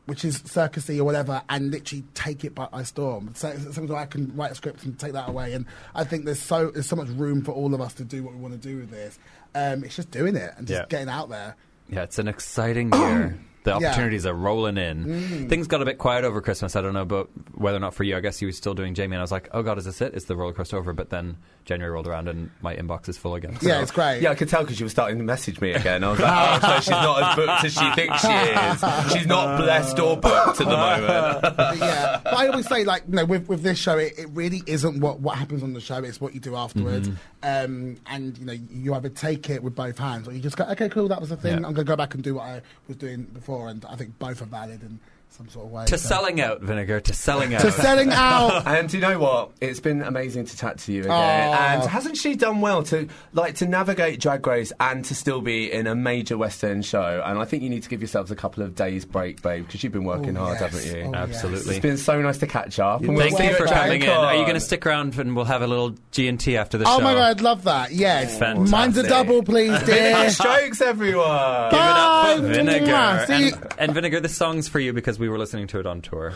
[0.08, 3.32] which is circusy or whatever, and literally take it by, by storm.
[3.36, 5.54] So something I can write a script and take that away.
[5.54, 8.24] And I think there's so there's so much room for all of us to do
[8.24, 9.18] what we want to do with this.
[9.56, 10.86] Um, it's just doing it and just Yeah.
[10.90, 11.56] getting out there.
[11.92, 13.38] Yeah, it's an exciting year.
[13.64, 13.78] The Yeah.
[13.78, 13.86] Mm.
[13.92, 15.48] opportunities are rolling in.
[15.48, 16.76] Things got a bit quiet over Christmas.
[16.76, 18.18] I don't know about whether or not for you.
[18.18, 20.02] I guess you were still doing Jamie, and I was like, "Oh God, is this
[20.02, 20.16] it?
[20.16, 23.36] Is the roller coaster over?" But then January rolled around, and my inbox is full
[23.36, 23.58] again.
[23.62, 24.22] Yeah, it's great.
[24.22, 26.04] Yeah, I could tell because you were starting to message me again.
[26.04, 29.14] I was like, oh, so she's not as booked as she thinks she is.
[29.14, 31.42] She's not blessed or booked at the moment.
[31.42, 34.30] But yeah, but I always say like, you know, with, with this show, it, it
[34.32, 37.10] really isn't what, what happens on the show; it's what you do afterwards.
[37.44, 40.64] Um, and you know, you either take it with both hands, or you just go,
[40.66, 41.52] okay, cool, that was the thing.
[41.52, 41.58] Yeah.
[41.58, 43.51] I'm going to go back and do what I was doing before.
[43.68, 44.82] And I think both are valid.
[44.82, 45.00] And
[45.32, 45.86] some sort of way.
[45.86, 47.00] To So- selling out, Vinegar.
[47.02, 47.62] To selling out.
[47.62, 48.66] To selling out.
[48.72, 49.52] And you know what?
[49.62, 51.12] It's been amazing to chat to you again.
[51.12, 51.74] Aw.
[51.74, 55.72] And hasn't she done well to like to navigate Drag Race and to still be
[55.72, 57.22] in a major West End show?
[57.26, 59.84] And I think you need to give yourselves a couple of days break, babe, because
[59.84, 60.72] you've been working Oh, hard, yes.
[60.74, 61.04] haven't you?
[61.08, 61.36] Oh, yes.
[61.36, 61.76] Absolutely.
[61.76, 63.02] It's been so nice to catch up.
[63.02, 64.10] And we'll Thank you for coming in.
[64.10, 66.78] Are you going to stick around and we'll have a little G and T after
[66.78, 66.98] the oh show?
[66.98, 67.92] Oh my god, I'd love that.
[67.92, 68.38] Yes.
[68.38, 68.72] Fantastic.
[68.72, 70.30] Mine's a double, please, dear.
[70.30, 71.70] Strokes, everyone.
[71.72, 72.86] Give it up for Vinegar.
[72.86, 73.28] Mwah.
[73.28, 75.86] See you- And, and Vinegar, this song's for you because we were listening to it
[75.86, 76.34] on tour.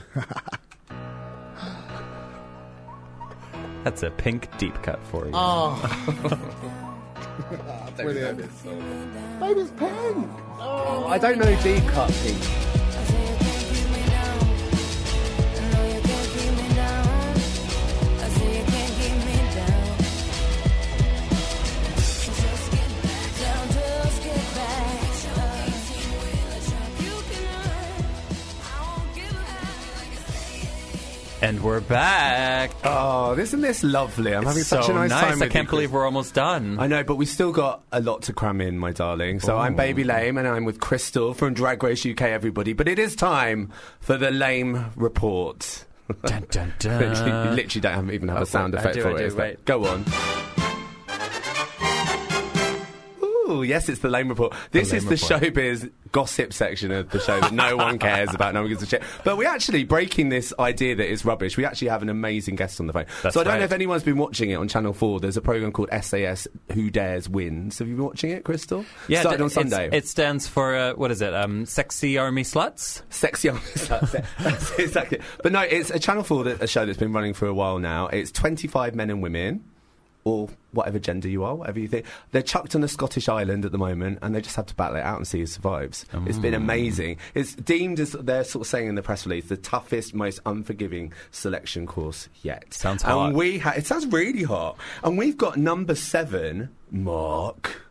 [3.84, 5.32] That's a pink deep cut for you.
[5.34, 5.74] Oh.
[7.98, 8.38] Brilliant.
[9.40, 10.30] Baby's pink.
[10.60, 12.85] Oh, I don't know deep cut pink.
[31.46, 32.72] And we're back.
[32.84, 34.34] Oh, isn't this lovely?
[34.34, 35.44] I'm having so such a nice, time.
[35.44, 36.80] I can't you, believe we're almost done.
[36.80, 39.40] I know, but we still got a lot to cram in, my darling.
[39.40, 40.08] So I'm Baby oh.
[40.08, 42.74] Lame, and I'm with Crystal from Drag Race UK, everybody.
[42.74, 45.86] But it is time for the Lame Report.
[46.26, 49.14] dun, dun, you literally don't have, even have Oh, a sound effect do, for I
[49.14, 49.18] it.
[49.20, 49.46] do, is there?
[49.50, 49.66] wait.
[49.66, 50.04] Go on.
[53.50, 54.54] Ooh, yes, it's the Lame Report.
[54.72, 55.54] This Lame is the Report.
[55.54, 58.86] showbiz gossip section of the show that no one cares about, no one gives a
[58.86, 59.04] shit.
[59.24, 62.80] But we're actually, breaking this idea that it's rubbish, we actually have an amazing guest
[62.80, 63.06] on the phone.
[63.22, 65.20] That's so I don't know if anyone's been watching it on Channel 4.
[65.20, 67.80] There's a programme called SAS Who Dares Wins.
[67.80, 68.86] Have you been watching it, Crystal?
[69.08, 69.90] Yeah, Started on Sunday.
[69.92, 71.34] It stands for uh, what is it?
[71.34, 73.02] Um, sexy army sluts.
[73.10, 74.26] Sexy on That's it.
[74.40, 75.20] That's it, exactly.
[75.44, 77.80] But no, it's a Channel 4 that, a show that's been running for a while
[77.80, 78.08] now.
[78.08, 79.66] It's 25 men and women,
[80.24, 82.06] or whatever gender you are, whatever you think.
[82.32, 84.98] They're chucked on a Scottish island at the moment, and they just have to battle
[84.98, 86.06] it out and see who survives.
[86.26, 86.58] It's been mm.
[86.58, 87.18] amazing.
[87.34, 91.14] It's deemed, as they're sort of saying in the press release, the toughest, most unforgiving
[91.32, 92.74] selection course yet.
[92.74, 93.28] Sounds hot.
[93.28, 94.78] And we ha- it sounds really hot.
[95.04, 97.82] And we've got number seven, Mark.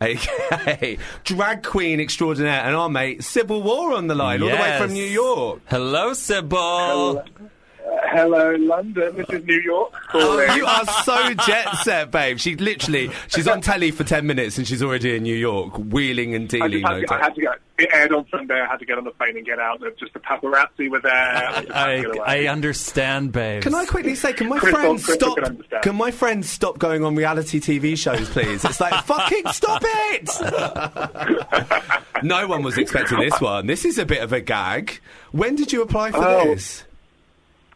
[0.00, 4.78] aka drag queen extraordinaire, and our mate Sybil War on the line, all the way
[4.78, 5.60] from New York.
[5.66, 6.56] Hello, Sybil.
[6.56, 7.24] Hello,
[8.14, 9.16] London.
[9.16, 9.92] This is New York.
[10.14, 10.56] Oh, calling.
[10.56, 12.38] you are so jet set, babe.
[12.38, 16.34] She literally, she's on telly for 10 minutes and she's already in New York, wheeling
[16.34, 16.82] and I, dealing.
[16.82, 17.52] just had no to, I had to go.
[17.78, 18.60] It aired on Sunday.
[18.60, 19.78] I had to get on the plane and get out.
[19.80, 21.12] There's Just the paparazzi were there.
[21.12, 22.34] I, just had to I.
[22.42, 23.62] I understand, babe.
[23.62, 25.44] Can I quickly say, can my Crystal- friends Crystal stop?
[25.44, 25.62] can.
[25.82, 28.64] Can my friends stop going on reality TV shows, please?
[28.64, 30.28] It's like fucking stop it.
[32.24, 33.66] no one was expecting this one.
[33.68, 34.98] This is a bit of a gag.
[35.30, 36.44] When did you apply for Oh.
[36.46, 36.82] this?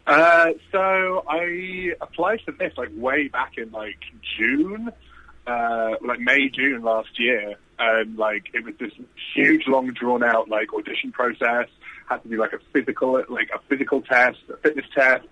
[0.07, 3.99] Uh, so I applied for this like way back in like
[4.37, 4.91] June,
[5.47, 8.93] uh, like May June last year, and like it was this
[9.35, 11.69] huge, long, drawn out like audition process.
[12.09, 15.25] Had to be like a physical, like a physical test, a fitness test,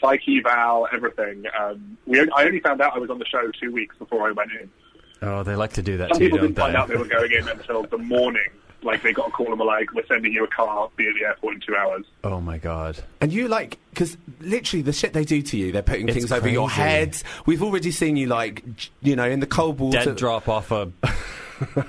[0.00, 1.44] psych eval, everything.
[1.60, 4.32] Um, we I only found out I was on the show two weeks before I
[4.32, 4.70] went in.
[5.22, 6.78] Oh, they like to do that Some too, people don't didn't find they?
[6.78, 8.42] out they were going in until the morning.
[8.84, 10.88] Like they got a call and were like, "We're sending you a car.
[10.96, 12.98] Be at the airport in two hours." Oh my god.
[13.20, 16.32] And you like, because literally the shit they do to you, they're putting It's things
[16.32, 16.80] over your crazy.
[16.82, 17.24] heads.
[17.46, 20.04] We've already seen you like, j- you know, in the cold water.
[20.04, 20.92] Dead drop off a.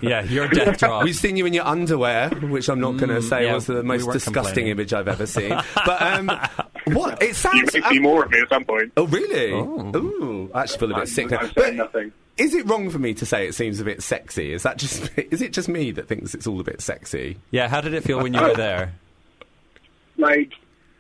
[0.01, 1.03] yeah, you're a death drop.
[1.03, 3.65] We've seen you in your underwear, which I'm not going to Mm, say yeah, was
[3.65, 4.71] the we most weren't disgusting complaining.
[4.71, 5.49] image I've ever seen.
[5.85, 6.31] but um,
[6.93, 7.73] what it You sounds.
[7.73, 8.91] may see more of me at some point.
[8.95, 9.51] Oh really?
[9.51, 11.37] Ooh, I actually feel a bit I'm- sick now.
[11.39, 12.11] I'm But saying nothing.
[12.37, 14.51] Is it wrong for me to say it seems a bit sexy?
[14.53, 17.37] Is that just is it just me that thinks it's all a bit sexy?
[17.51, 18.93] yeah, how did it feel when you were there?
[20.17, 20.51] like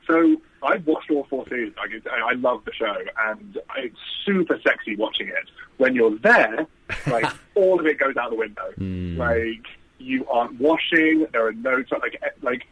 [0.07, 1.75] so I've watched all four seasons.
[1.77, 2.95] Like it's, I I love the show,
[3.27, 5.49] and it's super sexy watching it.
[5.77, 6.67] When you're there,
[7.07, 7.25] like
[7.55, 8.71] all of it goes out the window.
[8.77, 9.17] Hmm.
[9.17, 9.65] Like
[9.99, 11.27] you aren't washing.
[11.31, 12.63] There are no to- like like.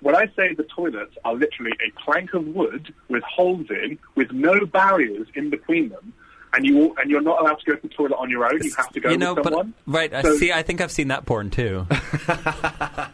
[0.00, 4.32] When I say the toilets are literally a plank of wood with holes in, with
[4.32, 6.14] no barriers in between them,
[6.52, 8.62] and you and you're not allowed to go to the toilet on your own.
[8.62, 9.74] You have to go you know, with but someone.
[9.86, 10.12] right.
[10.12, 10.52] I So- see.
[10.52, 11.86] I think I've seen that porn too.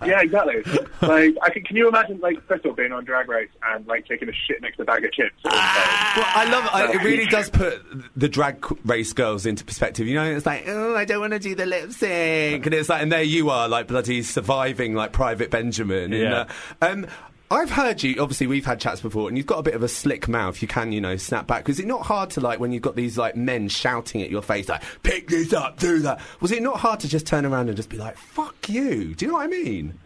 [0.07, 0.63] Yeah, exactly.
[1.03, 4.29] like, I can, can you imagine like Crystal being on Drag Race and like taking
[4.29, 5.35] a shit next to a bag of chips?
[5.45, 6.17] all the time?
[6.17, 7.03] Well, I love I, it.
[7.03, 7.83] Really does put
[8.15, 10.07] the drag race girls into perspective.
[10.07, 12.89] You know, it's like, oh, I don't want to do the lip sync, and it's
[12.89, 16.13] like, and there you are, like bloody surviving, like Private Benjamin.
[16.13, 16.47] And, Yeah.
[16.81, 17.07] uh, um,
[17.51, 18.21] I've heard you.
[18.21, 20.61] Obviously, we've had chats before, and you've got a bit of a slick mouth.
[20.61, 21.69] You can, you know, snap back.
[21.69, 24.43] Is it not hard to like when you've got these like men shouting at your
[24.43, 26.21] face, like "Pick this up, do that"?
[26.41, 29.15] Was it not hard to just turn around and just be like, "Fuck you"?
[29.15, 29.99] Do you know what I mean?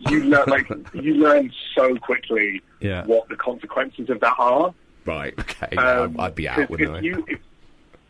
[0.00, 3.04] you learn like you learn so quickly Yeah.
[3.06, 4.72] what the consequences of that are.
[5.06, 5.34] Right.
[5.36, 5.76] Okay.
[5.76, 6.98] Um, I'd be out, if, wouldn't I?
[6.98, 7.40] if you if,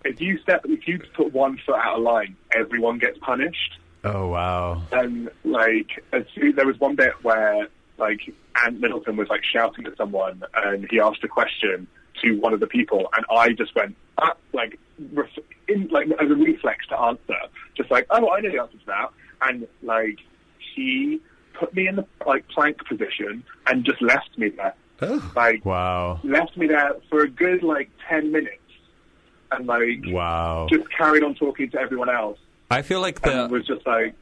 [0.05, 3.79] if you step if you put one foot out of line, everyone gets punished.
[4.05, 4.83] Oh wow.
[4.93, 7.69] And like there was one bit where
[7.99, 8.21] like
[8.65, 11.87] Ant Middleton was like shouting at someone, and he asked a question
[12.23, 14.79] to one of the people, and I just went ah, like
[15.13, 15.39] ref-
[15.69, 17.39] in like as a reflex to answer,
[17.77, 19.11] just like oh I know the answer to that,
[19.43, 20.19] and like
[20.75, 21.21] he
[21.55, 24.75] put me in the like plank position and just left me there,
[25.35, 26.21] like Wow.
[26.25, 28.55] left me there for a good like ten minutes,
[29.53, 30.67] and like Wow.
[30.71, 32.39] just carried on talking to everyone else,
[32.71, 34.15] I feel like and the was just like.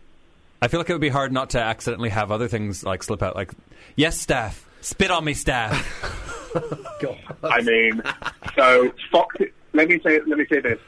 [0.62, 3.22] I feel like it would be hard not to accidentally have other things like slip
[3.22, 3.36] out.
[3.36, 3.52] Like,
[3.94, 5.74] yes, staff, spit on me, staff.
[7.44, 8.02] I mean,
[8.56, 9.52] so Foxy.
[9.74, 10.20] Let me say.
[10.26, 10.78] Let me say this.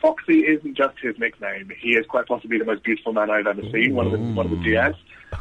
[0.00, 1.70] Foxy isn't just his nickname.
[1.78, 3.94] He is quite possibly the most beautiful man I've ever seen.
[3.94, 4.94] One of the one of the DS.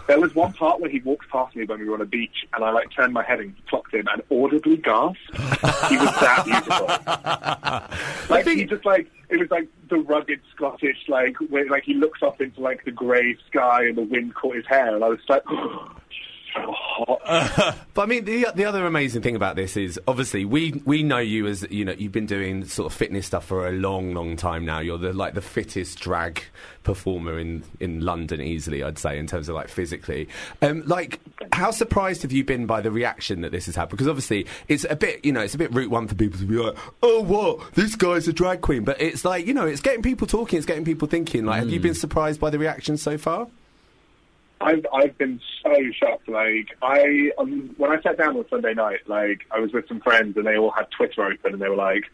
[0.07, 2.45] There was one part where he walked past me when we were on a beach,
[2.53, 5.17] and I like turned my head and clocked him and audibly gasped.
[5.89, 6.87] he was that beautiful.
[8.35, 11.93] like think- he just like it was like the rugged Scottish like where like he
[11.93, 15.09] looks up into like the grey sky and the wind caught his hair, and I
[15.09, 15.43] was like.
[16.53, 17.77] So hot.
[17.93, 21.17] But I mean, the the other amazing thing about this is obviously we we know
[21.17, 24.35] you as you know you've been doing sort of fitness stuff for a long, long
[24.35, 24.79] time now.
[24.79, 26.43] You're the like the fittest drag
[26.83, 30.29] performer in in London, easily I'd say in terms of like physically.
[30.61, 31.19] Um, like,
[31.51, 33.89] how surprised have you been by the reaction that this has had?
[33.89, 36.45] Because obviously it's a bit you know it's a bit route one for people to
[36.45, 39.81] be like, oh what this guy's a drag queen, but it's like you know it's
[39.81, 41.45] getting people talking, it's getting people thinking.
[41.45, 43.47] Like, have you been surprised by the reaction so far?
[44.59, 46.27] I've I've been so shocked.
[46.27, 49.99] Like I um, when I sat down on Sunday night, like I was with some
[50.01, 52.05] friends and they all had Twitter open and they were like,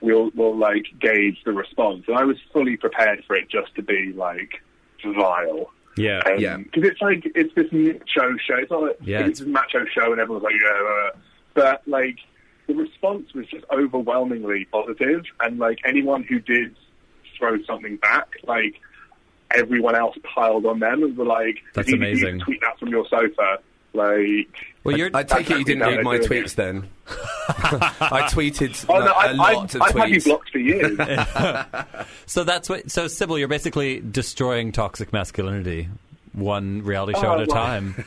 [0.00, 3.82] "We'll we'll like gauge the response." And I was fully prepared for it just to
[3.82, 4.62] be like
[5.04, 5.70] vile.
[5.96, 6.56] Yeah, yeah.
[6.58, 8.56] Because it's like it's this macho show.
[8.56, 11.18] It's not like, Yeah, it's, a macho show and everyone's like yeah, uh,
[11.54, 12.18] but like
[12.68, 16.76] the response was just overwhelmingly positive, and like anyone who did
[17.36, 18.80] throw something back, like
[19.54, 22.40] everyone else piled on them and were like, That's "You- you amazing.
[22.40, 23.58] tweet that from your sofa,
[23.94, 24.48] like.
[24.82, 25.10] Well, you're.
[25.12, 26.88] I take it you didn't read my now they're tweets then.
[27.08, 30.96] I tweeted Oh no, a I, lot I've, of I've had you blocked for years.
[32.26, 32.90] so that's what.
[32.90, 35.88] So Sybil, you're basically destroying toxic masculinity,
[36.32, 37.66] one reality show Oh, at a well.
[37.66, 38.04] time.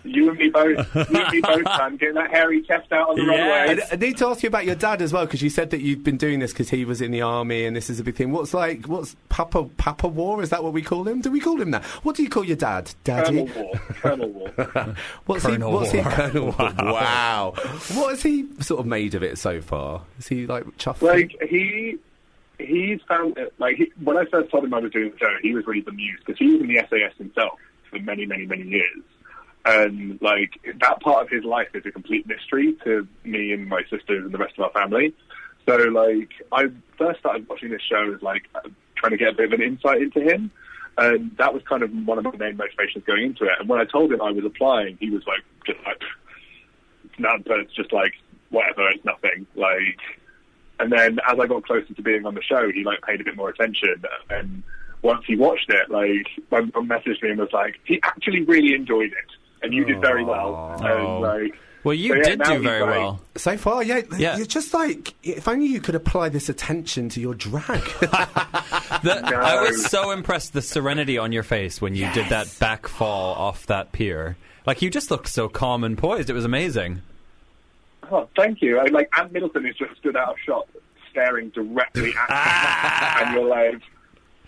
[0.04, 0.94] you and me both.
[0.94, 1.96] You and me both, man.
[1.96, 3.68] Getting that hairy chest out on the Yes.
[3.68, 3.82] runway.
[3.82, 5.80] I, I need to ask you about your dad as well because you said that
[5.80, 8.14] you've been doing this because he was in the army and this is a big
[8.16, 8.30] thing.
[8.32, 8.86] What's like?
[8.86, 10.42] What's Papa Papa War?
[10.42, 11.20] Is that what we call him?
[11.20, 11.84] Do we call him that?
[12.04, 12.90] What do you call your dad?
[13.04, 13.46] Daddy.
[13.46, 13.72] Colonel War.
[14.00, 14.48] Colonel War.
[15.26, 15.76] What's Colonel he?
[15.76, 16.00] What's he?
[16.00, 16.10] War.
[16.12, 16.54] Colonel War.
[16.92, 17.52] Wow.
[17.94, 20.02] What has he sort of made of it so far?
[20.18, 21.02] Is he like chuffed?
[21.02, 21.98] Like he,
[22.66, 23.54] he's found it.
[23.58, 25.80] Like he, when I first told him I was doing the show, he was really
[25.80, 27.58] bemused because he was in the SAS himself
[27.90, 29.02] for many, many, many years,
[29.64, 33.82] and like that part of his life is a complete mystery to me and my
[33.90, 35.14] sisters and the rest of our family.
[35.68, 36.66] So like I
[36.98, 39.62] first started watching this show as like uh, trying to get a bit of an
[39.62, 40.50] insight into him.
[40.98, 43.52] And that was kind of one of my main motivations going into it.
[43.58, 46.02] And when I told him I was applying, he was like, just like,
[47.18, 48.12] it's but it's just like,
[48.50, 49.46] whatever, it's nothing.
[49.56, 49.98] Like,
[50.80, 53.24] and then as I got closer to being on the show, he like paid a
[53.24, 54.02] bit more attention.
[54.30, 54.62] And
[55.02, 58.74] once he watched it, like, my mum messaged me and was like, he actually really
[58.74, 59.30] enjoyed it.
[59.62, 60.76] And you did very well.
[60.80, 63.20] And like, Well, you So, yeah, did do very like- well.
[63.36, 64.36] so far, yeah, Yeah.
[64.36, 67.82] You're just like if only you could apply this attention to your drag.
[69.02, 72.86] The, I was so impressed the serenity on your face when you did that back
[72.86, 74.36] fall off that pier.
[74.64, 76.30] Like you just looked so calm and poised.
[76.30, 77.02] It was amazing.
[78.10, 78.78] Oh, thank you.
[78.78, 80.68] I, like Ant Middleton is just stood out of shot,
[81.10, 83.80] staring directly at you, and you're like,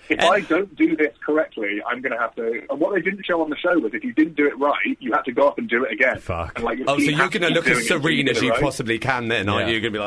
[0.08, 2.62] if And- I don't do this correctly, I'm going to have to.
[2.68, 4.96] And what they didn't show on the show was if you didn't do it right,
[5.00, 6.18] you had to go up and do it again.
[6.18, 6.56] Fuck.
[6.56, 8.50] And, like, oh, so you're going to look as doing it until serene as you
[8.50, 8.60] right.
[8.60, 9.74] possibly can, then, aren't Yeah.
[9.74, 9.80] you?
[9.80, 9.98] You're going to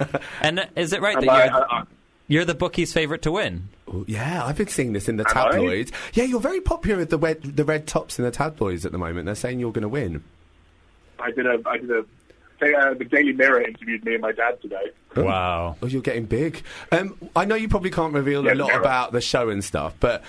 [0.00, 0.22] be like.
[0.42, 1.84] And uh, is it right And that I- you're, I- I-
[2.30, 3.70] you're the bookie's favorite to win?
[3.90, 5.50] Oh, yeah, I've been seeing this in the Am I?
[5.52, 5.92] tabloids.
[6.12, 8.98] Yeah, you're very popular with the red, the red tops in the tabloids at the
[8.98, 9.24] moment.
[9.24, 10.22] They're saying you're going to win.
[11.18, 11.56] I did a.
[11.66, 12.04] I did a.
[12.60, 14.90] They, uh, the Daily Mirror interviewed me and my dad today.
[15.16, 15.76] Wow.
[15.82, 16.62] Oh, you're getting big.
[16.92, 18.80] Um, I know you probably can't reveal Yeah, a lot never.
[18.80, 20.22] about the show and stuff, but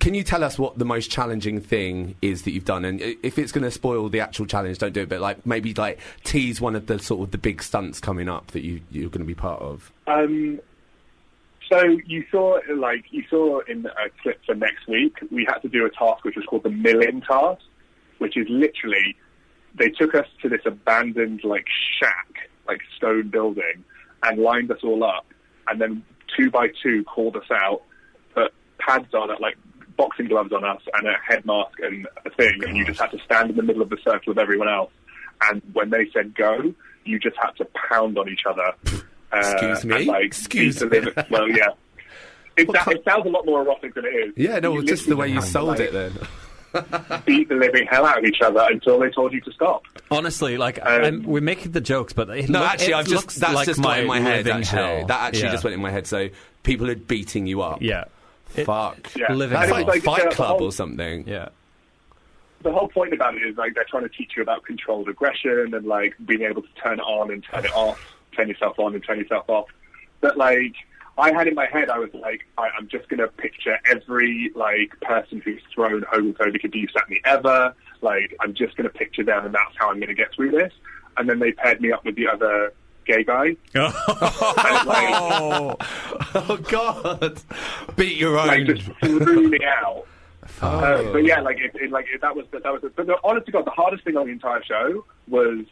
[0.00, 2.84] can you tell us what the most challenging thing is that you've done?
[2.84, 5.08] And if it's going to spoil the actual challenge, don't do it.
[5.08, 8.48] But like maybe like tease one of the sort of the big stunts coming up
[8.52, 9.92] that you you're going to be part of.
[10.06, 10.60] Um,
[11.70, 15.68] so you saw, like, you saw in a clip for next week, we had to
[15.68, 17.60] do a task which was called the milling task,
[18.18, 19.16] which is literally
[19.74, 21.66] they took us to this abandoned like
[21.98, 23.84] shack, like stone building,
[24.22, 25.26] and lined us all up,
[25.68, 26.02] and then
[26.36, 27.82] two by two called us out,
[28.34, 29.56] put pads on it, like
[29.96, 33.10] boxing gloves on us, and a head mask and a thing, and you just had
[33.10, 34.92] to stand in the middle of the circle of everyone else.
[35.48, 36.74] And when they said go,
[37.04, 38.72] you just had to pound on each other.
[39.32, 39.96] Uh, Excuse me?
[39.96, 41.00] and, like, Excuse me?
[41.30, 41.68] Well, yeah.
[42.56, 44.32] It, kind- it sounds a lot more erotic than it is.
[44.36, 46.12] Yeah, no, just the way you sold like- it then.
[47.26, 49.82] Beat the living hell out of each other until they told you to stop.
[50.10, 53.24] Honestly, like Um, I'm, we're making the jokes, but it No, look- actually, I've just
[53.24, 54.48] looks that's like just my got in my head.
[54.48, 55.06] Actually, hell.
[55.06, 55.52] that actually Yeah.
[55.52, 56.06] just went in my head.
[56.06, 56.28] So
[56.62, 57.82] people are beating you up.
[57.82, 58.04] Yeah.
[58.56, 59.14] It- Fuck.
[59.16, 59.32] Yeah.
[59.32, 59.84] Living That's hell.
[59.86, 61.26] like Fight the Club whole- or something.
[61.28, 61.48] Yeah.
[62.62, 65.72] the whole point about it is like they're trying to teach you about controlled aggression
[65.74, 68.00] and like being able to turn it on and turn it off,
[68.34, 69.66] turn yourself on and turn yourself off.
[70.20, 70.74] But like
[71.18, 74.50] I had in my head, I was like, I, I'm just going to picture every
[74.54, 77.74] like person who's thrown homophobic abuse at me ever.
[78.00, 80.52] Like I'm just going to picture them, and that's how I'm going to get through
[80.52, 80.72] this.
[81.16, 82.72] And then they paired me up with the other
[83.04, 83.56] gay guy.
[83.74, 85.76] And, like, Oh,
[86.34, 87.40] Oh God!
[87.96, 88.46] Beat your own.
[88.48, 90.04] like just threw me out.
[90.62, 92.82] Uh, but yeah, like it, it like it, that was that was.
[92.96, 95.66] But the, honest to God, the hardest thing on the entire show was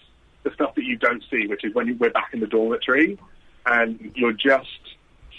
[0.44, 3.18] the stuff that you don't see, which is when you, we're back in the dormitory
[3.64, 4.95] and you're just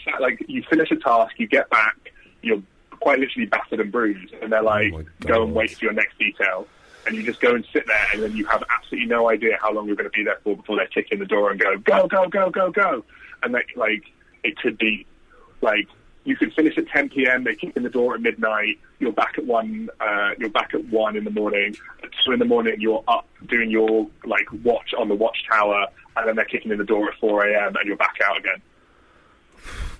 [0.10, 1.96] sat, like you finish a task, you get back,
[2.42, 2.62] you're
[3.00, 6.18] quite literally battered and bruised, and they're like, my go and wait for your next
[6.18, 6.68] detail.
[7.06, 9.72] And you just go and sit there, and then you have absolutely no idea how
[9.72, 11.78] long you're going to be there for before they kick in the door and go,
[11.78, 13.06] go, go, go, go, go.
[13.44, 14.04] And like, like
[14.44, 15.06] it could be
[15.62, 15.88] like
[16.28, 17.46] you could finish at 10 p.m.
[17.46, 18.80] They kick in the door at midnight.
[19.00, 19.90] You're back at one.
[20.02, 21.78] Uh, you're back at one in the morning.
[22.04, 26.28] At two in the morning, you're up doing your like watch on the watchtower, and
[26.28, 27.76] then they're kicking in the door at 4 a.m.
[27.78, 28.62] and you're back out again.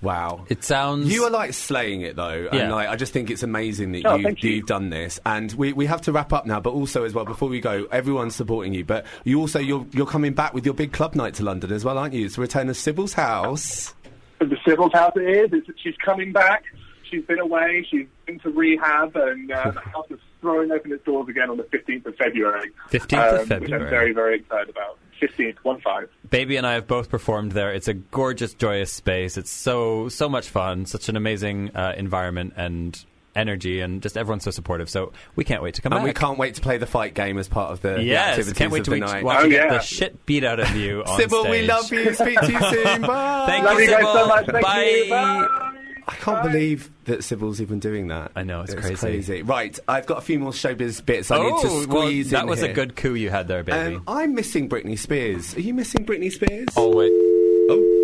[0.02, 0.44] Wow.
[0.48, 1.12] it sounds.
[1.12, 4.16] You are like slaying it though, and like I just think it's amazing that Oh,
[4.16, 4.50] you, thank you.
[4.52, 5.18] you've done this.
[5.26, 7.86] And we, we have to wrap up now, but also as well before we go,
[7.90, 11.34] everyone's supporting you, but you also you're you're coming back with your big club night
[11.34, 12.26] to London as well, aren't you?
[12.26, 13.94] It's the return of Sybil's house.
[14.40, 15.50] The Sybil's house it is.
[15.52, 16.62] It's, she's coming back.
[17.10, 17.86] She's been away.
[17.90, 21.56] She's been to rehab, and uh, the house is throwing open its doors again on
[21.56, 22.70] the 15th of February.
[22.90, 23.82] 15th of um, Which February.
[23.84, 24.98] I'm very, very excited about.
[25.20, 26.08] 15th, one five.
[26.30, 27.72] Baby and I have both performed there.
[27.72, 29.36] It's a gorgeous, joyous space.
[29.36, 30.86] It's so so much fun.
[30.86, 33.02] Such an amazing uh, environment and
[33.36, 34.90] energy, and just everyone's so supportive.
[34.90, 37.38] So we can't wait to come And we can't wait to play the fight game
[37.38, 39.24] as part of the, the Yes, activities can't wait of to the watch night.
[39.24, 39.72] watch Oh, you get yeah.
[39.74, 42.12] the shit beat out of you on Sybil, we love you.
[42.14, 43.02] Speak to you soon.
[43.02, 43.44] Bye.
[43.46, 44.46] Thank Love you, you guys so much.
[44.46, 44.84] Thank Bye.
[44.84, 45.10] you.
[45.10, 45.64] Bye.
[46.08, 48.32] I can't believe that Sybil's even doing that.
[48.34, 49.42] I know, it's crazy.
[49.42, 52.44] Right, I've got a few more showbiz bits I need to Oh, well, squeeze that
[52.44, 52.70] in was here.
[52.70, 53.96] a good coup you had there, baby.
[53.96, 55.54] Um, I'm missing Britney Spears.
[55.56, 56.68] Are you missing Britney Spears?
[56.76, 57.12] oh wait,
[57.70, 57.97] Oh.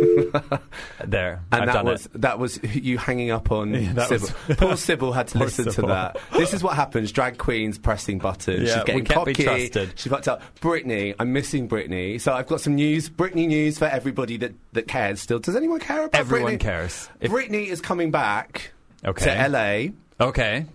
[1.04, 1.42] there.
[1.52, 2.20] And I've that done was it.
[2.20, 4.28] that was you hanging up on Yeah, Sybil.
[4.48, 6.18] was- Poor Sybil had to listen to that.
[6.32, 8.68] This is what happens: drag queens pressing buttons.
[8.68, 9.68] Yeah, She's getting we can't be cocky.
[9.68, 9.98] trusted.
[9.98, 10.42] She fucked up.
[10.60, 12.20] Britney, I'm missing Britney.
[12.20, 13.08] So I've got some news.
[13.10, 15.20] Britney news for everybody that that cares.
[15.20, 16.18] Still, does anyone care about Britney?
[16.20, 16.60] Everyone Britney?
[16.60, 17.08] cares.
[17.20, 18.72] If- Britney is coming back
[19.04, 19.24] Okay.
[19.34, 20.26] to LA.
[20.28, 20.66] okay.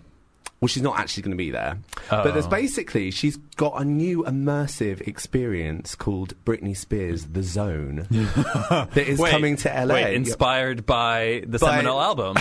[0.60, 1.78] Well, she's not actually going to be there.
[2.10, 2.22] Oh.
[2.22, 2.50] But there's oh.
[2.50, 9.30] basically, she's got a new immersive experience called Britney Spears The Zone that is Wait,
[9.30, 9.94] coming to LA.
[9.94, 12.36] Wait, inspired by the By- seminal album.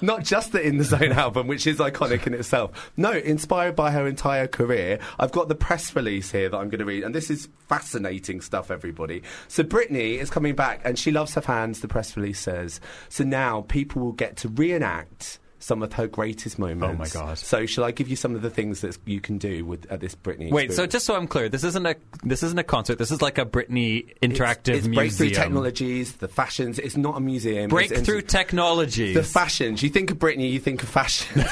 [0.00, 2.92] Not just the In the Zone album, which is iconic in itself.
[2.96, 4.98] No, inspired by her entire career.
[5.18, 8.40] I've got the press release here that I'm going to read, and this is fascinating
[8.40, 9.22] stuff, everybody.
[9.46, 12.80] So Britney is coming back, and she loves her fans, the press release says.
[13.08, 16.84] So now people will get to reenact some of her greatest moments.
[16.84, 17.38] Oh my God.
[17.38, 19.98] So shall I give you some of the things that you can do with at
[19.98, 20.52] this Britney?
[20.52, 22.98] Wait, so just so I'm clear, this isn't a this isn't a concert.
[22.98, 26.78] This is like a Britney interactive it's, it's breakthrough technologies, the fashions.
[26.78, 27.68] It's not a museum.
[27.68, 29.14] Breakthrough int- technologies.
[29.16, 29.82] The fashions.
[29.82, 31.26] You think of Britney, you think of fashion.
[31.34, 31.50] There's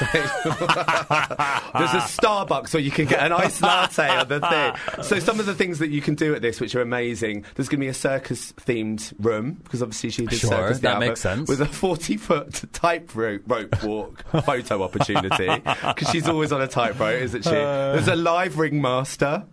[1.93, 5.03] a Starbucks where you can get an iced latte on the thing.
[5.03, 7.43] So some of the things that you can do at this, which are amazing.
[7.55, 10.79] There's going to be a circus-themed room because obviously she did Sure, circus.
[10.79, 11.49] that now, makes but sense.
[11.49, 14.04] With a 40-foot tightrope rope walk
[14.45, 15.47] photo opportunity
[15.87, 17.49] because she's always on a tightrope, isn't she?
[17.49, 17.93] Uh.
[17.93, 19.43] There's a live ringmaster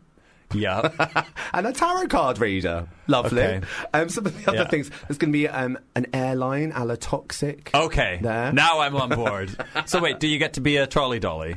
[0.54, 1.24] yeah.
[1.54, 2.88] and a tarot card reader.
[3.06, 3.42] Lovely.
[3.42, 3.62] Okay.
[3.92, 4.68] Um, some of the other Yeah.
[4.68, 4.90] things.
[5.08, 7.70] There's going to be um, an airline a la Toxic.
[7.74, 8.18] Okay.
[8.22, 8.52] There.
[8.52, 9.56] Now I'm on board.
[9.86, 11.56] so wait, do you get to be a trolley dolly?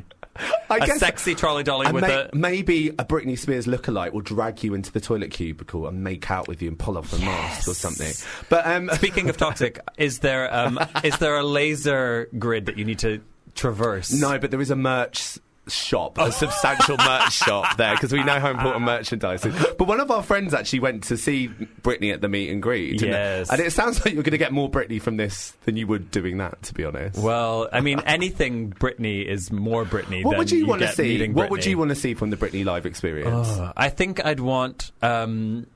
[0.69, 4.63] I a sexy trolley dolly with may- a maybe a Britney Spears lookalike will drag
[4.63, 7.67] you into the toilet cubicle and make out with you and pull off a mask
[7.67, 8.13] or something.
[8.49, 12.85] But um, Speaking of toxic, is there um, is there a laser grid that you
[12.85, 13.21] need to
[13.53, 14.11] traverse?
[14.11, 15.37] no, but there is a merch
[15.67, 19.53] shop, a substantial merch shop there because we know how important merchandise is.
[19.77, 21.47] But one of our friends actually went to see
[21.81, 23.01] Britney at the meet and greet.
[23.01, 23.49] and- Yes.
[23.51, 26.11] and it sounds like you're going to get more Britney from this than you would
[26.11, 27.17] doing that, to be honest.
[27.19, 30.23] Well, I mean, anything Britney is more Britney.
[30.23, 31.27] what than would you, want to see?
[31.29, 33.47] What would you want to see from the Britney live experience?
[33.47, 34.91] Uh, I think I'd want.
[35.01, 35.67] Um,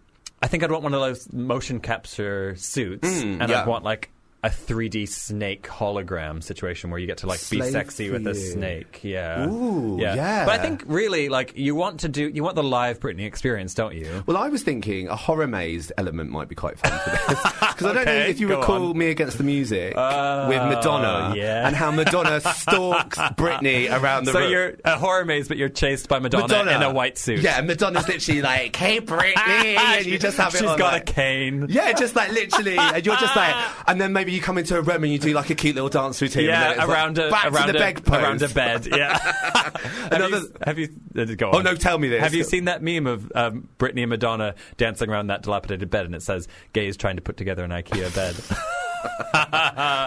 [0.41, 3.61] I think I'd want one of those motion capture suits, Mm, and yeah.
[3.63, 4.09] I'd want like
[4.41, 9.01] a 3D snake hologram situation where you get to like be sexy with a snake.
[9.03, 9.49] Yeah.
[9.49, 10.45] Ooh, yeah.
[10.45, 13.73] But I think really like you want to do you want the live Britney experience,
[13.73, 14.23] don't you?
[14.25, 17.43] Well, I was thinking a horror maze element might be quite fun for this
[17.79, 18.97] because I don't know if you recall on.
[18.97, 21.65] Me Against the Music with Madonna yeah.
[21.67, 24.47] and how Madonna stalks Britney around the so room.
[24.47, 27.39] So you're a horror maze, but you're chased by Madonna, in a white suit.
[27.39, 30.59] Yeah, and Madonna's literally like, "Hey, Britney," and you just have it.
[30.59, 31.67] She's on, got like- a cane.
[31.69, 33.55] Yeah, just like literally, and you're just like,
[33.87, 35.89] and then maybe you come into a room and you do like a cute little
[35.89, 36.45] dance routine.
[36.45, 38.87] Yeah, it's like, around a back around to the a, bed around a bed.
[38.87, 39.17] Yeah.
[39.17, 40.89] have, Another- you, have you?
[41.17, 42.21] uh, Go Oh, no, tell me this.
[42.21, 46.05] Have you seen that meme of um, Britney and Madonna dancing around that dilapidated bed,
[46.05, 48.35] and it says gay is trying to put together an IKEA bed"?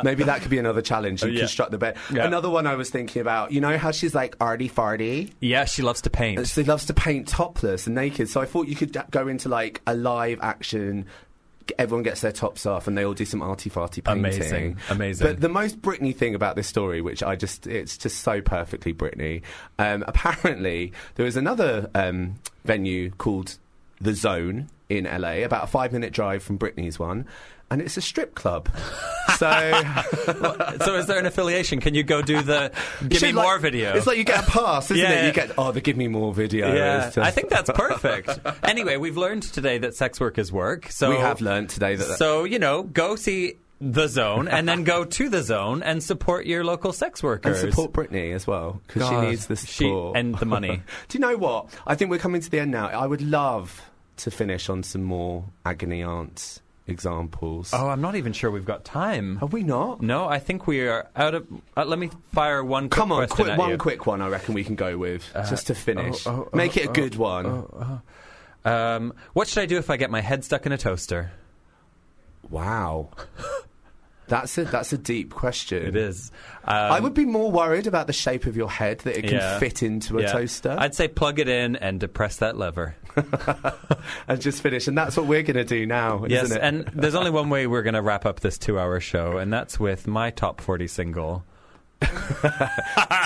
[0.05, 1.22] Maybe that could be another challenge.
[1.22, 1.39] You Uh, yeah.
[1.40, 1.97] construct the bed.
[2.12, 2.26] Yeah.
[2.26, 3.52] Another one I was thinking about.
[3.52, 5.30] You know how she's like arty farty.
[5.40, 6.47] yeah, she loves to paint.
[6.48, 8.28] She loves to paint topless and naked.
[8.28, 11.06] So I thought you could go into like a live action.
[11.78, 14.24] Everyone gets their tops off and they all do some arty farty painting.
[14.24, 15.26] Amazing, amazing.
[15.26, 18.93] But the most Britney thing about this story, which I just, it's just so perfectly
[18.93, 19.43] Britney.
[19.78, 22.34] Um, apparently, there was another um,
[22.64, 23.59] venue called
[24.01, 27.26] The Zone in LA, about a five minute drive from Britney's one.
[27.73, 28.69] And it's a strip club.
[29.39, 29.73] so
[30.85, 31.81] so, is there an affiliation?
[31.81, 32.70] Can you go do the
[33.09, 33.94] "Give Me like- More" video?
[33.97, 35.27] It's like you get a pass, isn't Yeah, it?
[35.28, 36.73] You get oh, the give me more video.
[36.74, 38.39] yeah, just- I think that's perfect.
[38.62, 40.89] anyway, we've learned today that sex work is work.
[40.90, 42.19] So we have learned today that.
[42.19, 46.44] So you know, go see the zone, and then go to the zone and support
[46.44, 47.61] your local sex and workers.
[47.61, 50.82] support Britney as well because she needs the she- and the money.
[51.09, 51.69] Do you know what?
[51.86, 52.89] I think we're coming to the end now.
[52.89, 53.81] I would love
[54.19, 57.73] to finish on some more agony aunts examples.
[57.73, 59.37] Oh, I'm not even sure we've got time.
[59.37, 60.03] Have we not?
[60.03, 61.47] No, I think we are out of.
[61.77, 62.89] Uh, let me fire one.
[62.89, 63.79] Quick Come on, question quick, one you.
[63.79, 64.21] quick one.
[64.21, 66.27] I reckon we can go with just to finish.
[66.27, 68.03] oh, oh, Make it a oh, good one.
[68.65, 71.33] Um, what should I do if I get my head stuck in a toaster?
[72.49, 73.11] Wow,
[74.33, 75.87] that's a that's a deep question.
[75.87, 76.33] It is.
[76.65, 79.35] Um, I would be more worried about the shape of your head that it can
[79.35, 79.59] yeah.
[79.59, 80.33] fit into a Yeah.
[80.33, 80.75] toaster.
[80.79, 82.97] I'd say plug it in and depress that lever.
[84.29, 84.89] and just finish.
[84.89, 86.63] And that's what we're going to do now, yes, isn't it?
[86.63, 89.79] and there's only one way we're going to wrap up this two-hour show, and that's
[89.79, 91.45] with my top 40 single.
[92.01, 92.09] do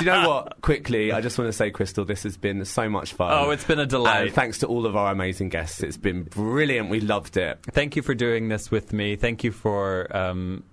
[0.00, 0.60] you know what?
[0.60, 3.30] Quickly, I just want to say, Crystal, this has been so much fun.
[3.32, 4.26] Oh, it's been a delight.
[4.26, 5.84] And thanks to all of our amazing guests.
[5.84, 6.90] It's been brilliant.
[6.90, 7.60] We loved it.
[7.70, 9.14] Thank you for doing this with me.
[9.14, 10.14] Thank you for.
[10.14, 10.64] Um,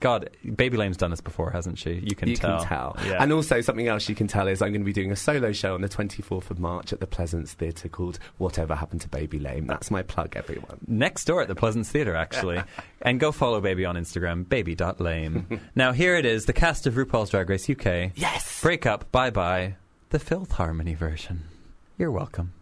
[0.00, 1.94] God, Baby Lame's done this before, hasn't she?
[1.94, 2.58] You can you tell.
[2.58, 2.96] can tell.
[3.04, 3.22] Yeah.
[3.22, 5.52] And also, something else you can tell is I'm going to be doing a solo
[5.52, 9.38] show on the 24th of March at the Pleasance Theatre called Whatever Happened to Baby
[9.38, 9.66] Lame.
[9.66, 10.78] That's my plug, everyone.
[10.86, 12.62] next door at the Pleasance Theatre, actually.
[13.02, 15.60] and go follow Baby on Instagram, baby.lame.
[15.74, 18.12] now, here it is the cast of RuPaul's Drag Race UK.
[18.14, 18.60] Yes!
[18.60, 19.76] Break up, bye bye,
[20.10, 21.44] the Filth Harmony version.
[21.96, 22.52] You're welcome.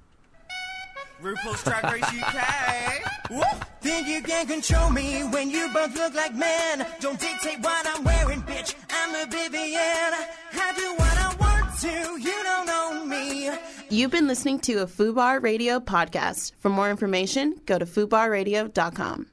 [1.26, 3.30] RuPaul's Drag Race UK.
[3.30, 3.42] Woo!
[3.80, 6.86] Think you can control me when you both look like men.
[7.00, 8.74] Don't dictate what I'm wearing, bitch.
[8.90, 10.14] I'm a Vivienne.
[10.54, 12.20] I do what I want to.
[12.28, 13.50] You don't own me.
[13.90, 16.52] You've been listening to a FUBAR Radio podcast.
[16.60, 19.24] For more information, go to FUBARradio.com.